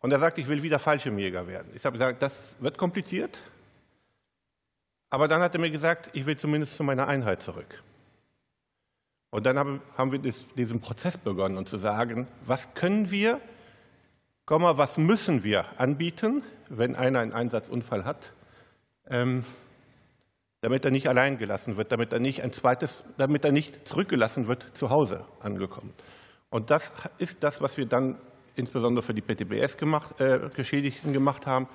[0.00, 1.72] Und er sagt, ich will wieder Fallschirmjäger werden.
[1.74, 3.38] Ich habe gesagt, das wird kompliziert.
[5.10, 7.82] Aber dann hat er mir gesagt, ich will zumindest zu meiner Einheit zurück.
[9.30, 13.40] Und dann haben wir diesen Prozess begonnen und zu sagen, was können wir,
[14.46, 18.32] was müssen wir anbieten, wenn einer einen Einsatzunfall hat,
[19.08, 19.44] ähm,
[20.60, 24.48] damit er nicht allein gelassen wird, damit er nicht ein zweites, damit er nicht zurückgelassen
[24.48, 25.92] wird, zu Hause angekommen.
[26.50, 28.16] Und das ist das, was wir dann
[28.56, 31.68] insbesondere für die PTBS-Geschädigten gemacht haben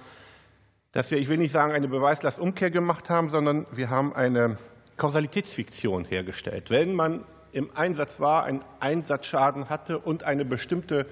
[0.94, 4.58] dass wir, ich will nicht sagen, eine Beweislastumkehr gemacht haben, sondern wir haben eine
[4.96, 6.70] Kausalitätsfiktion hergestellt.
[6.70, 11.08] Wenn man im Einsatz war, einen Einsatzschaden hatte und eine bestimmte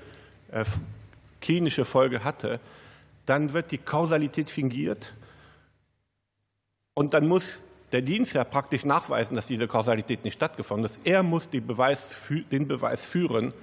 [0.51, 0.65] äh,
[1.41, 2.59] klinische Folge hatte,
[3.25, 5.13] dann wird die Kausalität fingiert
[6.93, 10.99] und dann muss der Dienst ja praktisch nachweisen, dass diese Kausalität nicht stattgefunden ist.
[11.03, 12.15] Er muss Beweis,
[12.51, 13.53] den Beweis führen,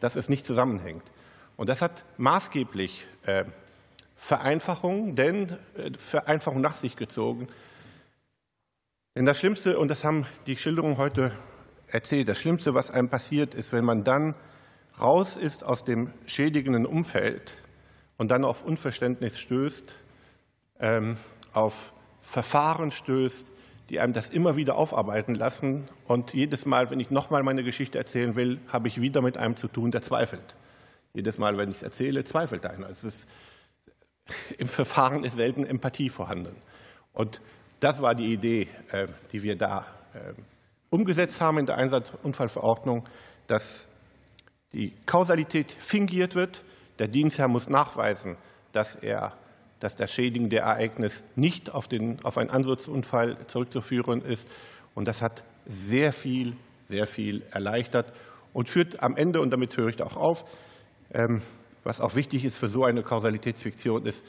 [0.00, 1.04] dass es nicht zusammenhängt.
[1.56, 3.44] Und das hat maßgeblich äh,
[4.16, 7.48] Vereinfachung, denn äh, Vereinfachung nach sich gezogen.
[9.14, 11.32] Denn das Schlimmste, und das haben die Schilderungen heute
[11.86, 14.34] erzählt, das Schlimmste, was einem passiert, ist, wenn man dann
[15.00, 17.52] raus ist aus dem schädigenden Umfeld
[18.16, 19.92] und dann auf Unverständnis stößt,
[20.80, 21.16] ähm,
[21.52, 23.50] auf Verfahren stößt,
[23.88, 25.88] die einem das immer wieder aufarbeiten lassen.
[26.06, 29.56] Und jedes Mal, wenn ich nochmal meine Geschichte erzählen will, habe ich wieder mit einem
[29.56, 30.56] zu tun, der zweifelt.
[31.14, 32.90] Jedes Mal, wenn ich es erzähle, zweifelt einer.
[32.90, 33.28] Es ist,
[34.58, 36.56] Im Verfahren ist selten Empathie vorhanden.
[37.12, 37.40] Und
[37.80, 40.32] das war die Idee, äh, die wir da äh,
[40.90, 43.06] umgesetzt haben in der Einsatzunfallverordnung,
[43.46, 43.86] dass
[44.72, 46.62] die Kausalität fingiert wird.
[46.98, 48.36] Der Dienstherr muss nachweisen,
[48.72, 49.36] dass er
[49.80, 54.48] dass das schädigende Ereignis nicht auf, den, auf einen Ansatzunfall zurückzuführen ist.
[54.94, 58.12] Und das hat sehr viel, sehr viel erleichtert
[58.52, 60.44] und führt am Ende, und damit höre ich da auch auf,
[61.12, 61.42] ähm,
[61.86, 64.24] was auch wichtig ist für so eine Kausalitätsfiktion, ist,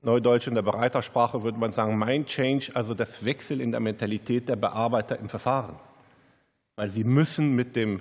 [0.00, 4.48] Neudeutsch in der Bereitersprache würde man sagen, Mind Change, also das Wechsel in der Mentalität
[4.48, 5.74] der Bearbeiter im Verfahren.
[6.76, 8.00] Weil sie müssen mit dem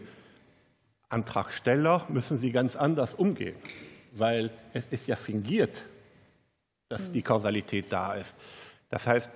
[1.10, 3.56] Antragsteller, müssen sie ganz anders umgehen
[4.20, 5.86] weil es ist ja fingiert,
[6.90, 8.36] dass die Kausalität da ist.
[8.90, 9.32] Das heißt,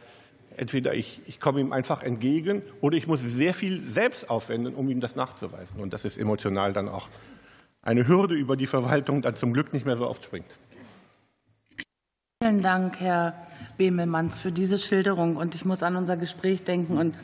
[0.57, 4.89] entweder ich, ich komme ihm einfach entgegen oder ich muss sehr viel selbst aufwenden, um
[4.89, 5.79] ihm das nachzuweisen.
[5.79, 7.09] Und das ist emotional dann auch
[7.81, 10.51] eine Hürde, über die Verwaltung dann zum Glück nicht mehr so oft springt.
[12.41, 13.35] Vielen Dank, Herr
[13.77, 15.37] Bemelmanns, für diese Schilderung.
[15.37, 17.15] Und ich muss an unser Gespräch denken und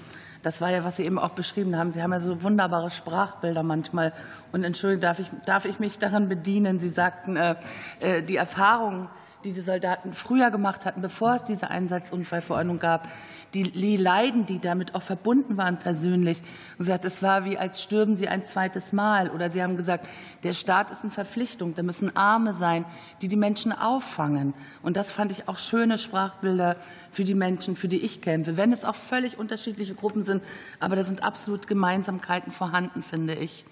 [0.43, 1.91] das war ja, was Sie eben auch beschrieben haben.
[1.91, 4.13] Sie haben ja so wunderbare Sprachbilder manchmal.
[4.51, 6.79] Und entschuldigen, darf ich, darf ich mich daran bedienen?
[6.79, 7.55] Sie sagten, äh,
[7.99, 9.09] äh die Erfahrung,
[9.43, 13.07] die die Soldaten früher gemacht hatten, bevor es diese Einsatzunfallverordnung gab,
[13.53, 16.41] die, Leiden, die damit auch verbunden waren persönlich.
[16.77, 19.29] Und sie hat, es war wie, als stürben sie ein zweites Mal.
[19.29, 20.07] Oder sie haben gesagt,
[20.43, 22.85] der Staat ist in Verpflichtung, da müssen Arme sein,
[23.21, 24.53] die die Menschen auffangen.
[24.83, 26.75] Und das fand ich auch schöne Sprachbilder
[27.11, 28.57] für die Menschen, für die ich kämpfe.
[28.57, 30.43] Wenn es auch völlig unterschiedliche Gruppen sind,
[30.79, 33.65] aber da sind absolut Gemeinsamkeiten vorhanden, finde ich.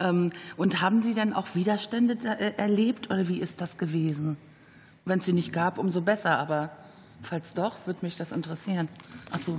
[0.00, 4.36] Ähm, und haben Sie denn auch Widerstände äh, erlebt oder wie ist das gewesen?
[5.04, 6.38] Wenn es sie nicht gab, umso besser.
[6.38, 6.70] Aber
[7.22, 8.88] falls doch, würde mich das interessieren.
[9.30, 9.56] Ach so.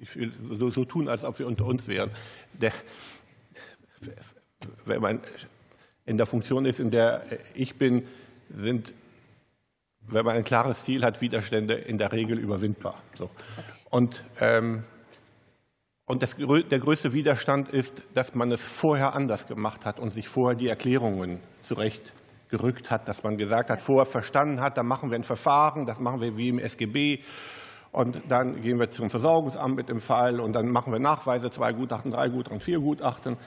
[0.00, 2.10] Ich will so, so, tun, als ob wir unter uns wären.
[2.52, 2.72] Der,
[4.84, 5.20] wenn man
[6.06, 7.24] in der Funktion ist, in der
[7.54, 8.06] ich bin,
[8.54, 8.92] sind,
[10.00, 13.02] wenn man ein klares Ziel hat, Widerstände in der Regel überwindbar.
[13.16, 13.30] So.
[13.90, 14.84] Und ähm,
[16.06, 20.28] und das, der größte Widerstand ist, dass man es vorher anders gemacht hat und sich
[20.28, 25.18] vorher die Erklärungen zurechtgerückt hat, dass man gesagt hat, vorher verstanden hat, da machen wir
[25.18, 27.20] ein Verfahren, das machen wir wie im SGB.
[27.90, 31.72] Und dann gehen wir zum Versorgungsamt mit dem Fall und dann machen wir Nachweise, zwei
[31.72, 33.38] Gutachten, drei Gutachten, vier Gutachten.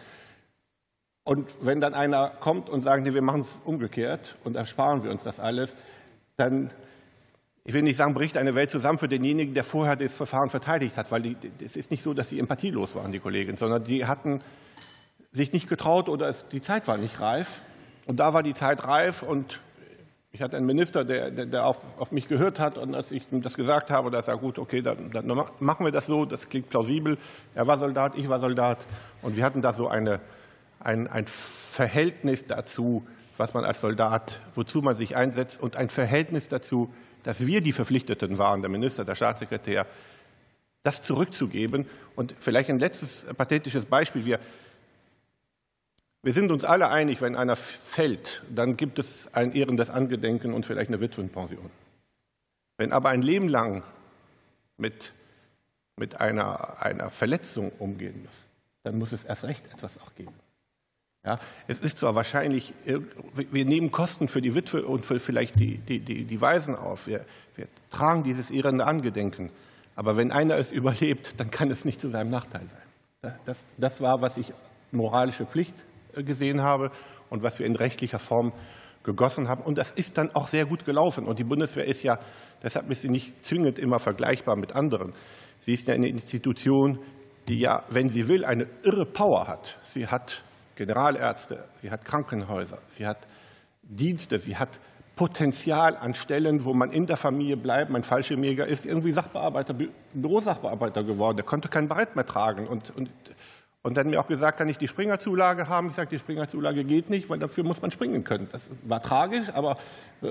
[1.25, 5.11] Und wenn dann einer kommt und sagt, nee, wir machen es umgekehrt und ersparen wir
[5.11, 5.75] uns das alles,
[6.37, 6.71] dann
[7.67, 10.95] ich will nicht sagen, bricht eine Welt zusammen für denjenigen, der vorher das Verfahren verteidigt
[10.95, 14.39] hat, weil es ist nicht so, dass sie empathielos waren, die Kollegen, sondern die hatten
[15.33, 17.59] sich nicht getraut oder es, die Zeit war nicht reif.
[18.05, 19.59] Und da war die Zeit reif und
[20.31, 23.41] ich hatte einen Minister, der, der, auf, auf, mich gehört hat und als ich ihm
[23.41, 25.27] das gesagt habe, da sagt gut, okay, dann, dann,
[25.59, 27.17] machen wir das so, das klingt plausibel.
[27.53, 28.77] Er war Soldat, ich war Soldat
[29.21, 30.21] und wir hatten da so eine,
[30.79, 36.47] ein, ein Verhältnis dazu, was man als Soldat, wozu man sich einsetzt und ein Verhältnis
[36.47, 36.93] dazu,
[37.27, 39.85] dass wir die Verpflichteten waren, der Minister, der Staatssekretär,
[40.83, 41.85] das zurückzugeben.
[42.15, 44.23] Und vielleicht ein letztes pathetisches Beispiel.
[44.23, 44.39] Wir,
[46.23, 50.65] wir sind uns alle einig, wenn einer fällt, dann gibt es ein ehrendes Angedenken und
[50.65, 51.69] vielleicht eine Witwenpension.
[52.77, 53.83] Wenn aber ein Leben lang
[54.77, 55.11] mit,
[55.97, 58.47] mit einer, einer Verletzung umgehen muss,
[58.83, 60.33] dann muss es erst recht etwas auch geben.
[61.27, 61.35] Ja,
[61.67, 62.99] es ist zwar wahrscheinlich, äh,
[63.51, 67.05] wir nehmen Kosten für die Witwe und für vielleicht die, die, die, die Waisen auf.
[67.05, 67.25] Wir,
[67.55, 69.51] wir tragen dieses ehrende Angedenken.
[69.97, 73.33] Aber wenn einer es überlebt, dann kann es nicht zu seinem Nachteil sein.
[73.43, 74.53] Das, das war, was ich
[74.93, 75.73] moralische Pflicht
[76.13, 76.91] äh, gesehen habe
[77.29, 78.53] und was wir in rechtlicher Form
[79.03, 79.63] gegossen haben.
[79.63, 81.25] Und das ist dann auch sehr gut gelaufen.
[81.25, 82.19] Und die Bundeswehr ist ja,
[82.63, 85.11] deshalb ist sie nicht zwingend immer vergleichbar mit anderen.
[85.59, 86.99] Sie ist ja eine Institution,
[87.49, 89.77] die ja, wenn sie will, eine irre Power hat.
[89.83, 90.41] Sie hat
[90.77, 93.17] Generalärzte, sie hat Krankenhäuser, sie hat
[93.83, 94.79] Dienste, sie hat
[95.17, 97.89] Potenzial an Stellen, wo man in der Familie bleibt.
[97.89, 99.75] Mein Fallschirmjäger ist irgendwie Sachbearbeiter,
[100.13, 101.37] Bürosachbearbeiter geworden.
[101.37, 102.67] Der konnte kein Brett mehr tragen.
[102.67, 103.09] Und, und,
[103.81, 105.89] und dann mir auch gesagt, kann ich die Springerzulage haben?
[105.89, 108.47] Ich sage, die Springerzulage geht nicht, weil dafür muss man springen können.
[108.51, 109.77] Das war tragisch, aber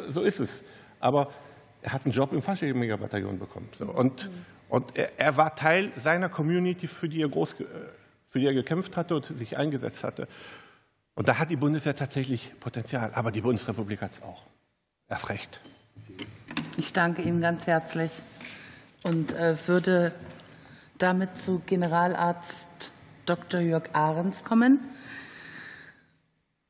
[0.08, 0.62] so ist es.
[1.00, 1.30] Aber
[1.82, 3.68] er hat einen Job im Fallschirmjägerbataillon bekommen.
[3.76, 3.86] So.
[3.86, 4.30] Und,
[4.68, 7.56] und er, er, war Teil seiner Community, für die er groß
[8.36, 10.28] für die er gekämpft hatte und sich eingesetzt hatte.
[11.14, 14.42] Und da hat die Bundeswehr tatsächlich Potenzial, aber die Bundesrepublik hat es auch.
[15.08, 15.58] Erst recht.
[16.76, 18.12] Ich danke Ihnen ganz herzlich
[19.04, 20.12] und äh, würde
[20.98, 22.92] damit zu Generalarzt
[23.24, 23.60] Dr.
[23.60, 24.80] Jörg Ahrens kommen.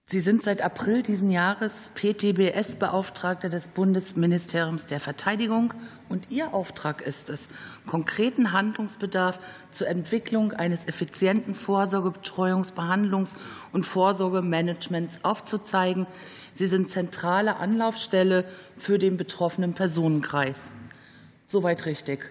[0.08, 5.74] Sie sind seit April diesen Jahres PTBS-Beauftragter des Bundesministeriums der Verteidigung
[6.08, 7.48] und Ihr Auftrag ist es,
[7.88, 9.40] konkreten Handlungsbedarf
[9.72, 13.34] zur Entwicklung eines effizienten Vorsorgebetreuungs-, Behandlungs-
[13.72, 16.06] und Vorsorgemanagements aufzuzeigen.
[16.52, 18.44] Sie sind zentrale Anlaufstelle
[18.78, 20.70] für den betroffenen Personenkreis.
[21.48, 22.30] Soweit richtig.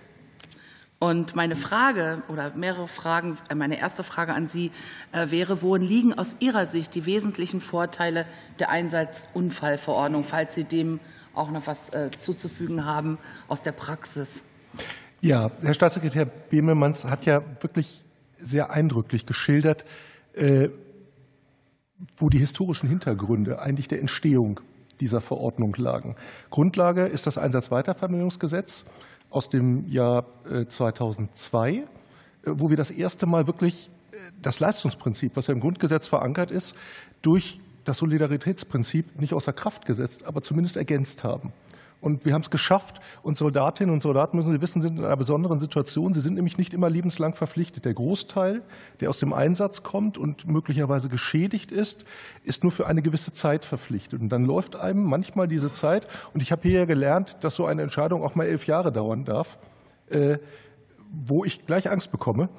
[1.06, 4.72] Und meine Frage oder mehrere Fragen, äh, meine erste Frage an Sie
[5.11, 8.26] äh, wäre, worin liegen aus Ihrer Sicht die wesentlichen Vorteile
[8.57, 10.99] der Einsatzunfallverordnung, falls Sie dem
[11.36, 14.44] auch noch was äh, zuzufügen haben aus der Praxis?
[15.22, 18.03] Ja, Herr Staatssekretär Bemelmanns hat ja wirklich
[18.40, 19.86] sehr eindrücklich geschildert,
[22.18, 24.60] wo die historischen Hintergründe eigentlich der Entstehung
[24.99, 26.15] dieser Verordnung lagen.
[26.49, 28.84] Grundlage ist das Einsatzweitervermittlungsgesetz
[29.36, 30.26] aus dem Jahr
[30.70, 31.84] 2002, äh, äh,
[32.45, 36.74] wo wir das erste Mal wirklich äh, das Leistungsprinzip, was ja im Grundgesetz verankert ist,
[37.22, 41.52] durch das Solidaritätsprinzip nicht außer Kraft gesetzt, aber zumindest ergänzt haben.
[42.02, 43.00] Und wir haben es geschafft.
[43.24, 46.14] Und Soldatinnen und Soldaten müssen Sie wissen, sind in einer besonderen Situation.
[46.14, 47.86] Sie sind nämlich nicht immer lebenslang verpflichtet.
[47.86, 48.62] Der Großteil,
[49.00, 52.06] der aus dem Einsatz kommt und möglicherweise geschädigt ist,
[52.44, 54.22] ist nur für eine gewisse Zeit verpflichtet.
[54.22, 56.08] Und dann läuft einem manchmal diese Zeit.
[56.34, 59.58] Und ich habe hier gelernt, dass so eine Entscheidung auch mal elf Jahre dauern darf,
[60.10, 60.38] äh,
[61.12, 62.50] wo ich gleich Angst bekomme.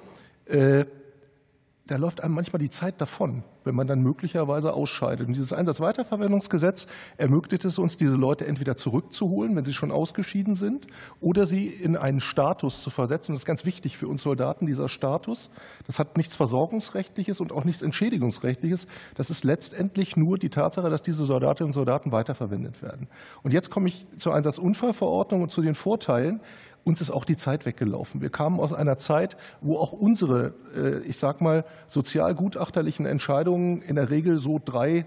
[1.89, 5.29] Da läuft einem manchmal die Zeit davon, wenn man dann möglicherweise ausscheidet.
[5.29, 10.89] Und dieses Einsatzweiterverwendungsgesetz ermöglicht es uns, diese Leute entweder zurückzuholen, wenn sie schon ausgeschieden sind,
[11.21, 13.33] oder sie in einen Status zu versetzen.
[13.33, 15.49] das ist ganz wichtig für uns Soldaten, dieser Status.
[15.87, 18.89] Das hat nichts Versorgungsrechtliches und auch nichts Entschädigungsrechtliches.
[19.15, 23.07] Das ist letztendlich nur die Tatsache, dass diese Soldatinnen und Soldaten weiterverwendet werden.
[23.45, 26.41] Und jetzt komme ich zur Einsatzunfallverordnung und zu den Vorteilen
[26.87, 28.21] uns ist auch die Zeit weggelaufen.
[28.21, 33.83] Wir kamen aus einer Zeit, wo auch unsere, äh, ich sag mal, sozial gutachterlichen Entscheidungen
[33.83, 35.05] in der Regel so drei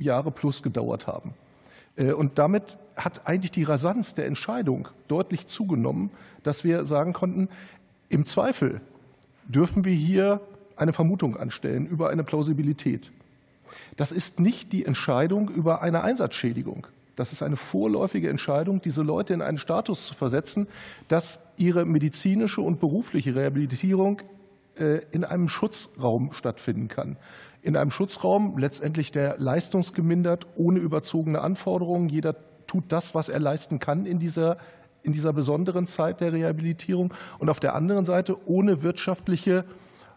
[0.00, 1.34] Jahre plus gedauert haben.
[1.94, 6.10] Äh, und damit hat eigentlich die Rasanz der Entscheidung deutlich zugenommen,
[6.42, 7.48] dass wir sagen konnten,
[8.08, 8.80] im Zweifel
[9.46, 10.40] dürfen wir hier
[10.74, 13.12] eine Vermutung anstellen über eine Plausibilität.
[13.96, 16.88] Das ist nicht die Entscheidung über eine Einsatzschädigung.
[17.16, 20.66] Das ist eine vorläufige Entscheidung, diese Leute in einen Status zu versetzen,
[21.08, 24.22] dass ihre medizinische und berufliche Rehabilitierung
[24.76, 27.16] äh, in einem Schutzraum stattfinden kann.
[27.60, 32.08] In einem Schutzraum letztendlich der leistungsgemindert, ohne überzogene Anforderungen.
[32.08, 32.34] Jeder
[32.66, 34.56] tut das, was er leisten kann in dieser,
[35.02, 37.12] in dieser besonderen Zeit der Rehabilitierung.
[37.38, 39.64] Und auf der anderen Seite ohne wirtschaftliche,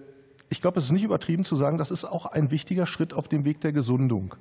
[0.49, 3.27] ich glaube, es ist nicht übertrieben zu sagen, das ist auch ein wichtiger Schritt auf
[3.27, 4.35] dem Weg der Gesundung.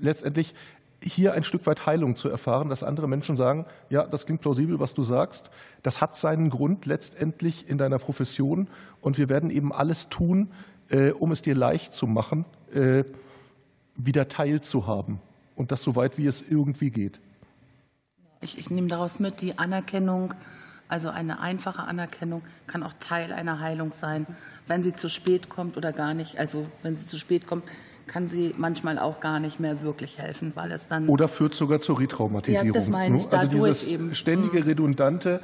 [0.00, 0.54] Letztendlich
[1.04, 4.80] hier ein Stück weit Heilung zu erfahren, dass andere Menschen sagen, ja, das klingt plausibel,
[4.80, 5.50] was du sagst.
[5.82, 8.68] Das hat seinen Grund letztendlich in deiner Profession
[9.00, 10.50] und wir werden eben alles tun,
[10.88, 13.04] äh, um es dir leicht zu machen, äh,
[13.96, 15.20] wieder teilzuhaben
[15.56, 17.20] und das so weit wie es irgendwie geht.
[18.40, 20.34] Ich, ich nehme daraus mit, die Anerkennung
[20.86, 24.26] also eine einfache Anerkennung kann auch Teil einer Heilung sein,
[24.66, 26.38] wenn sie zu spät kommt oder gar nicht.
[26.38, 27.64] Also wenn sie zu spät kommt,
[28.06, 31.08] kann sie manchmal auch gar nicht mehr wirklich helfen, weil es dann.
[31.08, 32.68] Oder führt sogar zur Retraumatisierung.
[32.68, 33.32] Ja, das meine ich.
[33.32, 34.14] Also dieses eben.
[34.14, 34.68] ständige, mhm.
[34.68, 35.40] redundante,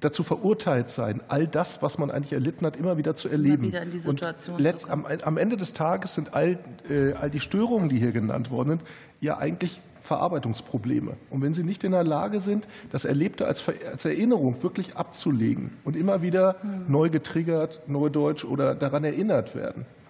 [0.00, 3.62] dazu verurteilt sein, all das, was man eigentlich erlitten hat, immer wieder zu erleben.
[3.62, 6.58] Wieder in die Situation Und letzt, am, am Ende des Tages sind all,
[6.88, 8.82] äh, all die Störungen, die hier genannt worden sind,
[9.20, 11.16] ja eigentlich Verarbeitungsprobleme.
[11.30, 15.70] Und wenn Sie nicht in der Lage sind, das Erlebte als, als Erinnerung wirklich abzulegen
[15.84, 16.56] und immer wieder
[16.88, 20.01] neu getriggert, Neudeutsch oder daran erinnert werden, äh,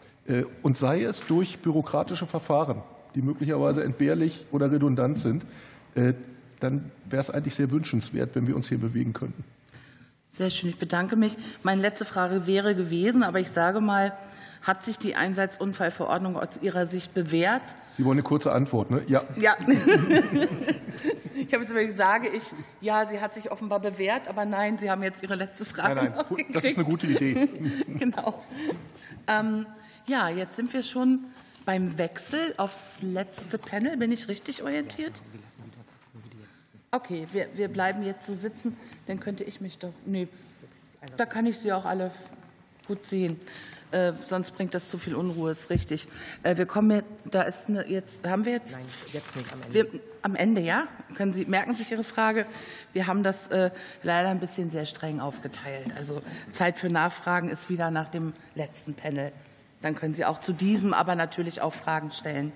[0.63, 2.83] und sei es durch bürokratische Verfahren,
[3.15, 5.45] die möglicherweise entbehrlich oder redundant sind,
[5.95, 6.15] äh,
[6.61, 9.45] dann wäre es eigentlich sehr wünschenswert, wenn wir uns hier bewegen könnten.
[10.31, 11.37] Sehr schön, ich bedanke mich.
[11.63, 14.13] Meine letzte Frage wäre gewesen, aber ich sage mal,
[14.63, 17.75] hat sich die Einsatzunfallverordnung aus Ihrer Sicht bewährt?
[17.97, 19.03] Sie wollen eine kurze Antwort, ne?
[19.09, 19.25] Ja.
[19.37, 19.57] Ja.
[21.35, 22.45] ich habe jetzt ich sage ich,
[22.81, 25.97] ja, sie hat sich offenbar bewährt, aber nein, Sie haben jetzt Ihre letzte Frage.
[25.97, 27.49] Nein, nein, das ist eine gute Idee.
[27.99, 28.41] genau.
[30.07, 31.25] Ja, jetzt sind wir schon
[31.65, 33.97] beim Wechsel aufs letzte Panel.
[33.97, 35.23] Bin ich richtig orientiert?
[36.91, 38.77] Okay, wir, wir bleiben jetzt so sitzen.
[39.07, 39.93] Dann könnte ich mich doch.
[40.05, 40.29] Nee,
[41.17, 42.11] da kann ich Sie auch alle
[42.87, 43.41] gut sehen.
[43.93, 46.09] Äh, sonst bringt das zu viel Unruhe, ist richtig.
[46.43, 48.73] Äh, wir kommen jetzt, da ist eine, jetzt, haben wir jetzt?
[48.73, 49.75] Nein, jetzt nicht am Ende.
[49.75, 50.89] Wir, am Ende, ja?
[51.15, 52.47] Können Sie, merken sich Ihre Frage?
[52.95, 53.71] Wir haben das äh,
[54.03, 55.89] leider ein bisschen sehr streng aufgeteilt.
[55.97, 56.23] Also
[56.53, 59.31] Zeit für Nachfragen ist wieder nach dem letzten Panel.
[59.83, 62.53] Dann können Sie auch zu diesem, aber natürlich auch Fragen stellen.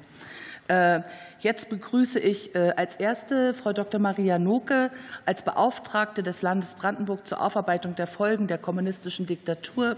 [0.69, 1.03] Äh,
[1.41, 4.01] jetzt begrüße ich äh, als erste Frau Dr.
[4.01, 4.91] Maria Noke
[5.25, 9.97] als Beauftragte des Landes Brandenburg zur Aufarbeitung der Folgen der kommunistischen Diktatur.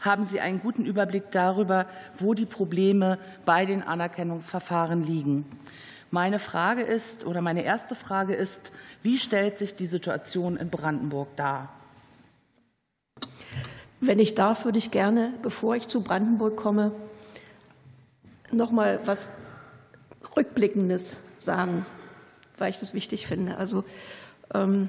[0.00, 1.86] Haben Sie einen guten Überblick darüber,
[2.16, 5.46] wo die Probleme bei den Anerkennungsverfahren liegen?
[6.10, 8.72] Meine Frage ist, oder meine erste Frage ist,
[9.02, 11.77] wie stellt sich die Situation in Brandenburg dar?
[14.00, 16.92] Wenn ich darf, würde ich gerne, bevor ich zu Brandenburg komme,
[18.52, 19.28] noch mal was
[20.36, 21.84] Rückblickendes sagen,
[22.58, 23.56] weil ich das wichtig finde.
[23.56, 23.84] Also
[24.54, 24.88] ähm,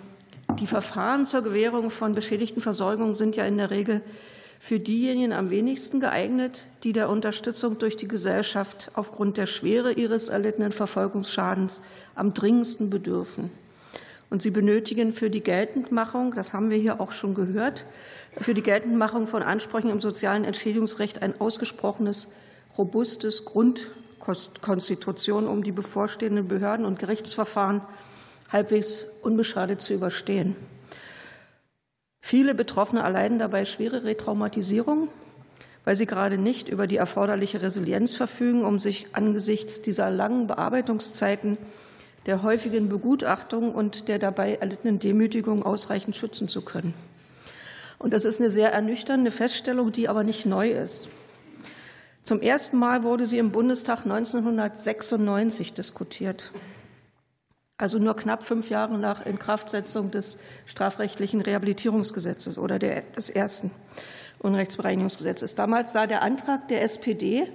[0.59, 4.01] die Verfahren zur Gewährung von beschädigten Versorgung sind ja in der Regel
[4.59, 10.29] für diejenigen am wenigsten geeignet, die der Unterstützung durch die Gesellschaft aufgrund der Schwere ihres
[10.29, 11.81] erlittenen Verfolgungsschadens
[12.13, 13.49] am dringendsten bedürfen.
[14.29, 17.85] Und sie benötigen für die Geltendmachung, das haben wir hier auch schon gehört,
[18.41, 22.31] für die Geltendmachung von Ansprüchen im sozialen Entschädigungsrecht ein ausgesprochenes,
[22.77, 27.81] robustes Grundkonstitution, um die bevorstehenden Behörden- und Gerichtsverfahren
[28.51, 30.55] halbwegs unbeschadet zu überstehen.
[32.21, 35.09] Viele Betroffene erleiden dabei schwere Retraumatisierung,
[35.83, 41.57] weil sie gerade nicht über die erforderliche Resilienz verfügen, um sich angesichts dieser langen Bearbeitungszeiten,
[42.25, 46.93] der häufigen Begutachtung und der dabei erlittenen Demütigung ausreichend schützen zu können.
[47.99, 51.09] Und das ist eine sehr ernüchternde Feststellung, die aber nicht neu ist.
[52.23, 56.51] Zum ersten Mal wurde sie im Bundestag 1996 diskutiert,
[57.77, 63.71] also nur knapp fünf Jahre nach Inkraftsetzung des strafrechtlichen Rehabilitierungsgesetzes oder der, des ersten
[64.39, 65.55] Unrechtsbereinigungsgesetzes.
[65.55, 67.47] Damals sah der Antrag der SPD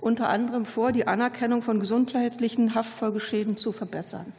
[0.00, 4.32] unter anderem vor, die Anerkennung von gesundheitlichen Haftfolgeschäden zu verbessern.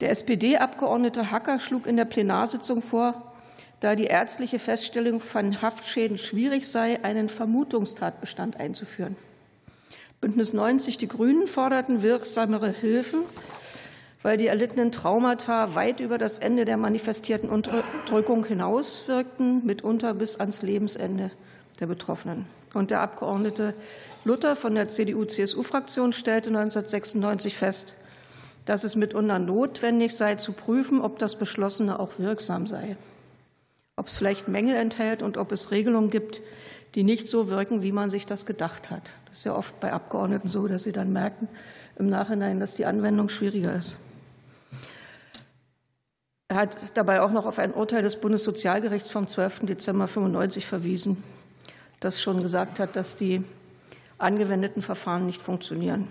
[0.00, 3.35] Der SPD-Abgeordnete Hacker schlug in der Plenarsitzung vor,
[3.80, 9.16] da die ärztliche Feststellung von Haftschäden schwierig sei, einen Vermutungstatbestand einzuführen.
[10.20, 13.20] Bündnis 90 Die Grünen forderten wirksamere Hilfen,
[14.22, 20.62] weil die erlittenen Traumata weit über das Ende der manifestierten Unterdrückung hinauswirkten, mitunter bis ans
[20.62, 21.30] Lebensende
[21.78, 22.46] der Betroffenen.
[22.72, 23.74] Und der Abgeordnete
[24.24, 27.96] Luther von der CDU-CSU-Fraktion stellte 1996 fest,
[28.64, 32.96] dass es mitunter notwendig sei, zu prüfen, ob das Beschlossene auch wirksam sei
[33.96, 36.42] ob es vielleicht Mängel enthält und ob es Regelungen gibt,
[36.94, 39.14] die nicht so wirken, wie man sich das gedacht hat.
[39.28, 41.48] Das ist ja oft bei Abgeordneten so, dass sie dann merken
[41.98, 43.98] im Nachhinein, dass die Anwendung schwieriger ist.
[46.48, 49.60] Er hat dabei auch noch auf ein Urteil des Bundessozialgerichts vom 12.
[49.60, 51.24] Dezember 1995 verwiesen,
[52.00, 53.42] das schon gesagt hat, dass die
[54.18, 56.08] angewendeten Verfahren nicht funktionieren.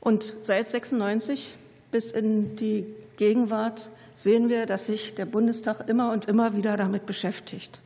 [0.00, 1.54] Und seit 96
[1.90, 7.06] bis in die Gegenwart sehen wir, dass sich der Bundestag immer und immer wieder damit
[7.06, 7.80] beschäftigt.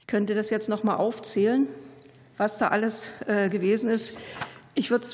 [0.00, 1.66] Ich könnte das jetzt noch mal aufzählen,
[2.36, 4.16] was da alles äh, gewesen ist.
[4.74, 5.06] Ich würde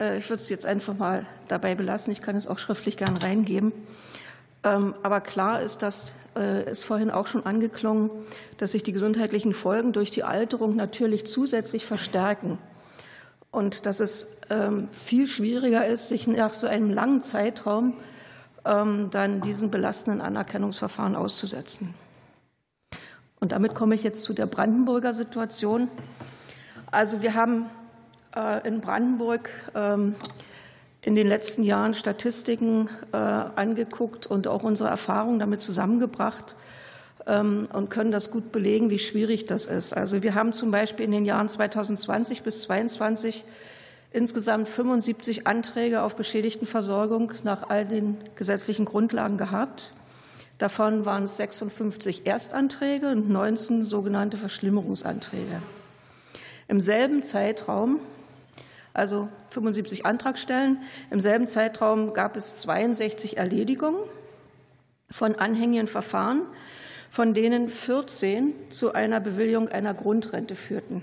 [0.00, 2.12] äh, ich würde es jetzt einfach mal dabei belassen.
[2.12, 3.72] Ich kann es auch schriftlich gern reingeben.
[4.62, 8.10] Ähm, aber klar ist, das äh, ist vorhin auch schon angeklungen,
[8.56, 12.58] dass sich die gesundheitlichen Folgen durch die Alterung natürlich zusätzlich verstärken
[13.50, 17.94] und dass es ähm, viel schwieriger ist, sich nach so einem langen Zeitraum
[18.64, 21.94] dann diesen belastenden Anerkennungsverfahren auszusetzen.
[23.44, 25.88] Und damit komme ich jetzt zu der Brandenburger Situation.
[26.90, 27.66] Also wir haben
[28.34, 30.14] äh, in Brandenburg ähm,
[31.02, 36.56] in den letzten Jahren Statistiken äh, angeguckt und auch unsere Erfahrungen damit zusammengebracht
[37.26, 39.94] ähm, und können das gut belegen, wie schwierig das ist.
[39.94, 43.44] Also wir haben zum Beispiel in den Jahren 2020 bis 2022
[44.14, 49.92] insgesamt 75 Anträge auf Beschädigtenversorgung nach all den gesetzlichen Grundlagen gehabt.
[50.58, 55.60] Davon waren es 56 Erstanträge und 19 sogenannte Verschlimmerungsanträge.
[56.68, 57.98] Im selben Zeitraum,
[58.92, 60.78] also 75 Antragstellen,
[61.10, 63.98] im selben Zeitraum gab es 62 Erledigungen
[65.10, 66.42] von anhängigen Verfahren,
[67.10, 71.02] von denen 14 zu einer Bewilligung einer Grundrente führten.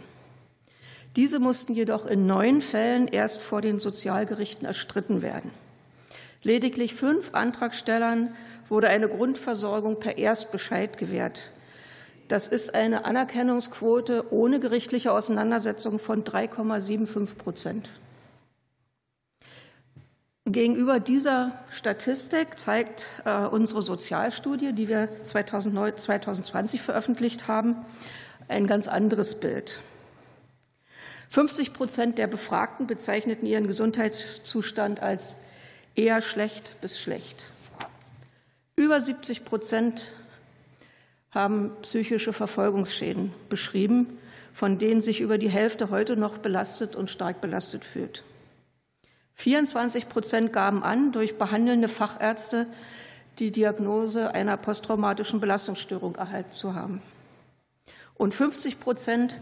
[1.15, 5.51] Diese mussten jedoch in neun Fällen erst vor den Sozialgerichten erstritten werden.
[6.43, 8.33] Lediglich fünf Antragstellern
[8.69, 11.51] wurde eine Grundversorgung per Erstbescheid gewährt.
[12.29, 17.91] Das ist eine Anerkennungsquote ohne gerichtliche Auseinandersetzung von 3,75 Prozent.
[20.45, 27.75] Gegenüber dieser Statistik zeigt äh, unsere Sozialstudie, die wir 2020 veröffentlicht haben,
[28.47, 29.81] ein ganz anderes Bild.
[31.31, 35.37] 50 Prozent der Befragten bezeichneten ihren Gesundheitszustand als
[35.95, 37.45] eher schlecht bis schlecht.
[38.75, 40.11] Über 70 Prozent
[41.31, 44.17] haben psychische Verfolgungsschäden beschrieben,
[44.53, 48.25] von denen sich über die Hälfte heute noch belastet und stark belastet fühlt.
[49.35, 52.67] 24 Prozent gaben an, durch behandelnde Fachärzte
[53.39, 57.01] die Diagnose einer posttraumatischen Belastungsstörung erhalten zu haben.
[58.15, 59.39] Und 50 Prozent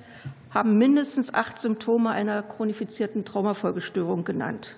[0.49, 4.77] haben mindestens acht Symptome einer chronifizierten Traumafolgestörung genannt.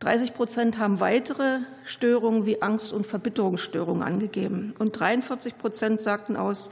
[0.00, 4.74] 30 Prozent haben weitere Störungen wie Angst- und Verbitterungsstörungen angegeben.
[4.78, 6.70] Und 43 Prozent sagten aus,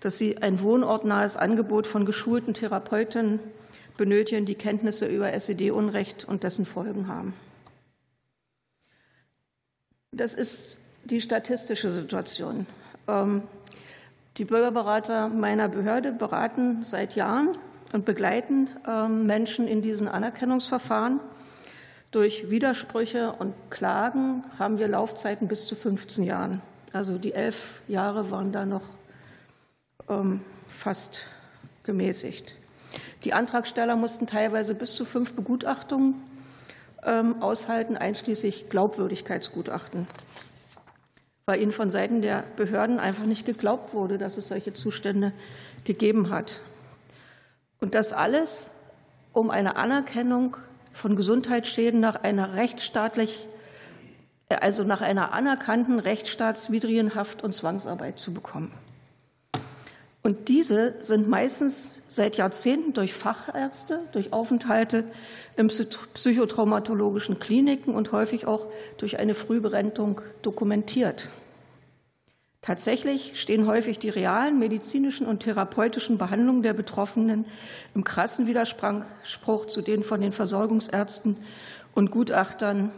[0.00, 3.40] dass sie ein wohnortnahes Angebot von geschulten Therapeuten
[3.96, 7.34] benötigen, die Kenntnisse über SED-Unrecht und dessen Folgen haben.
[10.12, 12.66] Das ist die statistische Situation.
[14.38, 17.58] Die Bürgerberater meiner Behörde beraten seit Jahren
[17.92, 21.18] und begleiten ähm, Menschen in diesen Anerkennungsverfahren.
[22.12, 26.62] Durch Widersprüche und Klagen haben wir Laufzeiten bis zu 15 Jahren.
[26.92, 28.84] Also die elf Jahre waren da noch
[30.08, 31.22] ähm, fast
[31.82, 32.54] gemäßigt.
[33.24, 36.14] Die Antragsteller mussten teilweise bis zu fünf Begutachtungen
[37.02, 40.06] ähm, aushalten, einschließlich Glaubwürdigkeitsgutachten
[41.48, 45.32] weil ihnen von Seiten der Behörden einfach nicht geglaubt wurde, dass es solche Zustände
[45.84, 46.60] gegeben hat.
[47.80, 48.70] Und das alles,
[49.32, 50.58] um eine Anerkennung
[50.92, 53.48] von Gesundheitsschäden nach einer rechtsstaatlich,
[54.50, 58.70] also nach einer anerkannten rechtsstaatswidrigen Haft- und Zwangsarbeit zu bekommen.
[60.22, 65.04] Und diese sind meistens seit Jahrzehnten durch Fachärzte, durch Aufenthalte
[65.56, 68.66] in psychotraumatologischen Kliniken und häufig auch
[68.98, 71.30] durch eine Frühberentung dokumentiert.
[72.60, 77.46] Tatsächlich stehen häufig die realen medizinischen und therapeutischen Behandlungen der Betroffenen
[77.94, 81.36] im krassen Widerspruch zu den von den Versorgungsärzten
[81.94, 82.90] und Gutachtern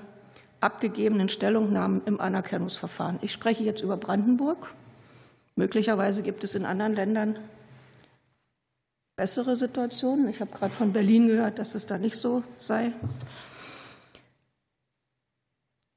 [0.61, 3.19] abgegebenen Stellungnahmen im Anerkennungsverfahren.
[3.23, 4.74] Ich spreche jetzt über Brandenburg.
[5.57, 7.39] Möglicherweise gibt es in anderen Ländern
[9.16, 10.28] bessere Situationen.
[10.28, 12.93] Ich habe gerade von Berlin gehört, dass es da nicht so sei.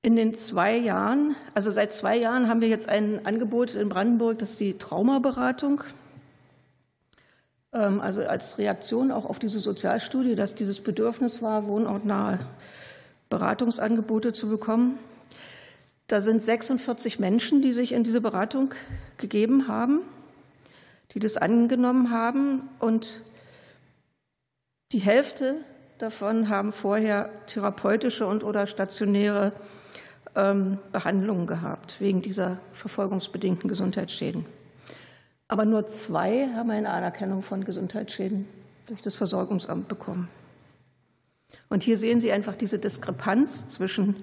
[0.06, 4.38] In den zwei Jahren, also seit zwei Jahren haben wir jetzt ein Angebot in Brandenburg,
[4.38, 5.82] das ist die Traumaberatung.
[7.72, 12.40] Ähm, also als Reaktion auch auf diese Sozialstudie, dass dieses Bedürfnis war, wohnortnahe
[13.30, 15.00] Beratungsangebote zu bekommen.
[16.08, 18.74] Da sind 46 Menschen, die sich in diese Beratung
[19.16, 20.02] gegeben haben,
[21.14, 22.68] die das angenommen haben.
[22.80, 23.22] Und
[24.92, 25.56] die Hälfte
[25.98, 29.54] davon haben vorher therapeutische und oder stationäre
[30.34, 34.46] Behandlungen gehabt wegen dieser verfolgungsbedingten Gesundheitsschäden.
[35.48, 38.48] Aber nur zwei haben eine Anerkennung von Gesundheitsschäden
[38.88, 40.28] durch das Versorgungsamt bekommen.
[41.70, 44.16] Und hier sehen Sie einfach diese Diskrepanz zwischen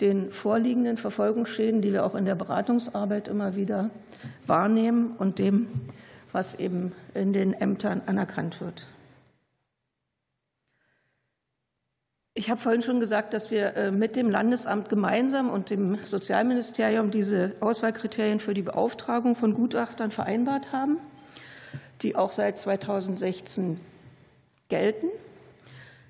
[0.00, 3.90] den vorliegenden Verfolgungsschäden, die wir auch in der Beratungsarbeit immer wieder
[4.46, 5.68] wahrnehmen, und dem,
[6.32, 8.84] was eben in den Ämtern anerkannt wird.
[12.34, 17.10] Ich habe vorhin schon gesagt, dass wir äh, mit dem Landesamt gemeinsam und dem Sozialministerium
[17.10, 20.96] diese Auswahlkriterien für die Beauftragung von Gutachtern vereinbart haben,
[22.00, 23.78] die auch seit 2016
[24.70, 25.08] gelten.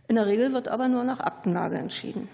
[0.07, 2.29] In der Regel wird aber nur nach Aktenlage entschieden.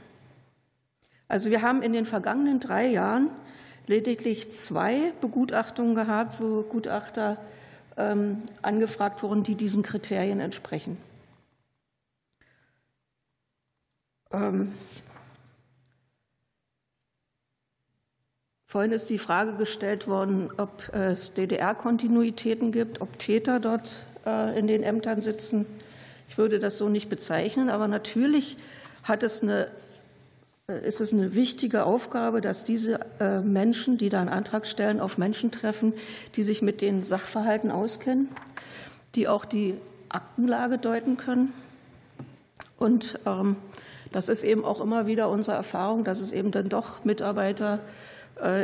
[1.27, 3.31] Also wir haben in den vergangenen drei Jahren
[3.87, 7.39] lediglich zwei Begutachtungen gehabt, wo Gutachter
[7.97, 10.99] ähm, angefragt wurden, die diesen Kriterien entsprechen.
[14.31, 14.75] Ähm,
[18.67, 24.67] vorhin ist die Frage gestellt worden, ob es DDR-Kontinuitäten gibt, ob Täter dort äh, in
[24.67, 25.67] den Ämtern sitzen.
[26.29, 28.59] Ich würde das so nicht bezeichnen, aber natürlich
[29.03, 29.69] hat es eine,
[30.69, 35.01] äh, ist es eine wichtige Aufgabe, dass diese äh, Menschen, die da einen Antrag stellen,
[35.01, 35.95] auf Menschen treffen,
[36.37, 38.29] die sich mit den Sachverhalten auskennen,
[39.15, 39.75] die auch die
[40.11, 41.53] Aktenlage deuten können.
[42.79, 43.57] Und ähm,
[44.13, 47.81] das ist eben auch immer wieder unsere Erfahrung, dass es eben dann doch Mitarbeiter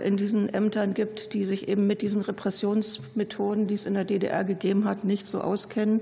[0.04, 4.44] in diesen Ämtern gibt, die sich eben mit diesen Repressionsmethoden, die es in der DDR
[4.44, 6.00] gegeben hat, nicht so auskennen,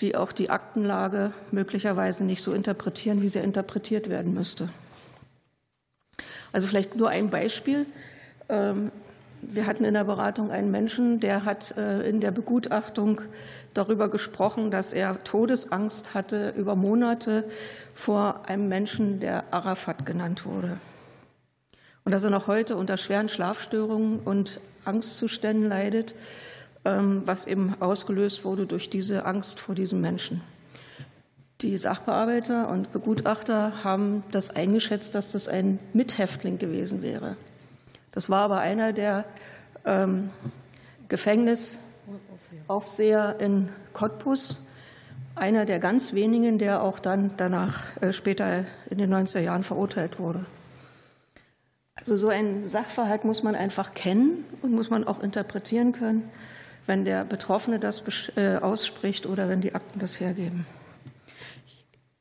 [0.00, 4.68] die auch die Aktenlage möglicherweise nicht so interpretieren, wie sie interpretiert werden müsste.
[6.52, 7.86] Also vielleicht nur ein Beispiel.
[9.42, 13.22] Wir hatten in der Beratung einen Menschen, der hat äh, in der Begutachtung
[13.74, 17.44] darüber gesprochen, dass er Todesangst hatte über Monate
[17.94, 20.78] vor einem Menschen, der Arafat genannt wurde
[22.04, 26.14] und dass er noch heute unter schweren Schlafstörungen und Angstzuständen leidet,
[26.84, 30.40] ähm, was eben ausgelöst wurde durch diese Angst vor diesem Menschen.
[31.60, 37.36] Die Sachbearbeiter und Begutachter haben das eingeschätzt, dass das ein Mithäftling gewesen wäre.
[38.12, 39.24] Das war aber einer der
[39.84, 40.30] ähm,
[41.08, 44.66] Gefängnisaufseher in Cottbus,
[45.34, 50.18] einer der ganz wenigen, der auch dann danach äh, später in den 90er Jahren verurteilt
[50.18, 50.44] wurde.
[51.94, 56.30] Also so ein Sachverhalt muss man einfach kennen und muss man auch interpretieren können,
[56.86, 58.02] wenn der Betroffene das
[58.36, 60.66] äh, ausspricht oder wenn die Akten das hergeben.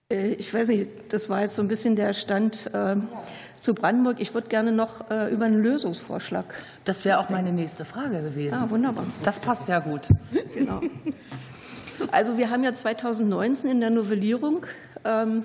[0.09, 2.95] Äh, ich weiß nicht, das war jetzt so ein bisschen der Stand äh,
[3.59, 4.17] zu Brandenburg.
[4.19, 6.45] Ich würde gerne noch äh, über einen Lösungsvorschlag.
[6.85, 8.55] Das wäre auch meine nächste Frage gewesen.
[8.55, 9.05] Ah, wunderbar.
[9.23, 10.09] Das passt ja gut.
[10.53, 10.81] genau.
[12.11, 14.65] Also wir haben ja 2019 in der Novellierung
[15.03, 15.43] ähm,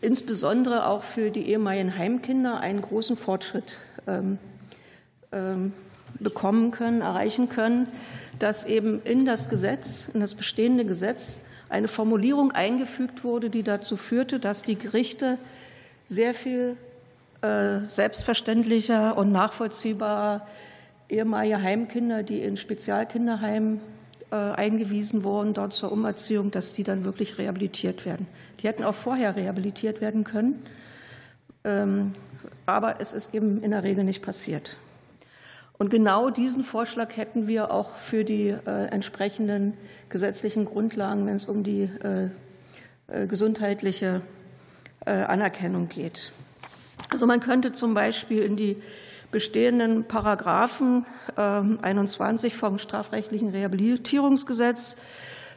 [0.00, 3.78] insbesondere auch für die ehemaligen Heimkinder einen großen Fortschritt
[4.08, 4.38] ähm,
[5.30, 5.72] ähm,
[6.18, 7.86] bekommen können, erreichen können,
[8.40, 13.96] dass eben in das Gesetz, in das bestehende Gesetz eine Formulierung eingefügt wurde, die dazu
[13.96, 15.38] führte, dass die Gerichte
[16.06, 16.76] sehr viel
[17.42, 20.46] äh, selbstverständlicher und nachvollziehbarer
[21.08, 23.80] ehemalige Heimkinder, die in Spezialkinderheimen
[24.30, 28.26] äh, eingewiesen wurden, dort zur Umerziehung, dass die dann wirklich rehabilitiert werden.
[28.60, 30.62] Die hätten auch vorher rehabilitiert werden können,
[31.64, 32.14] ähm,
[32.64, 34.76] aber es ist eben in der Regel nicht passiert.
[35.78, 39.74] Und genau diesen Vorschlag hätten wir auch für die äh, entsprechenden
[40.08, 42.30] gesetzlichen Grundlagen, wenn es um die äh,
[43.28, 44.22] gesundheitliche
[45.04, 46.32] Anerkennung geht.
[47.10, 48.82] Also man könnte zum Beispiel in die
[49.30, 51.04] bestehenden Paragraphen
[51.36, 54.96] 21 ähm, vom strafrechtlichen Rehabilitierungsgesetz,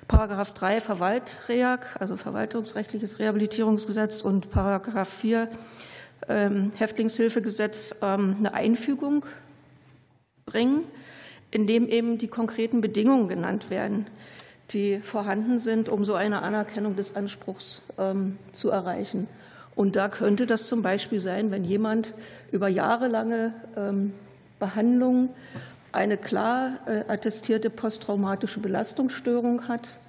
[0.07, 5.47] Paragraph 3 Verwaltreag, also verwaltungsrechtliches Rehabilitierungsgesetz und Paragraph 4
[6.27, 9.25] ähm, Häftlingshilfegesetz ähm, eine Einfügung
[10.49, 10.83] bringen,
[11.51, 14.07] in dem eben die konkreten Bedingungen genannt werden,
[14.71, 17.81] die vorhanden sind, um so eine Anerkennung des Anspruchs
[18.51, 19.27] zu erreichen.
[19.75, 22.13] Und da könnte das zum Beispiel sein, wenn jemand
[22.51, 24.13] über jahrelange ähm,
[24.59, 25.29] Behandlung
[25.91, 29.99] eine klar äh, attestierte posttraumatische Belastungsstörung hat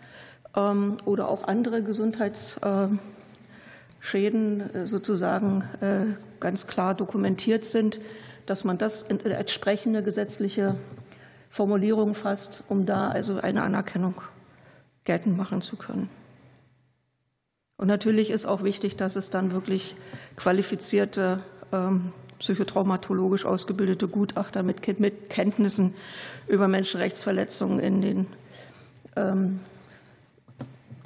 [0.57, 3.01] ähm, oder auch andere Gesundheitsschäden
[4.75, 6.07] äh, sozusagen äh,
[6.41, 8.01] ganz klar dokumentiert sind,
[8.47, 10.77] dass man das in entsprechende gesetzliche
[11.51, 14.15] Formulierung fasst, um da also eine Anerkennung
[15.05, 16.09] geltend machen zu können.
[17.77, 19.97] Und natürlich ist auch wichtig, dass es dann wirklich
[20.37, 21.41] qualifizierte
[21.73, 25.95] ähm, psychotraumatologisch ausgebildete Gutachter mit Kenntnissen
[26.47, 28.27] über Menschenrechtsverletzungen in den
[29.17, 29.61] ähm,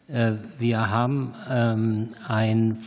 [0.07, 2.77] äh, wir haben ähm, ein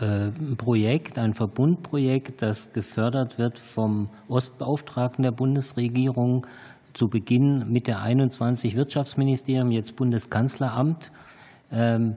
[0.00, 6.46] äh, Projekt, ein Verbundprojekt, das gefördert wird vom Ostbeauftragten der Bundesregierung
[6.92, 11.10] zu Beginn mit der 21 Wirtschaftsministerium, jetzt Bundeskanzleramt.
[11.72, 12.16] Ähm,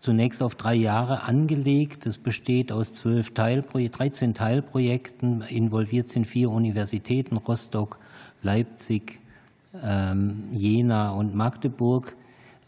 [0.00, 2.06] zunächst auf drei Jahre angelegt.
[2.06, 5.42] Es besteht aus 12 Teilprojekten, 13 Teilprojekten.
[5.42, 7.98] Involviert sind vier Universitäten, Rostock,
[8.42, 9.21] Leipzig,
[9.72, 12.14] Jena und Magdeburg.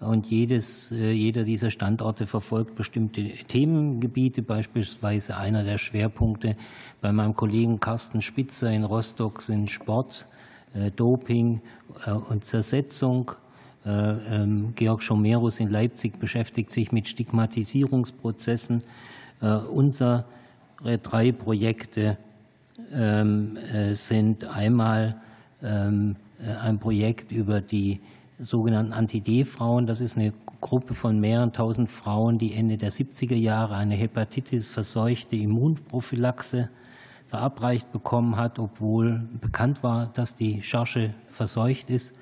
[0.04, 6.56] Und jedes, äh, jeder dieser Standorte verfolgt bestimmte Themengebiete, beispielsweise einer der Schwerpunkte
[7.00, 10.26] bei meinem Kollegen Carsten Spitzer in Rostock sind Sport,
[10.74, 11.60] äh, Doping
[12.06, 13.32] äh, und Zersetzung.
[13.86, 18.82] Ähm, Georg Schomerus in Leipzig beschäftigt sich mit Stigmatisierungsprozessen.
[19.42, 20.24] Unsere
[21.02, 22.16] drei Projekte
[22.94, 23.58] ähm,
[23.92, 25.20] sind einmal
[25.62, 28.00] ähm, ein Projekt über die
[28.38, 29.86] sogenannten Anti-D-Frauen.
[29.86, 35.36] Das ist eine Gruppe von mehreren tausend Frauen, die Ende der 70er Jahre eine Hepatitis-verseuchte
[35.36, 36.68] Immunprophylaxe
[37.26, 42.14] verabreicht bekommen hat, obwohl bekannt war, dass die Charge verseucht ist,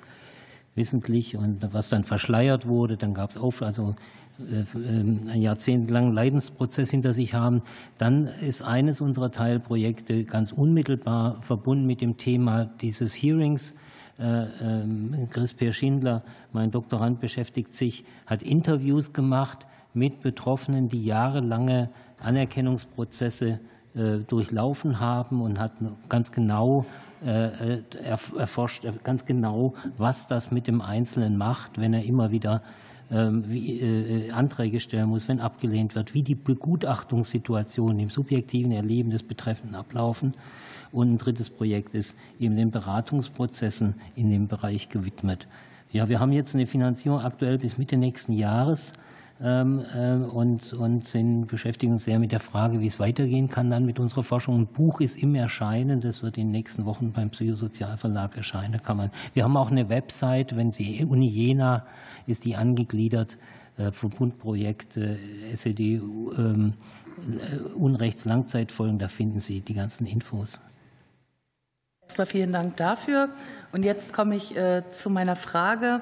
[0.75, 2.97] wissentlich, und was dann verschleiert wurde.
[2.97, 3.95] Dann gab es auf, also
[4.39, 7.61] äh, ein jahrzehntelangen Leidensprozess hinter sich haben.
[7.97, 13.83] Dann ist eines unserer Teilprojekte ganz unmittelbar verbunden mit dem Thema dieses Hearings äh, ähm,
[14.17, 21.89] Chris Peer Schindler, mein Doktorand, beschäftigt sich, hat Interviews gemacht mit Betroffenen, die jahrelange
[22.21, 23.59] Anerkennungsprozesse
[23.95, 25.73] äh, durchlaufen haben und hat
[26.09, 26.85] ganz genau
[27.23, 32.63] äh, erforscht, ganz genau, was das mit dem Einzelnen macht, wenn er immer wieder
[33.11, 33.43] ähm,
[34.33, 40.33] Anträge stellen muss, wenn abgelehnt wird, wie die Begutachtungssituationen im subjektiven Erleben des Betreffenden ablaufen.
[40.93, 45.47] Und ein drittes Projekt ist eben den Beratungsprozessen in dem Bereich gewidmet.
[45.91, 48.93] Ja, wir haben jetzt eine Finanzierung aktuell bis Mitte nächsten Jahres
[49.41, 53.69] ähm, äh, und, und sind, beschäftigen uns sehr mit der Frage, wie es weitergehen kann
[53.69, 54.59] dann mit unserer Forschung.
[54.59, 58.81] Ein Buch ist im Erscheinen, das wird in den nächsten Wochen beim Psychosozialverlag erscheinen.
[58.81, 59.11] Kann man.
[59.33, 61.85] Wir haben auch eine Website, wenn Sie Uni Jena
[62.27, 63.37] ist die angegliedert,
[63.77, 65.17] äh, Verbundprojekt äh,
[65.55, 66.01] SED
[66.37, 66.73] ähm,
[67.75, 70.59] Unrechtslangzeitfolgen, da finden Sie die ganzen Infos.
[72.05, 73.29] Erstmal vielen Dank dafür.
[73.71, 76.01] Und jetzt komme ich äh, zu meiner Frage.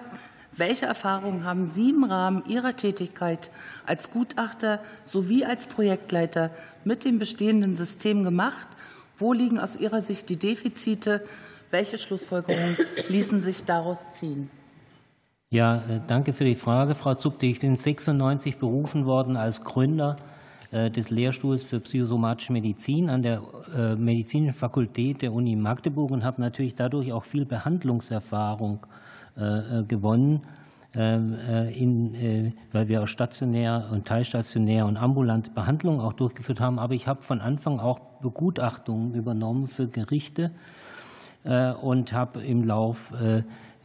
[0.58, 3.50] Welche Erfahrungen haben Sie im Rahmen Ihrer Tätigkeit
[3.86, 6.52] als Gutachter sowie als Projektleiter
[6.84, 8.68] mit dem bestehenden System gemacht?
[9.18, 11.24] Wo liegen aus Ihrer Sicht die Defizite?
[11.70, 14.50] Welche Schlussfolgerungen ließen sich daraus ziehen?
[15.50, 17.48] Ja, äh, danke für die Frage, Frau Zupke.
[17.48, 20.18] Ich bin 96 berufen worden als Gründer
[20.72, 23.42] des Lehrstuhls für psychosomatische Medizin an der
[23.76, 28.80] äh, Medizinischen Fakultät der Uni Magdeburg und habe natürlich dadurch auch viel Behandlungserfahrung
[29.36, 30.44] äh, gewonnen,
[30.94, 36.80] ähm, weil wir auch stationär und teilstationär und ambulante Behandlungen auch durchgeführt haben.
[36.80, 40.52] Aber ich habe von Anfang auch Begutachtungen übernommen für Gerichte
[41.82, 43.12] und habe im Lauf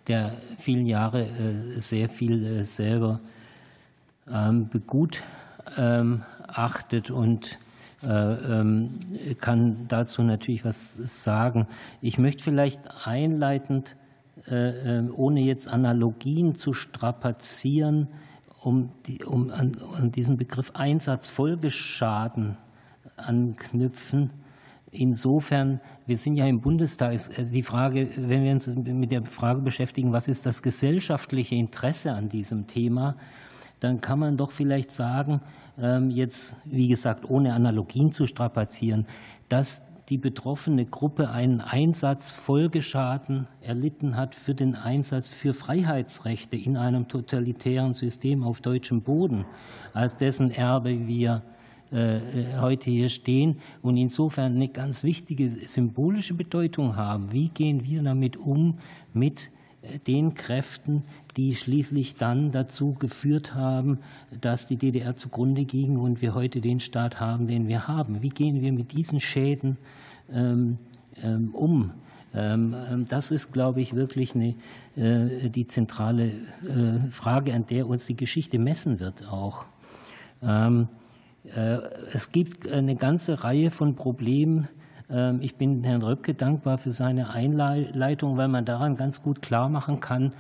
[0.09, 1.29] der vielen Jahre
[1.79, 3.21] sehr viel selber
[4.29, 4.69] ähm,
[6.57, 7.59] begutachtet ähm, achtet und
[8.03, 8.99] äh, ähm,
[9.41, 11.67] kann dazu natürlich was sagen.
[12.01, 13.97] Ich möchte vielleicht einleitend,
[14.49, 18.09] äh, äh, ohne jetzt Analogien zu strapazieren,
[18.63, 22.57] um, die, um an, an diesen Begriff Einsatzfolgeschaden
[23.17, 24.31] anknüpfen.
[24.91, 29.61] Insofern, wir sind ja im Bundestag, ist die Frage, wenn wir uns mit der Frage
[29.61, 33.17] beschäftigen, was ist das gesellschaftliche Interesse an diesem Thema,
[33.81, 35.51] dann kann man doch vielleicht sagen, ähm,
[36.09, 39.07] jetzt, wie gesagt, ohne Analogien zu strapazieren,
[39.49, 47.09] dass die betroffene Gruppe einen Einsatzfolgeschaden erlitten hat für den Einsatz für Freiheitsrechte in einem
[47.09, 49.45] totalitären System auf deutschem Boden,
[49.93, 51.43] als dessen Erbe wir
[51.91, 52.21] äh,
[52.61, 57.33] heute hier stehen und insofern eine ganz wichtige symbolische Bedeutung haben.
[57.33, 58.79] Wie gehen wir damit um
[59.13, 59.51] mit
[60.07, 61.03] den Kräften,
[61.37, 63.99] die schließlich dann dazu geführt haben,
[64.41, 68.23] dass die DDR zugrunde ging und wir heute den Staat haben, den wir haben.
[68.23, 69.77] Wie gehen wir mit diesen Schäden
[70.33, 70.79] ähm,
[71.23, 71.93] ähm, um?
[72.35, 74.55] Ähm, das ist, glaube ich, wirklich eine,
[74.97, 79.65] äh, die zentrale äh, Frage, an der uns die Geschichte messen wird auch.
[80.43, 81.79] Äh,
[82.13, 84.69] es gibt eine ganze Reihe von Problemen.
[85.41, 90.01] Ich bin Herrn Röpke dankbar für seine Einleitung, weil man daran ganz gut klar machen
[90.01, 90.33] kann,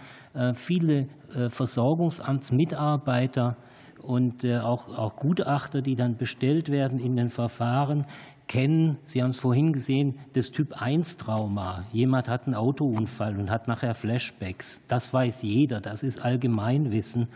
[0.55, 1.07] viele
[1.51, 3.55] Versorgungsamtsmitarbeiter
[4.03, 8.07] und auch, auch Gutachter, die dann bestellt werden in den Verfahren,
[8.49, 11.85] kennen, Sie haben es vorhin gesehen, das Typ-1-Trauma.
[11.93, 14.83] Jemand hat einen Autounfall und hat nachher Flashbacks.
[14.89, 17.29] Das weiß jeder, das ist Allgemeinwissen.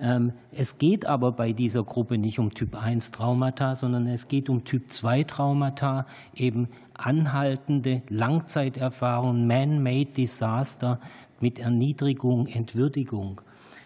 [0.00, 6.06] Ähm, es geht aber bei dieser Gruppe nicht um Typ-1-Traumata, sondern es geht um Typ-2-Traumata,
[6.34, 11.00] eben anhaltende Langzeiterfahrungen, man-made Disaster
[11.40, 13.40] mit Erniedrigung, Entwürdigung.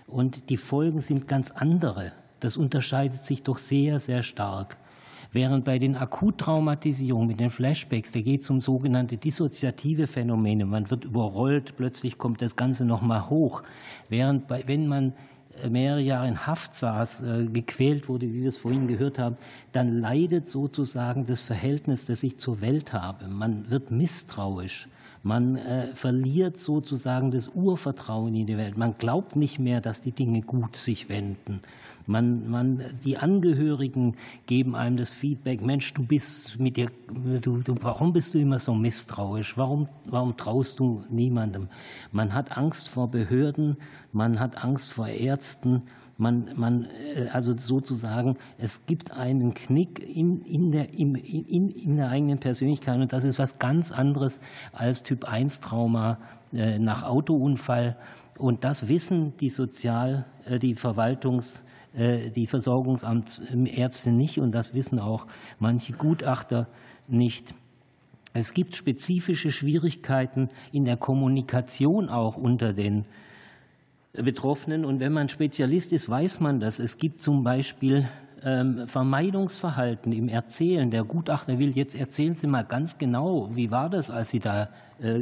[0.07, 2.13] Und die Folgen sind ganz andere.
[2.41, 4.79] Das unterscheidet sich doch sehr, sehr stark.
[5.31, 10.65] Während bei den Akuttraumatisierungen mit den Flashbacks, da geht es um sogenannte dissoziative Phänomene.
[10.65, 13.63] Man wird überrollt, plötzlich kommt das Ganze nochmal hoch.
[14.09, 15.13] Während bei, wenn man
[15.69, 19.37] mehrere Jahre in Haft saß, äh, gequält wurde, wie wir es vorhin gehört haben,
[19.73, 23.29] dann leidet sozusagen das Verhältnis, das ich zur Welt habe.
[23.29, 24.89] Man wird misstrauisch.
[25.23, 28.77] Man äh, verliert sozusagen das Urvertrauen in die Welt.
[28.77, 31.61] Man glaubt nicht mehr, dass die Dinge gut sich wenden.
[32.09, 34.17] Man, man, die Angehörigen
[34.47, 36.91] geben einem das Feedback, Mensch, du bist mit dir,
[37.43, 39.59] du, du, warum bist du immer so misstrauisch?
[39.59, 41.69] Warum, warum traust du niemandem?
[42.11, 43.77] Man hat Angst vor Behörden,
[44.11, 45.83] man hat Angst vor Ärzten,
[46.17, 51.97] man, man, äh, also sozusagen, es gibt einen Knick in, in, der, in, in, in
[51.97, 54.41] der eigenen Persönlichkeit und das ist was ganz anderes
[54.73, 56.17] als Typ-1-Trauma
[56.55, 57.99] äh, nach Autounfall.
[58.39, 61.61] Und das wissen die Sozial-, äh, die Verwaltungs-
[61.95, 65.27] die Versorgungsärzte nicht und das wissen auch
[65.59, 66.69] manche Gutachter
[67.09, 67.55] nicht.
[68.35, 73.07] Es gibt spezifische Schwierigkeiten in der Kommunikation auch unter den
[74.13, 74.85] Betroffenen.
[74.85, 76.79] Und wenn man Spezialist ist, weiß man das.
[76.79, 78.09] Es gibt zum Beispiel
[78.45, 80.91] ähm, Vermeidungsverhalten im Erzählen.
[80.91, 84.65] Der Gutachter will, jetzt erzählen Sie mal ganz genau, wie war das, als Sie da
[84.65, 84.67] äh,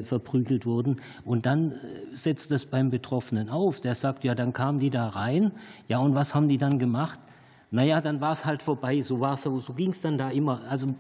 [0.03, 0.97] verprügelt wurden.
[1.25, 1.77] Und dann äh,
[2.15, 3.81] setzt das beim Betroffenen auf.
[3.81, 5.53] Der sagt, ja, dann kamen die da rein.
[5.89, 7.19] Ja, und was haben die dann gemacht?
[7.71, 9.03] Naja, dann war es halt vorbei.
[9.03, 10.63] So, so, ging es dann da immer.
[10.69, 10.95] Also,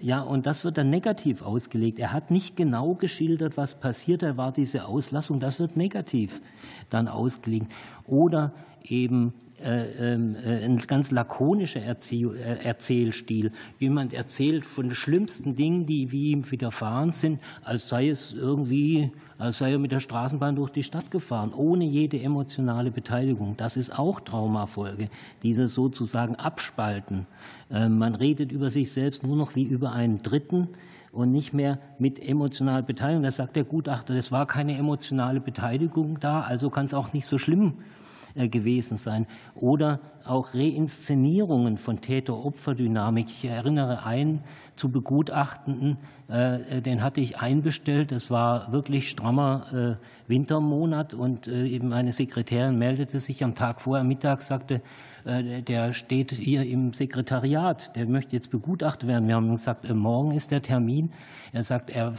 [0.00, 1.98] ja, und das wird dann negativ ausgelegt.
[1.98, 4.22] Er hat nicht genau geschildert, was passiert.
[4.22, 5.40] Er war diese Auslassung.
[5.40, 6.40] Das wird negativ
[6.88, 7.72] dann ausgelegt.
[8.06, 8.52] Oder
[8.82, 13.52] eben äh, äh, ein ganz lakonischer äh, Erzählstil.
[13.78, 19.12] Jemand erzählt von den schlimmsten Dingen, die wie ihm widerfahren sind, als sei es irgendwie,
[19.38, 23.56] als sei er mit der Straßenbahn durch die Stadt gefahren, ohne jede emotionale Beteiligung.
[23.56, 25.08] Das ist auch Traumafolge,
[25.42, 27.26] dieses sozusagen Abspalten.
[27.70, 30.68] Man redet über sich selbst nur noch wie über einen Dritten
[31.12, 33.22] und nicht mehr mit emotionaler Beteiligung.
[33.22, 37.26] Da sagt der Gutachter, es war keine emotionale Beteiligung da, also kann es auch nicht
[37.26, 38.03] so schlimm äh,
[38.34, 39.26] gewesen sein.
[39.54, 43.26] Oder auch Reinszenierungen von Täter-Opfer-Dynamik.
[43.28, 44.42] Ich erinnere einen
[44.76, 45.98] zu begutachtenden,
[46.28, 48.10] äh, den hatte ich einbestellt.
[48.10, 54.04] Es war wirklich strammer äh, Wintermonat und eben meine Sekretärin meldete sich am Tag vorher
[54.04, 54.80] Mittag, sagte,
[55.24, 59.26] der steht hier im Sekretariat, der möchte jetzt begutachtet werden.
[59.26, 61.12] Wir haben gesagt, morgen ist der Termin.
[61.52, 62.14] Er sagt, er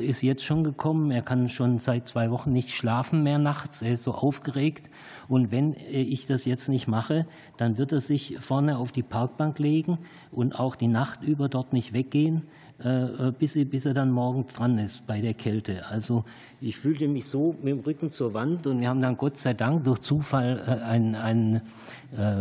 [0.00, 3.94] ist jetzt schon gekommen, er kann schon seit zwei Wochen nicht schlafen mehr nachts, er
[3.94, 4.90] ist so aufgeregt.
[5.28, 7.26] Und wenn äh, ich das jetzt nicht mache,
[7.56, 9.98] dann wird er sich vorne auf die Parkbank legen
[10.30, 12.63] und auch die Nacht über dort nicht weggehen, äh,
[13.38, 15.86] bis, bis er dann morgen dran ist bei der Kälte.
[15.86, 16.24] Also
[16.60, 19.54] ich fühlte mich so mit dem Rücken zur Wand und wir haben dann Gott sei
[19.54, 21.62] Dank durch Zufall äh, einen, einen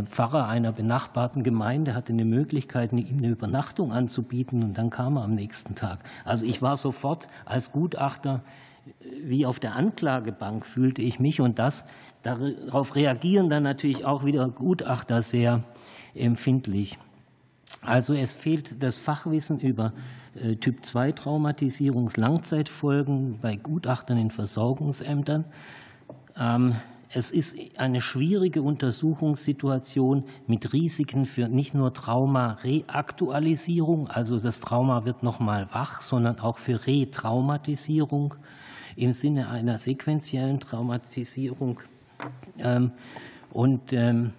[0.05, 5.23] Pfarrer einer benachbarten Gemeinde hatte eine Möglichkeit, ihm eine Übernachtung anzubieten und dann kam er
[5.23, 5.97] am nächsten Tag.
[6.25, 8.43] Also ich war sofort als Gutachter
[9.23, 11.85] wie auf der Anklagebank fühlte ich mich und das
[12.23, 15.61] Darauf reagieren dann natürlich auch wieder Gutachter sehr
[16.15, 16.97] empfindlich.
[17.85, 19.91] Also es fehlt das Fachwissen über
[20.35, 25.45] äh, Typ-2-Traumatisierungs-Langzeitfolgen bei Gutachtern in Versorgungsämtern.
[26.37, 26.75] Ähm,
[27.15, 35.21] es ist eine schwierige Untersuchungssituation mit Risiken für nicht nur Trauma-Reaktualisierung, also das Trauma wird
[35.21, 38.33] nochmal wach, sondern auch für Retraumatisierung
[38.95, 41.81] im Sinne einer sequentiellen Traumatisierung
[42.57, 42.93] ähm,
[43.51, 44.33] und ähm,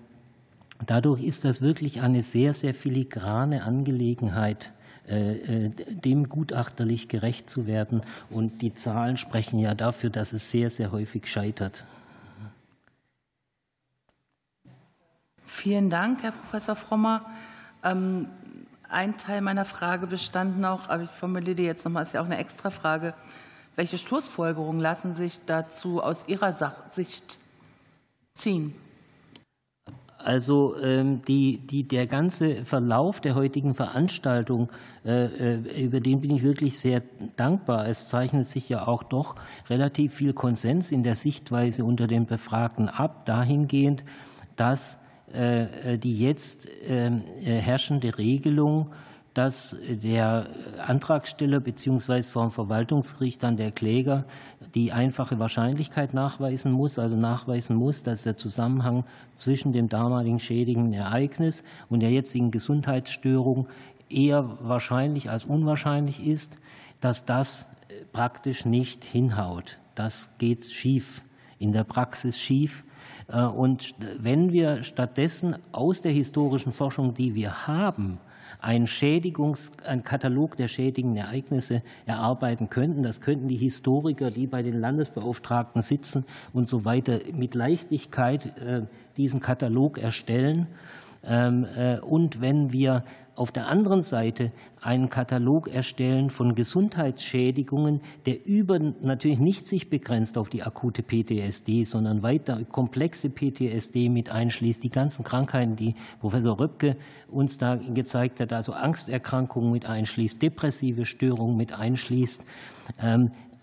[0.91, 4.73] dadurch ist das wirklich eine sehr, sehr filigrane Angelegenheit,
[5.09, 8.03] äh, äh, dem gutachterlich gerecht zu werden.
[8.31, 11.85] Und die Zahlen sprechen ja dafür, dass es sehr, sehr häufig scheitert.
[15.45, 17.25] Vielen Dank, Herr Professor Frommer.
[17.83, 18.29] Ähm,
[18.89, 22.39] ein Teil meiner Frage bestand noch, aber ich formuliere jetzt nochmal, ist ja auch eine
[22.39, 23.15] Extrafrage
[23.77, 26.55] Welche Schlussfolgerungen lassen sich dazu aus Ihrer
[26.93, 27.39] Sicht
[28.35, 28.75] ziehen?
[30.25, 34.71] Also ähm, die, die, der ganze Verlauf der heutigen Veranstaltung,
[35.05, 35.27] äh,
[35.57, 37.03] äh, über den bin ich wirklich sehr
[37.37, 37.87] dankbar.
[37.89, 39.35] Es zeichnet sich ja auch doch
[39.69, 44.03] relativ viel Konsens in der Sichtweise unter den Befragten ab, dahingehend,
[44.57, 44.97] dass
[45.35, 48.93] äh, die jetzt ähm, herrschende Regelung
[49.35, 50.47] dass der
[50.87, 52.23] Antragsteller bzw.
[52.23, 54.25] vom Verwaltungsgericht dann der Kläger
[54.75, 59.05] die einfache Wahrscheinlichkeit nachweisen muss, also nachweisen muss, dass der Zusammenhang
[59.37, 63.67] zwischen dem damaligen schädigenden Ereignis und der jetzigen Gesundheitsstörung
[64.09, 66.57] eher wahrscheinlich als unwahrscheinlich ist,
[67.01, 67.69] dass das
[68.13, 69.79] praktisch nicht hinhaut.
[69.97, 71.23] Das geht schief,
[71.59, 72.85] in der Praxis schief.
[73.29, 78.19] Und wenn wir stattdessen aus der historischen Forschung, die wir haben,
[78.65, 83.03] einen, Schädigungs-, einen Katalog der schädigenden Ereignisse erarbeiten könnten.
[83.03, 86.25] Das könnten die Historiker, die bei den Landesbeauftragten sitzen
[86.55, 88.83] und so weiter, mit Leichtigkeit äh,
[89.19, 90.67] diesen Katalog erstellen.
[91.23, 93.05] Ähm, äh, und wenn wir
[93.37, 100.39] auf der anderen Seite einen Katalog erstellen von Gesundheitsschädigungen, der über natürlich nicht sich begrenzt
[100.39, 106.59] auf die akute PTSD, sondern weiter komplexe PTSD mit einschließt, die ganzen Krankheiten, die Professor
[106.61, 106.97] Röpke
[107.29, 112.45] uns da gezeigt hat, also Angsterkrankungen mit einschließt, depressive Störungen mit einschließt.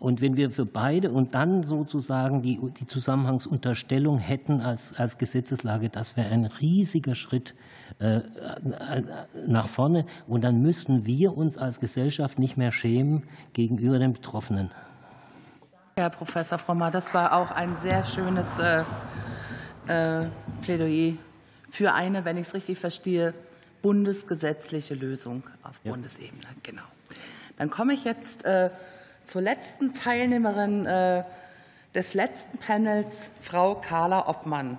[0.02, 5.90] Und wenn wir für beide und dann sozusagen die, die Zusammenhangsunterstellung hätten als, als Gesetzeslage,
[5.90, 7.54] das wäre ein riesiger Schritt
[7.99, 8.21] äh,
[9.46, 10.07] nach vorne.
[10.28, 14.71] Und dann müssten wir uns als Gesellschaft nicht mehr schämen gegenüber den Betroffenen.
[15.97, 18.84] Herr Professor Frommer, das war auch ein sehr schönes äh,
[19.86, 20.26] äh,
[20.63, 21.13] Plädoyer
[21.70, 23.36] für eine, wenn ich es richtig verstehe,
[23.84, 25.91] bundesgesetzliche Lösung auf ja.
[25.91, 26.41] Bundesebene.
[26.63, 26.81] Genau.
[27.57, 28.71] Dann komme ich jetzt äh,
[29.31, 31.23] zur letzten Teilnehmerin äh,
[31.95, 34.77] des letzten Panels, Frau Carla Obmann.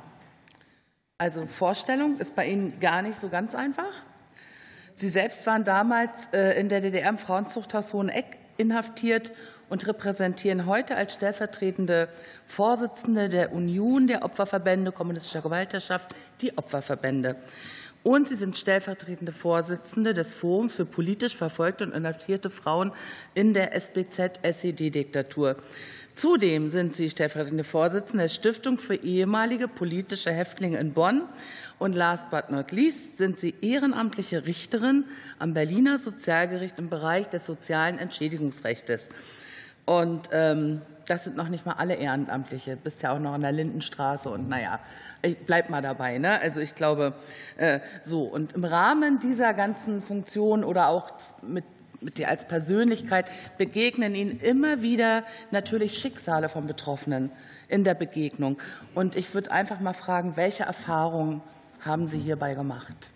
[1.16, 3.94] Also Vorstellung ist bei Ihnen gar nicht so ganz einfach.
[4.92, 8.26] Sie selbst waren damals äh, in der DDR im Frauenzuchthaus Hoheneck
[8.58, 9.32] inhaftiert
[9.70, 12.10] und repräsentieren heute als stellvertretende
[12.47, 17.36] Vorsitzende der Union der Opferverbände kommunistischer Gewaltherrschaft die Opferverbände.
[18.02, 22.92] Und sie sind stellvertretende Vorsitzende des Forums für politisch verfolgte und inhaftierte Frauen
[23.34, 25.56] in der SBZ-SED-Diktatur.
[26.14, 31.22] Zudem sind sie stellvertretende Vorsitzende der Stiftung für ehemalige politische Häftlinge in Bonn.
[31.78, 35.05] Und last but not least sind sie ehrenamtliche Richterin
[35.39, 39.08] am Berliner Sozialgericht im Bereich des sozialen Entschädigungsrechts.
[39.85, 42.77] Und ähm, das sind noch nicht mal alle Ehrenamtliche.
[42.77, 44.78] Bist ja auch noch in der Lindenstraße und naja,
[45.23, 46.19] ich bleib mal dabei.
[46.19, 46.41] Ne?
[46.41, 47.15] Also ich glaube,
[47.57, 48.23] äh, so.
[48.23, 51.12] Und im Rahmen dieser ganzen Funktion oder auch
[51.43, 51.65] mit
[52.02, 53.27] mit dir als Persönlichkeit
[53.59, 57.31] begegnen Ihnen immer wieder natürlich Schicksale von Betroffenen
[57.69, 58.59] in der Begegnung.
[58.94, 61.41] Und ich würde einfach mal fragen, welche Erfahrungen
[61.81, 63.11] haben Sie hierbei gemacht?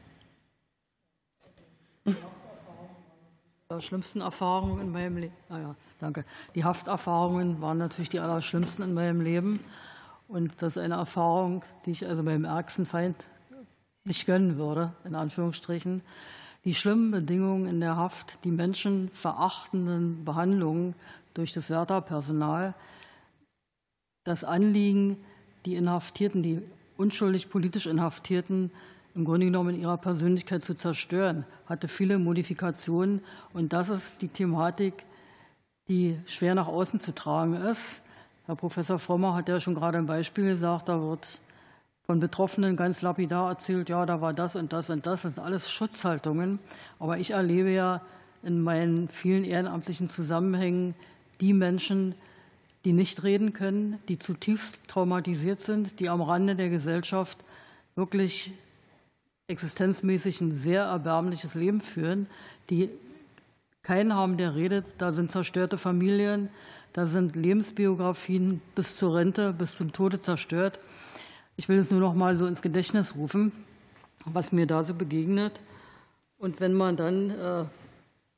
[2.04, 5.34] Die schlimmsten Erfahrungen in meinem Leben.
[5.50, 6.24] Ah ja, danke.
[6.54, 9.60] Die Hafterfahrungen waren natürlich die allerschlimmsten in meinem Leben.
[10.28, 13.24] Und das ist eine Erfahrung, die ich also meinem ärgsten Feind
[14.04, 16.02] nicht gönnen würde, in Anführungsstrichen.
[16.64, 20.94] Die schlimmen Bedingungen in der Haft, die menschenverachtenden Behandlungen
[21.34, 22.74] durch das Wärterpersonal,
[24.24, 25.16] das Anliegen,
[25.64, 26.62] die Inhaftierten, die
[26.96, 28.70] unschuldig politisch Inhaftierten
[29.14, 33.20] im Grunde genommen in ihrer Persönlichkeit zu zerstören, hatte viele Modifikationen.
[33.52, 35.04] Und das ist die Thematik,
[35.88, 38.00] die schwer nach außen zu tragen ist.
[38.46, 41.40] Herr Professor Frommer hat ja schon gerade ein Beispiel gesagt, da wird
[42.06, 45.44] von Betroffenen ganz lapidar erzählt, ja, da war das und das und das, das sind
[45.44, 46.60] alles Schutzhaltungen.
[46.98, 48.00] Aber ich erlebe ja
[48.42, 50.94] in meinen vielen ehrenamtlichen Zusammenhängen
[51.40, 52.14] die Menschen,
[52.84, 57.38] die nicht reden können, die zutiefst traumatisiert sind, die am Rande der Gesellschaft
[57.96, 58.52] wirklich
[59.48, 62.28] existenzmäßig ein sehr erbärmliches Leben führen,
[62.70, 62.90] die
[63.86, 64.84] keinen haben, der redet.
[64.98, 66.48] Da sind zerstörte Familien,
[66.92, 70.80] da sind Lebensbiografien bis zur Rente, bis zum Tode zerstört.
[71.56, 73.52] Ich will es nur noch mal so ins Gedächtnis rufen,
[74.24, 75.52] was mir da so begegnet.
[76.36, 77.64] Und wenn man dann äh,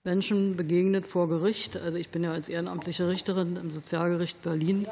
[0.05, 4.87] Menschen begegnet vor Gericht, also ich bin ja als ehrenamtliche Richterin im Sozialgericht Berlin,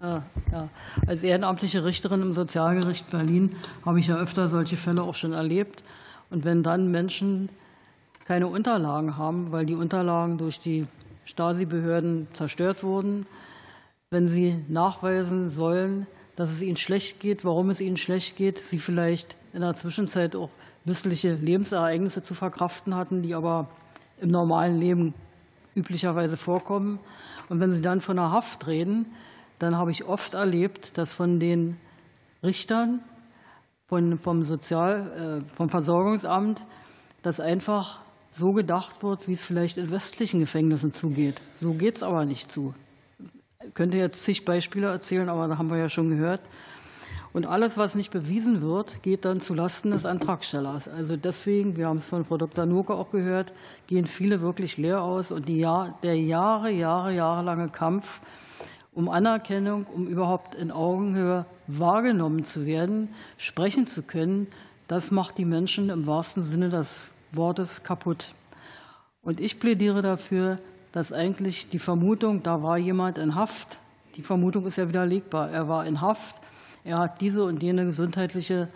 [0.00, 0.20] äh,
[0.52, 0.68] ja,
[1.06, 5.82] als ehrenamtliche Richterin im Sozialgericht Berlin habe ich ja öfter solche Fälle auch schon erlebt.
[6.30, 7.48] Und wenn dann Menschen
[8.30, 10.86] keine Unterlagen haben, weil die Unterlagen durch die
[11.24, 13.26] Stasi-Behörden zerstört wurden,
[14.10, 18.78] wenn sie nachweisen sollen, dass es ihnen schlecht geht, warum es ihnen schlecht geht, sie
[18.78, 20.48] vielleicht in der Zwischenzeit auch
[20.84, 23.68] missliche Lebensereignisse zu verkraften hatten, die aber
[24.20, 25.12] im normalen Leben
[25.74, 27.00] üblicherweise vorkommen.
[27.48, 29.06] Und wenn Sie dann von der Haft reden,
[29.58, 31.78] dann habe ich oft erlebt, dass von den
[32.44, 33.00] Richtern,
[33.88, 36.60] von, vom, Sozial-, vom Versorgungsamt,
[37.22, 41.40] dass einfach so gedacht wird, wie es vielleicht in westlichen Gefängnissen zugeht.
[41.60, 42.74] So geht es aber nicht zu.
[43.66, 46.40] Ich könnte jetzt zig Beispiele erzählen, aber da haben wir ja schon gehört.
[47.32, 50.88] Und alles, was nicht bewiesen wird, geht dann zulasten des Antragstellers.
[50.88, 52.66] Also deswegen, wir haben es von Frau Dr.
[52.66, 53.52] Nurke auch gehört,
[53.86, 55.30] gehen viele wirklich leer aus.
[55.30, 58.20] Und Jahr, der Jahre, Jahre, jahrelange Kampf
[58.92, 64.48] um Anerkennung, um überhaupt in Augenhöhe wahrgenommen zu werden, sprechen zu können,
[64.88, 68.34] das macht die Menschen im wahrsten Sinne des Wortes kaputt.
[69.22, 70.58] Und ich plädiere dafür,
[70.92, 73.78] dass eigentlich die Vermutung, da war jemand in Haft,
[74.16, 75.50] die Vermutung ist ja widerlegbar.
[75.50, 76.34] Er war in Haft,
[76.84, 78.68] er hat diese und jene gesundheitliche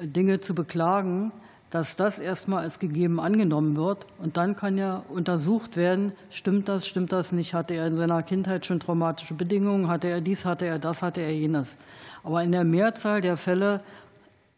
[0.00, 1.32] Dinge zu beklagen,
[1.70, 4.06] dass das erstmal als gegeben angenommen wird.
[4.18, 8.22] Und dann kann ja untersucht werden, stimmt das, stimmt das nicht, hatte er in seiner
[8.22, 11.76] Kindheit schon traumatische Bedingungen, hatte er dies, hatte er das, hatte er jenes.
[12.22, 13.80] Aber in der Mehrzahl der Fälle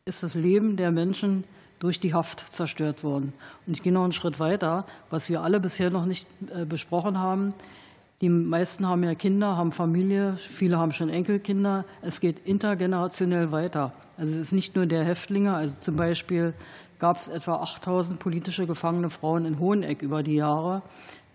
[0.05, 1.45] ist das Leben der Menschen
[1.79, 3.33] durch die Haft zerstört worden.
[3.67, 7.19] Und ich gehe noch einen Schritt weiter, was wir alle bisher noch nicht äh, besprochen
[7.19, 7.55] haben.
[8.23, 11.85] Die meisten haben ja Kinder, haben Familie, viele haben schon Enkelkinder.
[12.01, 13.93] Es geht intergenerationell weiter.
[14.17, 16.55] Also es ist nicht nur der Häftlinge, also zum Beispiel
[16.99, 20.81] gab es etwa 8000 politische gefangene Frauen in Hoheneck über die Jahre.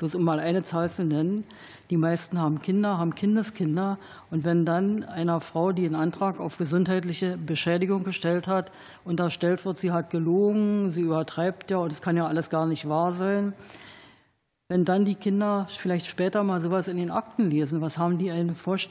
[0.02, 1.44] Bloß um mal eine Zahl zu nennen.
[1.92, 4.00] Die meisten haben Kinder, haben Kindeskinder.
[4.32, 8.72] Und wenn dann einer Frau, die einen Antrag auf gesundheitliche Beschädigung gestellt hat,
[9.06, 12.90] unterstellt wird, sie hat gelogen, sie übertreibt ja und es kann ja alles gar nicht
[12.90, 13.54] wahr sein,
[14.70, 18.32] wenn dann die Kinder vielleicht später mal sowas in den Akten lesen, was haben die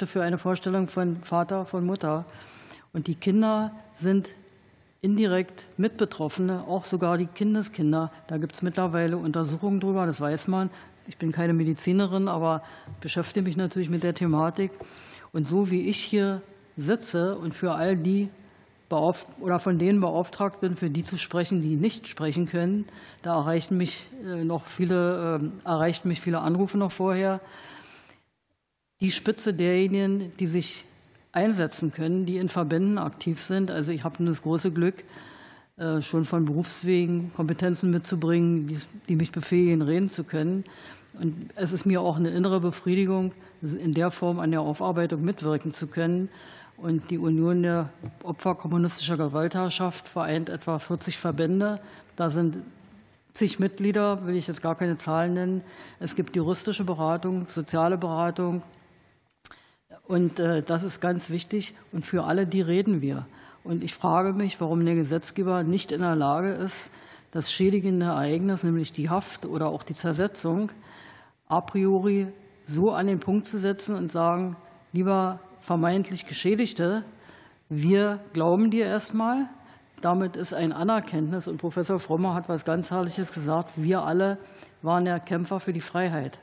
[0.07, 2.25] für eine Vorstellung von Vater, von Mutter?
[2.93, 4.29] Und die Kinder sind
[5.03, 8.13] indirekt Mitbetroffene, auch sogar die Kindeskinder.
[8.27, 10.69] Da gibt es mittlerweile Untersuchungen drüber, das weiß man.
[11.07, 12.63] Ich bin keine Medizinerin, aber
[13.01, 14.71] beschäftige mich natürlich mit der Thematik.
[15.33, 16.43] Und so wie ich hier
[16.77, 18.29] sitze und für all die
[19.41, 22.87] oder von denen beauftragt bin, für die zu sprechen, die nicht sprechen können.
[23.23, 27.41] Da erreichten mich äh, noch viele, ähm, erreichten mich viele Anrufe noch vorher.
[29.01, 30.85] Die Spitze derjenigen, die sich
[31.31, 33.71] einsetzen können, die in Verbänden aktiv sind.
[33.71, 35.05] Also ich habe das große Glück,
[36.03, 38.71] schon von Berufswegen Kompetenzen mitzubringen,
[39.09, 40.65] die mich befähigen, reden zu können.
[41.19, 45.73] Und es ist mir auch eine innere Befriedigung, in der Form an der Aufarbeitung mitwirken
[45.73, 46.29] zu können.
[46.77, 47.91] Und die Union der
[48.23, 51.81] Opfer kommunistischer Gewaltherrschaft vereint etwa 40 Verbände.
[52.17, 52.59] Da sind
[53.35, 55.63] zig Mitglieder, will ich jetzt gar keine Zahlen nennen.
[55.99, 58.63] Es gibt juristische Beratung, soziale Beratung.
[60.07, 61.75] Und äh, das ist ganz wichtig.
[61.93, 63.27] Und für alle die reden wir.
[63.65, 66.91] Und ich frage mich, warum der Gesetzgeber nicht in der Lage ist,
[67.31, 70.73] das schädigende Ereignis, nämlich die Haft oder auch die Zersetzung,
[71.47, 72.29] a priori
[72.67, 74.57] so an den Punkt zu setzen und sagen,
[74.93, 77.05] lieber vermeintlich Geschädigte,
[77.69, 79.49] wir glauben dir erstmal.
[80.01, 81.47] Damit ist ein Anerkenntnis.
[81.47, 83.73] Und Professor Frommer hat was ganz Herrliches gesagt.
[83.77, 84.39] Wir alle
[84.83, 86.39] waren ja Kämpfer für die Freiheit.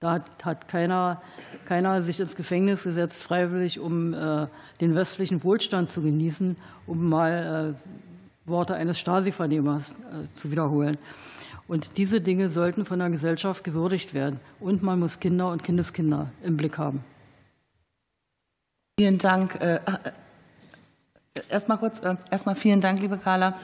[0.00, 1.22] Da hat, keiner,
[1.64, 4.46] keiner sich ins Gefängnis gesetzt, freiwillig, um äh,
[4.82, 6.54] den westlichen Wohlstand zu genießen,
[6.86, 10.98] um mal äh, Worte eines Stasi-Vernehmers äh, zu wiederholen.
[11.66, 14.38] Und diese Dinge sollten von der Gesellschaft gewürdigt werden.
[14.60, 17.02] Und man muss Kinder und Kindeskinder im Blick haben.
[19.00, 19.58] Vielen Dank.
[21.50, 22.00] Erstmal kurz,
[22.30, 23.54] erstmal vielen Dank, liebe Carla.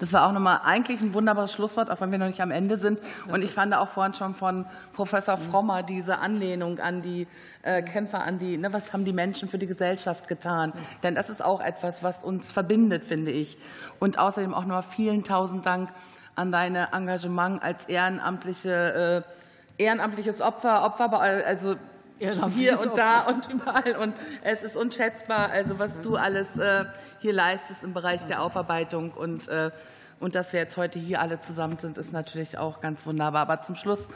[0.00, 2.78] Das war auch nochmal eigentlich ein wunderbares Schlusswort, auch wenn wir noch nicht am Ende
[2.78, 2.98] sind.
[3.30, 7.28] Und ich fand auch vorhin schon von Professor Frommer diese Anlehnung an die
[7.62, 10.72] Kämpfer, an die, ne, was haben die Menschen für die Gesellschaft getan?
[11.02, 13.58] Denn das ist auch etwas, was uns verbindet, finde ich.
[13.98, 15.90] Und außerdem auch nochmal vielen tausend Dank
[16.34, 19.22] an dein Engagement als ehrenamtliche,
[19.76, 21.76] ehrenamtliches Opfer, Opfer, also
[22.20, 23.96] hier und da und überall.
[23.96, 26.84] Und es ist unschätzbar, also was du alles äh,
[27.20, 29.10] hier leistest im Bereich der Aufarbeitung.
[29.12, 29.70] Und, äh,
[30.20, 33.42] und dass wir jetzt heute hier alle zusammen sind, ist natürlich auch ganz wunderbar.
[33.42, 34.08] Aber zum Schluss,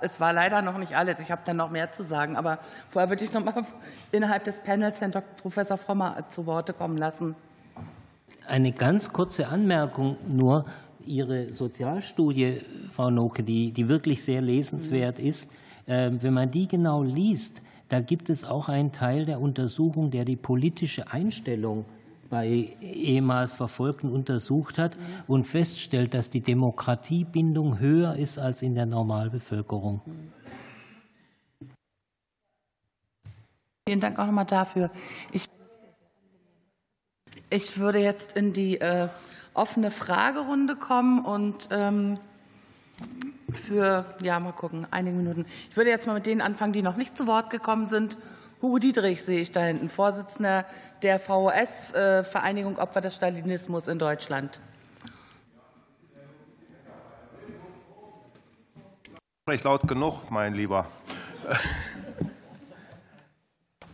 [0.00, 1.18] es war leider noch nicht alles.
[1.18, 2.36] Ich habe dann noch mehr zu sagen.
[2.36, 2.58] Aber
[2.90, 3.64] vorher würde ich noch mal
[4.12, 5.34] innerhalb des Panels Herrn Dr.
[5.42, 7.34] Professor Frommer zu Worte kommen lassen.
[8.46, 10.64] Eine ganz kurze Anmerkung nur.
[11.04, 12.60] Ihre Sozialstudie,
[12.92, 15.56] Frau Noke, die, die wirklich sehr lesenswert ist, ähm,
[15.88, 20.36] wenn man die genau liest, da gibt es auch einen Teil der Untersuchung, der die
[20.36, 21.86] politische Einstellung
[22.28, 28.84] bei ehemals Verfolgten untersucht hat und feststellt, dass die Demokratiebindung höher ist als in der
[28.84, 30.02] Normalbevölkerung.
[33.88, 34.90] Vielen Dank auch nochmal dafür.
[35.32, 35.48] Ich,
[37.48, 39.08] ich würde jetzt in die äh,
[39.54, 42.18] offene Fragerunde kommen und ähm,
[43.52, 45.46] für, ja, mal gucken, einige Minuten.
[45.70, 48.18] Ich würde jetzt mal mit denen anfangen, die noch nicht zu Wort gekommen sind.
[48.60, 50.64] Hugo Dietrich sehe ich da hinten, Vorsitzender
[51.02, 54.60] der VOS, Vereinigung Opfer des Stalinismus in Deutschland.
[59.42, 60.86] Sprech laut genug, mein Lieber.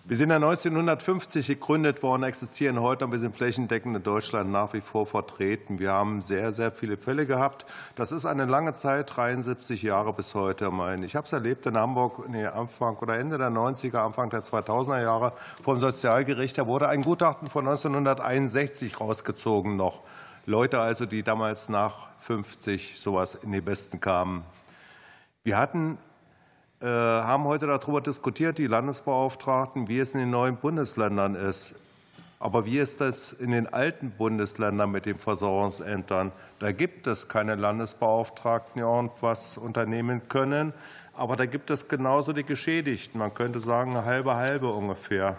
[0.06, 4.74] Wir sind ja 1950 gegründet worden, existieren heute und wir sind flächendeckend in Deutschland nach
[4.74, 5.78] wie vor vertreten.
[5.78, 7.64] Wir haben sehr, sehr viele Fälle gehabt.
[7.96, 10.70] Das ist eine lange Zeit, 73 Jahre bis heute.
[10.70, 11.06] Meine.
[11.06, 15.00] Ich habe es erlebt in Hamburg nee, Anfang oder Ende der 90er, Anfang der 2000er
[15.00, 16.58] Jahre vom Sozialgericht.
[16.58, 20.02] Da wurde ein Gutachten von 1961 rausgezogen noch.
[20.44, 24.44] Leute also, die damals nach 50 sowas in die Besten kamen.
[25.44, 25.96] Wir hatten
[26.88, 31.74] haben heute darüber diskutiert, die Landesbeauftragten, wie es in den neuen Bundesländern ist.
[32.40, 36.30] Aber wie ist das in den alten Bundesländern mit den Versorgungsämtern?
[36.58, 40.74] Da gibt es keine Landesbeauftragten, die irgendwas unternehmen können.
[41.16, 43.18] Aber da gibt es genauso die Geschädigten.
[43.18, 45.36] Man könnte sagen, eine halbe halbe ungefähr.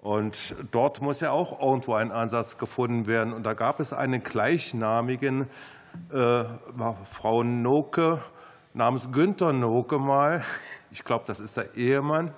[0.00, 3.32] Und dort muss ja auch irgendwo ein Ansatz gefunden werden.
[3.32, 5.48] Und da gab es einen gleichnamigen
[6.12, 6.44] äh,
[7.10, 8.20] Frau Noke,
[8.76, 10.44] namens Günther Noke mal.
[10.90, 12.30] Ich glaube, das ist der Ehemann.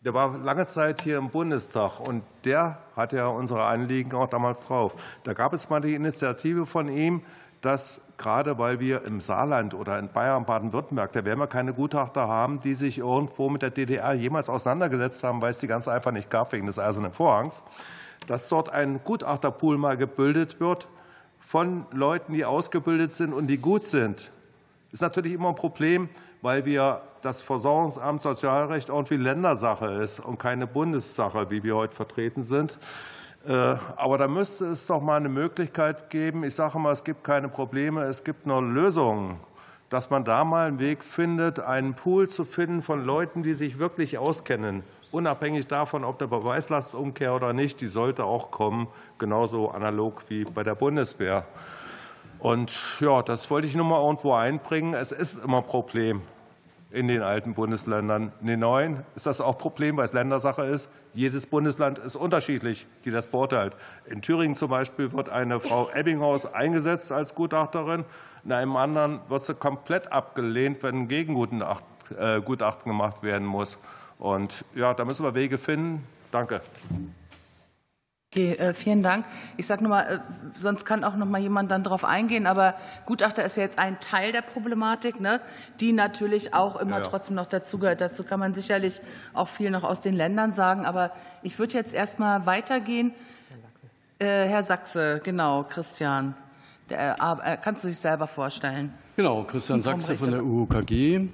[0.00, 4.64] Der war lange Zeit hier im Bundestag und der hatte ja unsere Anliegen auch damals
[4.64, 4.94] drauf.
[5.24, 7.22] Da gab es mal die Initiative von ihm,
[7.60, 12.26] dass gerade weil wir im Saarland oder in Bayern, Baden-Württemberg, da werden wir keine Gutachter
[12.26, 16.12] haben, die sich irgendwo mit der DDR jemals auseinandergesetzt haben, weil es die ganz einfach
[16.12, 17.62] nicht gab wegen des Eisernen Vorhangs,
[18.26, 20.88] dass dort ein Gutachterpool mal gebildet wird
[21.40, 24.32] von Leuten, die ausgebildet sind und die gut sind
[24.92, 26.08] ist natürlich immer ein Problem,
[26.42, 32.42] weil wir das Versorgungsamt Sozialrecht irgendwie Ländersache ist und keine Bundessache, wie wir heute vertreten
[32.42, 32.78] sind.
[33.46, 36.44] Äh, aber da müsste es doch mal eine Möglichkeit geben.
[36.44, 39.40] Ich sage mal, es gibt keine Probleme, es gibt nur Lösungen,
[39.88, 43.78] dass man da mal einen Weg findet, einen Pool zu finden von Leuten, die sich
[43.78, 48.88] wirklich auskennen, unabhängig davon, ob der Beweislastumkehr oder nicht, die sollte auch kommen,
[49.18, 51.44] genauso analog wie bei der Bundeswehr.
[52.42, 54.94] Und ja, das wollte ich nur mal irgendwo einbringen.
[54.94, 56.22] Es ist immer ein Problem
[56.90, 58.32] in den alten Bundesländern.
[58.40, 60.88] In den neuen ist das auch ein Problem, weil es Ländersache ist.
[61.14, 63.76] Jedes Bundesland ist unterschiedlich, die das beurteilt.
[64.06, 68.04] In Thüringen zum Beispiel wird eine Frau Ebbinghaus eingesetzt als Gutachterin.
[68.44, 71.78] In einem anderen wird sie komplett abgelehnt, wenn ein Gegengutachten
[72.18, 72.40] äh,
[72.84, 73.78] gemacht werden muss.
[74.18, 76.04] Und ja, da müssen wir Wege finden.
[76.32, 76.60] Danke.
[78.34, 79.26] Okay, äh, vielen Dank.
[79.58, 82.46] Ich sage nochmal, äh, sonst kann auch noch mal jemand dann darauf eingehen.
[82.46, 85.42] Aber Gutachter ist ja jetzt ein Teil der Problematik, ne,
[85.80, 87.08] die natürlich auch immer ja, ja.
[87.10, 88.00] trotzdem noch dazugehört.
[88.00, 89.02] Dazu kann man sicherlich
[89.34, 90.86] auch viel noch aus den Ländern sagen.
[90.86, 91.12] Aber
[91.42, 93.12] ich würde jetzt erst mal weitergehen.
[94.18, 96.34] Herr Sachse, genau, Christian.
[96.88, 97.16] Der,
[97.60, 98.94] kannst du dich selber vorstellen?
[99.16, 101.28] Genau, Christian Sachse von der UKG.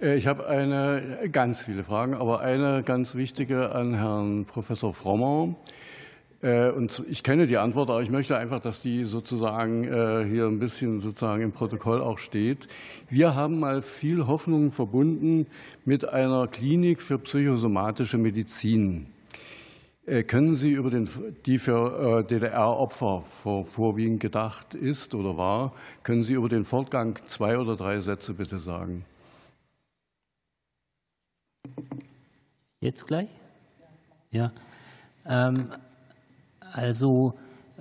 [0.00, 5.54] Ich habe eine, ganz viele Fragen, aber eine ganz wichtige an Herrn Professor Frommer.
[6.46, 10.46] Äh, und ich kenne die Antwort, aber ich möchte einfach, dass die sozusagen äh, hier
[10.46, 12.68] ein bisschen sozusagen im Protokoll auch steht.
[13.10, 15.48] Wir haben mal viel Hoffnung verbunden
[15.84, 19.08] mit einer Klinik für psychosomatische Medizin.
[20.06, 21.08] Äh, können Sie über den,
[21.46, 25.72] die für DDR-Opfer vorwiegend gedacht ist oder war,
[26.04, 29.04] können Sie über den Fortgang zwei oder drei Sätze bitte sagen?
[32.80, 33.28] Jetzt gleich?
[34.30, 34.52] Ja.
[35.28, 35.70] Ähm,
[36.76, 37.32] also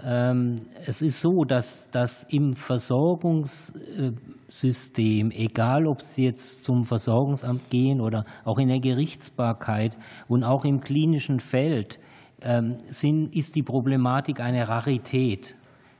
[0.02, 8.00] ähm, es ist so, dass, dass im Versorgungssystem, egal ob Sie jetzt zum Versorgungsamt gehen
[8.00, 9.98] oder auch in der Gerichtsbarkeit
[10.30, 12.00] und auch im klinischen Feld,
[12.42, 15.58] ähm, sind, ist die Problematik eine Rarität.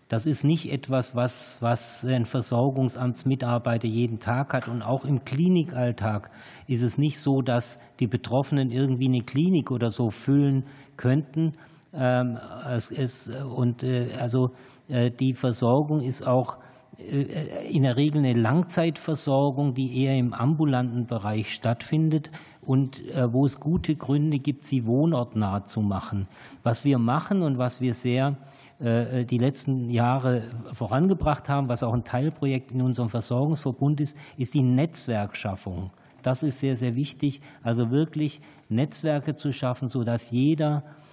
[0.08, 4.70] Das ist nicht etwas, was, was ein Versorgungsamtsmitarbeiter jeden Tag hat.
[4.70, 6.30] Und auch im Klinikalltag
[6.68, 10.64] ist es nicht so, dass die Betroffenen irgendwie eine Klinik oder so füllen
[10.96, 11.56] könnten,
[11.96, 14.52] es ist, und äh, also
[14.90, 16.58] äh, die Versorgung ist auch
[16.98, 23.60] äh, in der Regel eine Langzeitversorgung, die eher im ambulanten Bereich stattfindet und wo es
[23.60, 26.28] gute Gründe gibt, sie wohnortnah zu machen.
[26.64, 28.38] Was wir machen und was wir sehr
[28.80, 34.64] die letzten Jahre vorangebracht haben, was auch ein Teilprojekt in unserem Versorgungsverbund ist, ist die
[34.64, 35.92] Netzwerkschaffung.
[36.24, 41.05] Das ist sehr, sehr wichtig, also wirklich Netzwerke zu schaffen, sodass jeder äh, äh,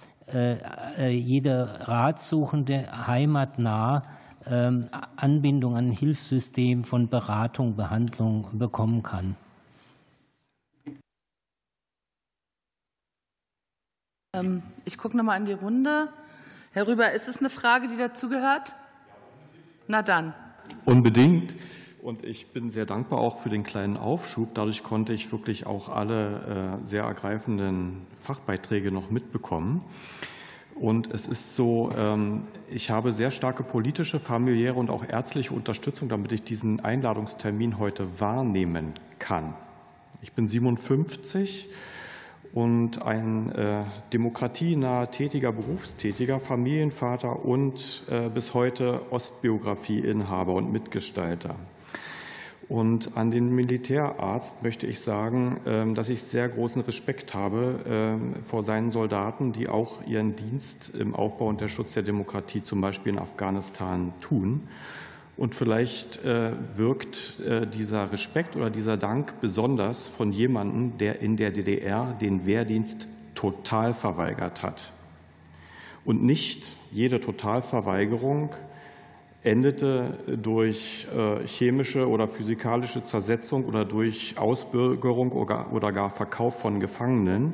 [1.09, 4.03] jeder Ratsuchende heimatnah
[4.45, 9.35] ähm, Anbindung an ein Hilfssystem von Beratung, Behandlung bekommen kann.
[14.35, 16.09] Ähm, ich gucke noch mal in die Runde.
[16.71, 18.73] Herr Rüber, ist es eine Frage, die dazugehört?
[19.87, 20.33] Na dann.
[20.85, 21.55] Unbedingt.
[22.03, 24.49] Und ich bin sehr dankbar auch für den kleinen Aufschub.
[24.55, 29.79] Dadurch konnte ich wirklich auch alle äh, sehr ergreifenden Fachbeiträge noch mitbekommen.
[30.75, 36.09] Und es ist so, ähm, ich habe sehr starke politische, familiäre und auch ärztliche Unterstützung,
[36.09, 39.53] damit ich diesen Einladungstermin heute wahrnehmen kann.
[40.21, 41.69] Ich bin 57
[42.51, 43.85] und ein äh,
[45.07, 51.55] tätiger Berufstätiger, Familienvater und äh, bis heute Ostbiografieinhaber und Mitgestalter.
[52.69, 58.35] Und an den Militärarzt möchte ich sagen, ähm, dass ich sehr großen Respekt habe ähm,
[58.41, 62.79] vor seinen Soldaten, die auch ihren Dienst im Aufbau und der Schutz der Demokratie zum
[62.79, 64.67] Beispiel in Afghanistan tun.
[65.35, 71.37] Und vielleicht äh, wirkt äh, dieser Respekt oder dieser Dank besonders von jemandem, der in
[71.37, 74.91] der DDR den Wehrdienst total verweigert hat.
[76.05, 78.51] Und nicht jede Totalverweigerung
[79.43, 87.53] endete durch äh, chemische oder physikalische Zersetzung oder durch Ausbürgerung oder gar Verkauf von Gefangenen,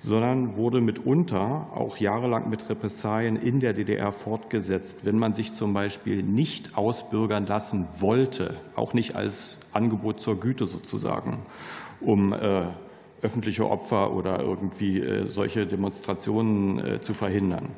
[0.00, 5.74] sondern wurde mitunter auch jahrelang mit Repressalien in der DDR fortgesetzt, wenn man sich zum
[5.74, 11.40] Beispiel nicht ausbürgern lassen wollte, auch nicht als Angebot zur Güte sozusagen,
[12.00, 12.64] um äh,
[13.22, 17.70] öffentliche Opfer oder irgendwie äh, solche Demonstrationen zu verhindern.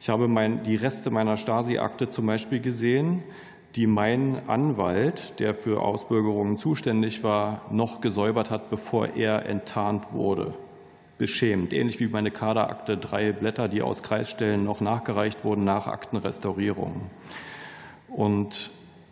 [0.00, 3.22] Ich habe mein, die Reste meiner Stasi-Akte zum Beispiel gesehen,
[3.76, 10.54] die mein Anwalt, der für Ausbürgerungen zuständig war, noch gesäubert hat, bevor er enttarnt wurde.
[11.18, 11.74] Beschämt.
[11.74, 17.02] Ähnlich wie meine Kaderakte, drei Blätter, die aus Kreisstellen noch nachgereicht wurden nach Aktenrestaurierung.
[18.08, 18.70] Und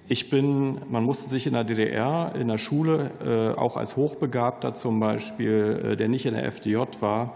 [0.08, 4.75] ich bin, man musste sich in der DDR, in der Schule, äh, auch als Hochbegabter
[4.75, 7.34] zum Beispiel, äh, der nicht in der FDJ war,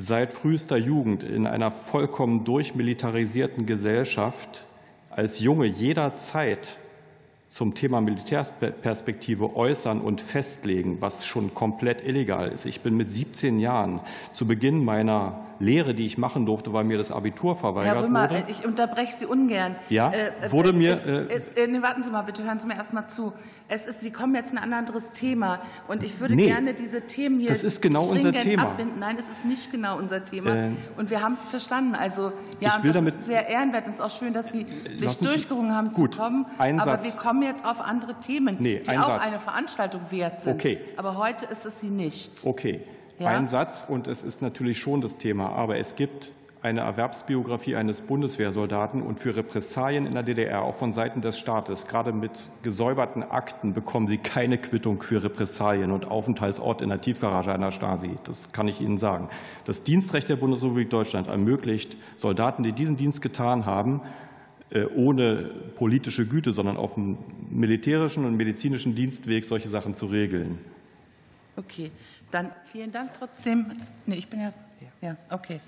[0.00, 4.64] seit frühester Jugend in einer vollkommen durchmilitarisierten Gesellschaft
[5.10, 6.76] als Junge jederzeit
[7.48, 12.64] zum Thema Militärperspektive äußern und festlegen, was schon komplett illegal ist.
[12.64, 13.98] Ich bin mit 17 Jahren
[14.32, 18.30] zu Beginn meiner Lehre, die ich machen durfte, weil mir das Abitur verweigert Herr Römer,
[18.30, 18.44] wurde.
[18.48, 19.76] ich unterbreche Sie ungern.
[19.88, 20.94] Ja, äh, wurde mir.
[20.94, 23.32] Es, äh, es, äh, nee, warten Sie mal, bitte hören Sie mir erst mal zu.
[23.68, 27.02] Es ist, Sie kommen jetzt in ein anderes Thema und ich würde nee, gerne diese
[27.02, 27.48] Themen hier.
[27.48, 28.62] Das ist genau unser Thema.
[28.64, 28.98] Abbinden.
[28.98, 30.54] Nein, es ist nicht genau unser Thema.
[30.54, 31.94] Äh, und wir haben es verstanden.
[31.94, 34.50] Also, ja, ich will das damit, ist sehr ehrenwert und es ist auch schön, dass
[34.50, 36.46] Sie sich durchgerungen haben gut, zu kommen.
[36.58, 37.04] Ein Aber Satz.
[37.04, 39.26] wir kommen jetzt auf andere Themen, nee, die auch Satz.
[39.26, 40.54] eine Veranstaltung wert sind.
[40.54, 40.78] Okay.
[40.96, 42.44] Aber heute ist es sie nicht.
[42.44, 42.82] Okay.
[43.18, 43.28] Ja?
[43.28, 48.00] Ein Satz, und es ist natürlich schon das Thema, aber es gibt eine Erwerbsbiografie eines
[48.00, 52.32] Bundeswehrsoldaten und für Repressalien in der DDR, auch von Seiten des Staates, gerade mit
[52.62, 58.10] gesäuberten Akten, bekommen Sie keine Quittung für Repressalien und Aufenthaltsort in der Tiefgarage einer Stasi.
[58.24, 59.28] Das kann ich Ihnen sagen.
[59.64, 64.02] Das Dienstrecht der Bundesrepublik Deutschland ermöglicht Soldaten, die diesen Dienst getan haben,
[64.70, 67.18] äh, ohne politische Güte, sondern auf dem
[67.50, 70.58] militärischen und medizinischen Dienstweg solche Sachen zu regeln.
[71.56, 71.90] Okay,
[72.30, 73.72] dann vielen Dank trotzdem.
[74.06, 74.52] Nee, ich bin ja.
[75.00, 75.60] Ja, okay.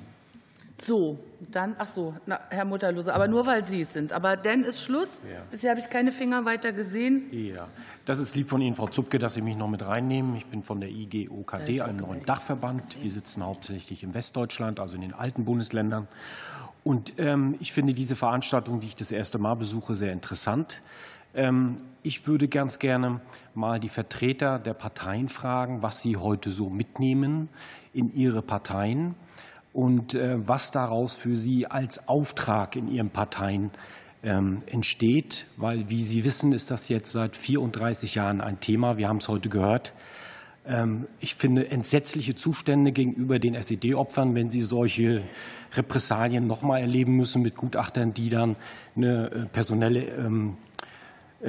[0.83, 1.19] So,
[1.51, 4.15] dann, ach so, na, Herr Mutterlose, aber nur weil Sie es sind.
[4.15, 5.09] Aber dann ist Schluss.
[5.31, 5.43] Ja.
[5.51, 7.27] Bisher habe ich keine Finger weiter gesehen.
[7.33, 7.69] Ja,
[8.07, 10.35] das ist lieb von Ihnen, Frau Zupke, dass Sie mich noch mit reinnehmen.
[10.37, 13.03] Ich bin von der IGOKD, einem neuen Dachverband.
[13.03, 16.09] Wir sitzen hauptsächlich in Westdeutschland, also in den alten Bundesländern.
[16.83, 20.81] Und ähm, ich finde diese Veranstaltung, die ich das erste Mal besuche, sehr interessant.
[21.35, 23.21] Ähm, ich würde ganz gerne
[23.55, 27.49] mal die Vertreter der Parteien fragen, was sie heute so mitnehmen
[27.93, 29.15] in ihre Parteien
[29.73, 33.71] und äh, was daraus für Sie als Auftrag in Ihren Parteien
[34.23, 35.47] ähm, entsteht.
[35.57, 38.97] Weil, wie Sie wissen, ist das jetzt seit 34 Jahren ein Thema.
[38.97, 39.93] Wir haben es heute gehört.
[40.67, 45.23] Ähm, ich finde entsetzliche Zustände gegenüber den SED-Opfern, wenn sie solche
[45.75, 48.57] Repressalien noch mal erleben müssen mit Gutachtern, die dann
[48.97, 50.07] eine äh, personelle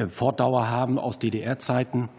[0.10, 2.10] Fortdauer haben aus DDR-Zeiten.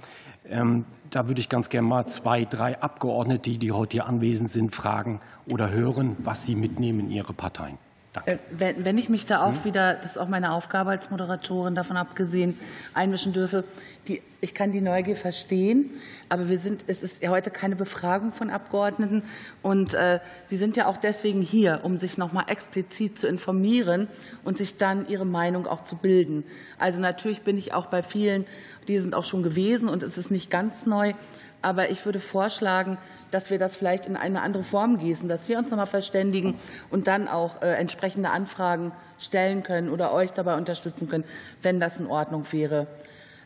[0.48, 4.74] Ähm, da würde ich ganz gerne mal zwei, drei Abgeordnete, die heute hier anwesend sind,
[4.74, 7.78] fragen oder hören, was sie mitnehmen in ihre Parteien.
[8.12, 8.32] Danke.
[8.32, 9.64] Äh, wenn, wenn ich mich da auch hm?
[9.64, 12.58] wieder, das ist auch meine Aufgabe als Moderatorin, davon abgesehen,
[12.92, 13.64] einmischen dürfe,
[14.06, 15.90] die, ich kann die Neugier verstehen,
[16.28, 19.22] aber wir sind, es ist ja heute keine Befragung von Abgeordneten
[19.62, 24.08] und äh, die sind ja auch deswegen hier, um sich noch mal explizit zu informieren
[24.44, 26.44] und sich dann ihre Meinung auch zu bilden.
[26.78, 28.44] Also natürlich bin ich auch bei vielen,
[28.88, 31.14] die sind auch schon gewesen und es ist nicht ganz neu,
[31.62, 32.98] aber ich würde vorschlagen,
[33.30, 36.58] dass wir das vielleicht in eine andere Form gießen, dass wir uns noch mal verständigen
[36.90, 41.24] und dann auch äh, entsprechende Anfragen stellen können oder euch dabei unterstützen können,
[41.62, 42.86] wenn das in Ordnung wäre.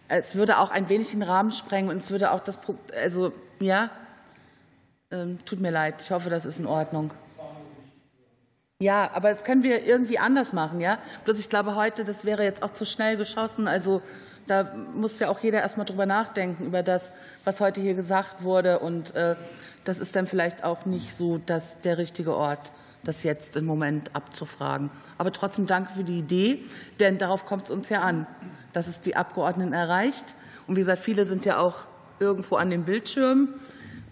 [0.08, 2.58] Es würde auch ein wenig den Rahmen sprengen und es würde auch das,
[3.00, 3.90] also ja,
[5.10, 5.96] ähm, tut mir leid.
[6.00, 7.12] Ich hoffe, das ist in Ordnung.
[8.78, 10.98] Ja, aber das können wir irgendwie anders machen, ja.
[11.24, 13.68] Bloß ich glaube heute, das wäre jetzt auch zu schnell geschossen.
[13.68, 14.02] Also
[14.46, 17.12] da muss ja auch jeder erst mal drüber nachdenken, über das,
[17.44, 18.78] was heute hier gesagt wurde.
[18.78, 19.36] Und äh,
[19.84, 22.72] das ist dann vielleicht auch nicht so dass der richtige Ort,
[23.04, 24.90] das jetzt im Moment abzufragen.
[25.18, 26.64] Aber trotzdem danke für die Idee,
[26.98, 28.26] denn darauf kommt es uns ja an,
[28.72, 30.34] dass es die Abgeordneten erreicht.
[30.66, 31.86] Und wie gesagt, viele sind ja auch
[32.18, 33.54] irgendwo an den Bildschirmen.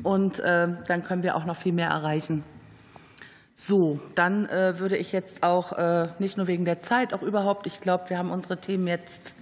[0.03, 2.45] Und äh, dann können wir auch noch viel mehr erreichen.
[3.55, 5.73] So, dann äh, würde ich jetzt auch
[6.19, 9.37] nicht nur wegen der Zeit, auch überhaupt, ich glaube, wir haben unsere Themen jetzt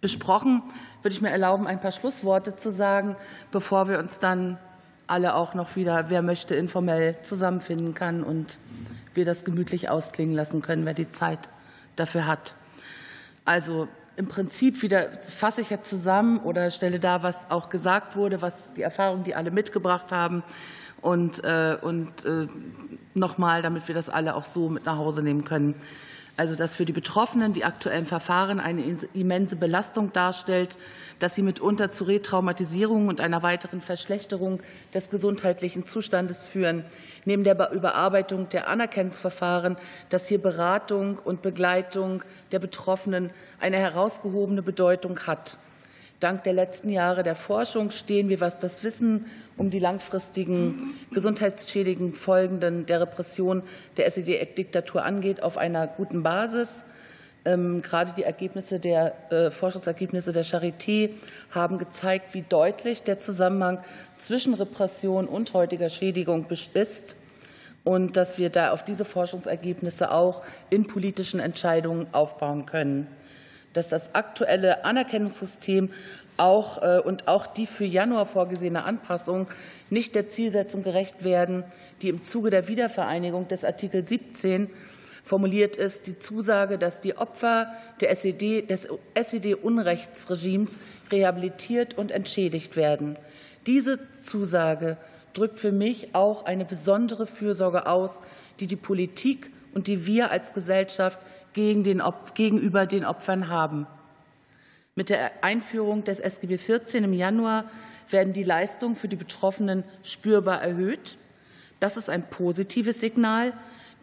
[0.00, 0.62] besprochen,
[1.02, 3.16] würde ich mir erlauben, ein paar Schlussworte zu sagen,
[3.50, 4.58] bevor wir uns dann
[5.06, 8.58] alle auch noch wieder, wer möchte, informell zusammenfinden kann und
[9.14, 11.38] wir das gemütlich ausklingen lassen können, wer die Zeit
[11.96, 12.54] dafür hat.
[13.44, 18.42] Also im Prinzip wieder fasse ich jetzt zusammen oder stelle da, was auch gesagt wurde,
[18.42, 20.42] was die Erfahrungen, die alle mitgebracht haben
[21.02, 22.48] und, äh, und äh,
[23.14, 25.74] nochmal, damit wir das alle auch so mit nach Hause nehmen können.
[26.38, 28.82] Also, dass für die Betroffenen die aktuellen Verfahren eine
[29.14, 30.76] immense Belastung darstellt,
[31.18, 34.60] dass sie mitunter zu Retraumatisierungen und einer weiteren Verschlechterung
[34.92, 36.84] des gesundheitlichen Zustandes führen.
[37.24, 39.76] Neben der Überarbeitung der Anerkennungsverfahren,
[40.10, 45.56] dass hier Beratung und Begleitung der Betroffenen eine herausgehobene Bedeutung hat.
[46.20, 49.26] Dank der letzten Jahre der Forschung stehen wir, was das Wissen
[49.58, 53.62] um die langfristigen gesundheitsschädigenden Folgen der Repression
[53.98, 56.84] der SED-Diktatur angeht, auf einer guten Basis.
[57.44, 61.10] Ähm, gerade die Ergebnisse der äh, Forschungsergebnisse der Charité
[61.50, 63.78] haben gezeigt, wie deutlich der Zusammenhang
[64.16, 67.16] zwischen Repression und heutiger Schädigung ist
[67.84, 73.06] und dass wir da auf diese Forschungsergebnisse auch in politischen Entscheidungen aufbauen können
[73.76, 75.90] dass das aktuelle Anerkennungssystem
[76.36, 79.48] auch, äh, und auch die für Januar vorgesehene Anpassung
[79.90, 81.64] nicht der Zielsetzung gerecht werden,
[82.02, 84.70] die im Zuge der Wiedervereinigung des Artikel 17
[85.24, 90.78] formuliert ist, die Zusage, dass die Opfer der SED, des SED-Unrechtsregimes
[91.10, 93.18] rehabilitiert und entschädigt werden.
[93.66, 94.98] Diese Zusage
[95.34, 98.20] drückt für mich auch eine besondere Fürsorge aus,
[98.60, 101.18] die die Politik und die wir als Gesellschaft
[101.56, 102.02] gegen den,
[102.34, 103.86] gegenüber den Opfern haben.
[104.94, 107.64] Mit der Einführung des SGB XIV im Januar
[108.10, 111.16] werden die Leistungen für die Betroffenen spürbar erhöht.
[111.80, 113.54] Das ist ein positives Signal.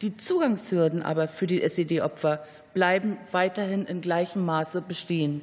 [0.01, 5.41] Die Zugangshürden aber für die SED-Opfer bleiben weiterhin in gleichem Maße bestehen.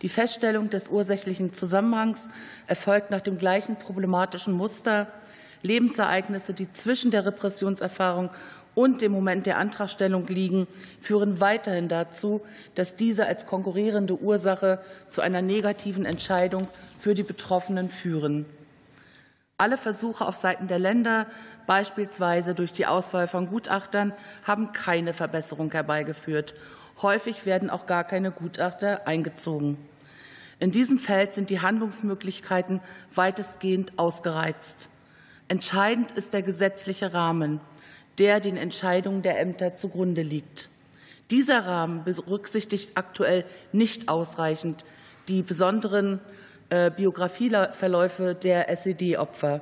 [0.00, 2.30] Die Feststellung des ursächlichen Zusammenhangs
[2.66, 5.08] erfolgt nach dem gleichen problematischen Muster.
[5.62, 8.30] Lebensereignisse, die zwischen der Repressionserfahrung
[8.74, 10.66] und dem Moment der Antragstellung liegen,
[11.00, 12.40] führen weiterhin dazu,
[12.74, 16.68] dass diese als konkurrierende Ursache zu einer negativen Entscheidung
[16.98, 18.46] für die Betroffenen führen.
[19.58, 21.26] Alle Versuche auf Seiten der Länder,
[21.66, 26.54] beispielsweise durch die Auswahl von Gutachtern, haben keine Verbesserung herbeigeführt.
[27.02, 29.76] Häufig werden auch gar keine Gutachter eingezogen.
[30.60, 32.80] In diesem Feld sind die Handlungsmöglichkeiten
[33.14, 34.88] weitestgehend ausgereizt.
[35.48, 37.60] Entscheidend ist der gesetzliche Rahmen
[38.18, 40.68] der den Entscheidungen der Ämter zugrunde liegt.
[41.30, 44.84] Dieser Rahmen berücksichtigt aktuell nicht ausreichend
[45.28, 46.20] die besonderen
[46.70, 49.60] äh, Biografieverläufe der SED-Opfer.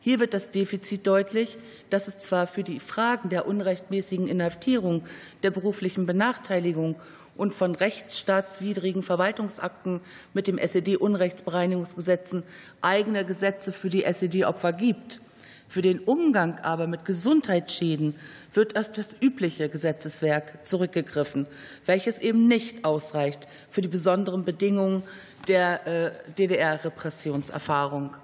[0.00, 1.58] Hier wird das Defizit deutlich,
[1.90, 5.04] dass es zwar für die Fragen der unrechtmäßigen Inhaftierung,
[5.42, 6.96] der beruflichen Benachteiligung
[7.36, 10.00] und von rechtsstaatswidrigen Verwaltungsakten
[10.32, 12.42] mit dem SED-Unrechtsbereinigungsgesetzen
[12.82, 15.20] eigene Gesetze für die SED-Opfer gibt.
[15.68, 18.14] Für den Umgang aber mit Gesundheitsschäden
[18.54, 21.46] wird auf das übliche Gesetzeswerk zurückgegriffen,
[21.84, 25.02] welches eben nicht ausreicht für die besonderen Bedingungen
[25.48, 28.16] der äh, DDR-Repressionserfahrung.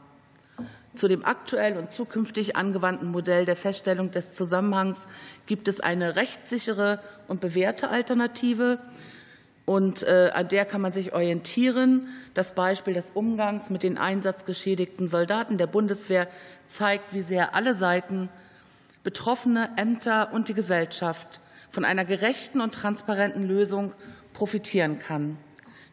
[0.94, 5.08] Zu dem aktuell und zukünftig angewandten Modell der Feststellung des Zusammenhangs
[5.46, 8.78] gibt es eine rechtssichere und bewährte Alternative,
[9.64, 12.08] und äh, an der kann man sich orientieren.
[12.34, 16.28] Das Beispiel des Umgangs mit den einsatzgeschädigten Soldaten der Bundeswehr
[16.68, 18.28] zeigt, wie sehr alle Seiten,
[19.04, 23.92] Betroffene, Ämter und die Gesellschaft von einer gerechten und transparenten Lösung
[24.32, 25.38] profitieren kann.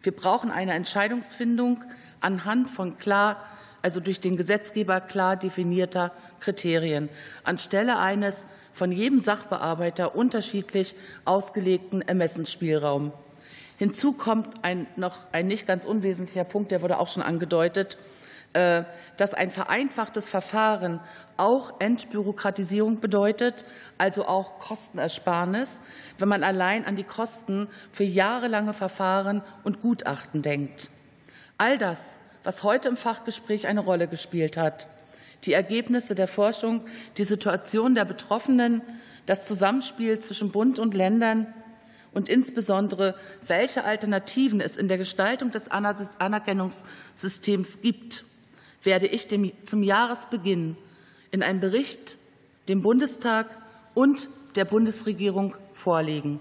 [0.03, 1.83] Wir brauchen eine Entscheidungsfindung
[2.21, 3.45] anhand von klar,
[3.81, 7.09] also durch den Gesetzgeber klar definierter Kriterien,
[7.43, 13.13] anstelle eines von jedem Sachbearbeiter unterschiedlich ausgelegten Ermessensspielraums.
[13.79, 17.97] Hinzu kommt ein, noch ein nicht ganz unwesentlicher Punkt, der wurde auch schon angedeutet,
[18.51, 18.83] äh,
[19.15, 20.99] dass ein vereinfachtes Verfahren
[21.37, 23.63] auch Entbürokratisierung bedeutet,
[23.97, 25.79] also auch Kostenersparnis,
[26.17, 30.89] wenn man allein an die Kosten für jahrelange Verfahren und Gutachten denkt.
[31.57, 34.87] All das, was heute im Fachgespräch eine Rolle gespielt hat,
[35.45, 36.85] die Ergebnisse der Forschung,
[37.15, 38.81] die Situation der Betroffenen,
[39.25, 41.53] das Zusammenspiel zwischen Bund und Ländern
[42.13, 43.15] und insbesondere,
[43.45, 48.23] welche Alternativen es in der Gestaltung des Anerkennungssystems gibt,
[48.83, 50.77] werde ich dem, zum Jahresbeginn
[51.31, 52.17] in einem Bericht
[52.67, 53.47] dem Bundestag
[53.93, 56.39] und der Bundesregierung vorlegen.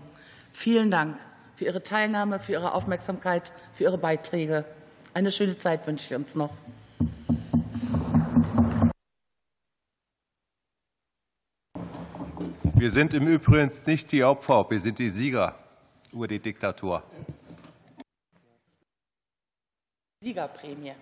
[0.53, 1.19] Vielen Dank
[1.57, 4.65] für Ihre Teilnahme, für Ihre Aufmerksamkeit, für Ihre Beiträge.
[5.15, 6.51] Eine schöne Zeit wünsche ich uns noch.
[12.79, 15.59] Wir sind im Übrigen nicht die Opfer, wir sind die Sieger
[16.13, 17.03] über die Diktatur.
[20.23, 20.95] Siegerprämie.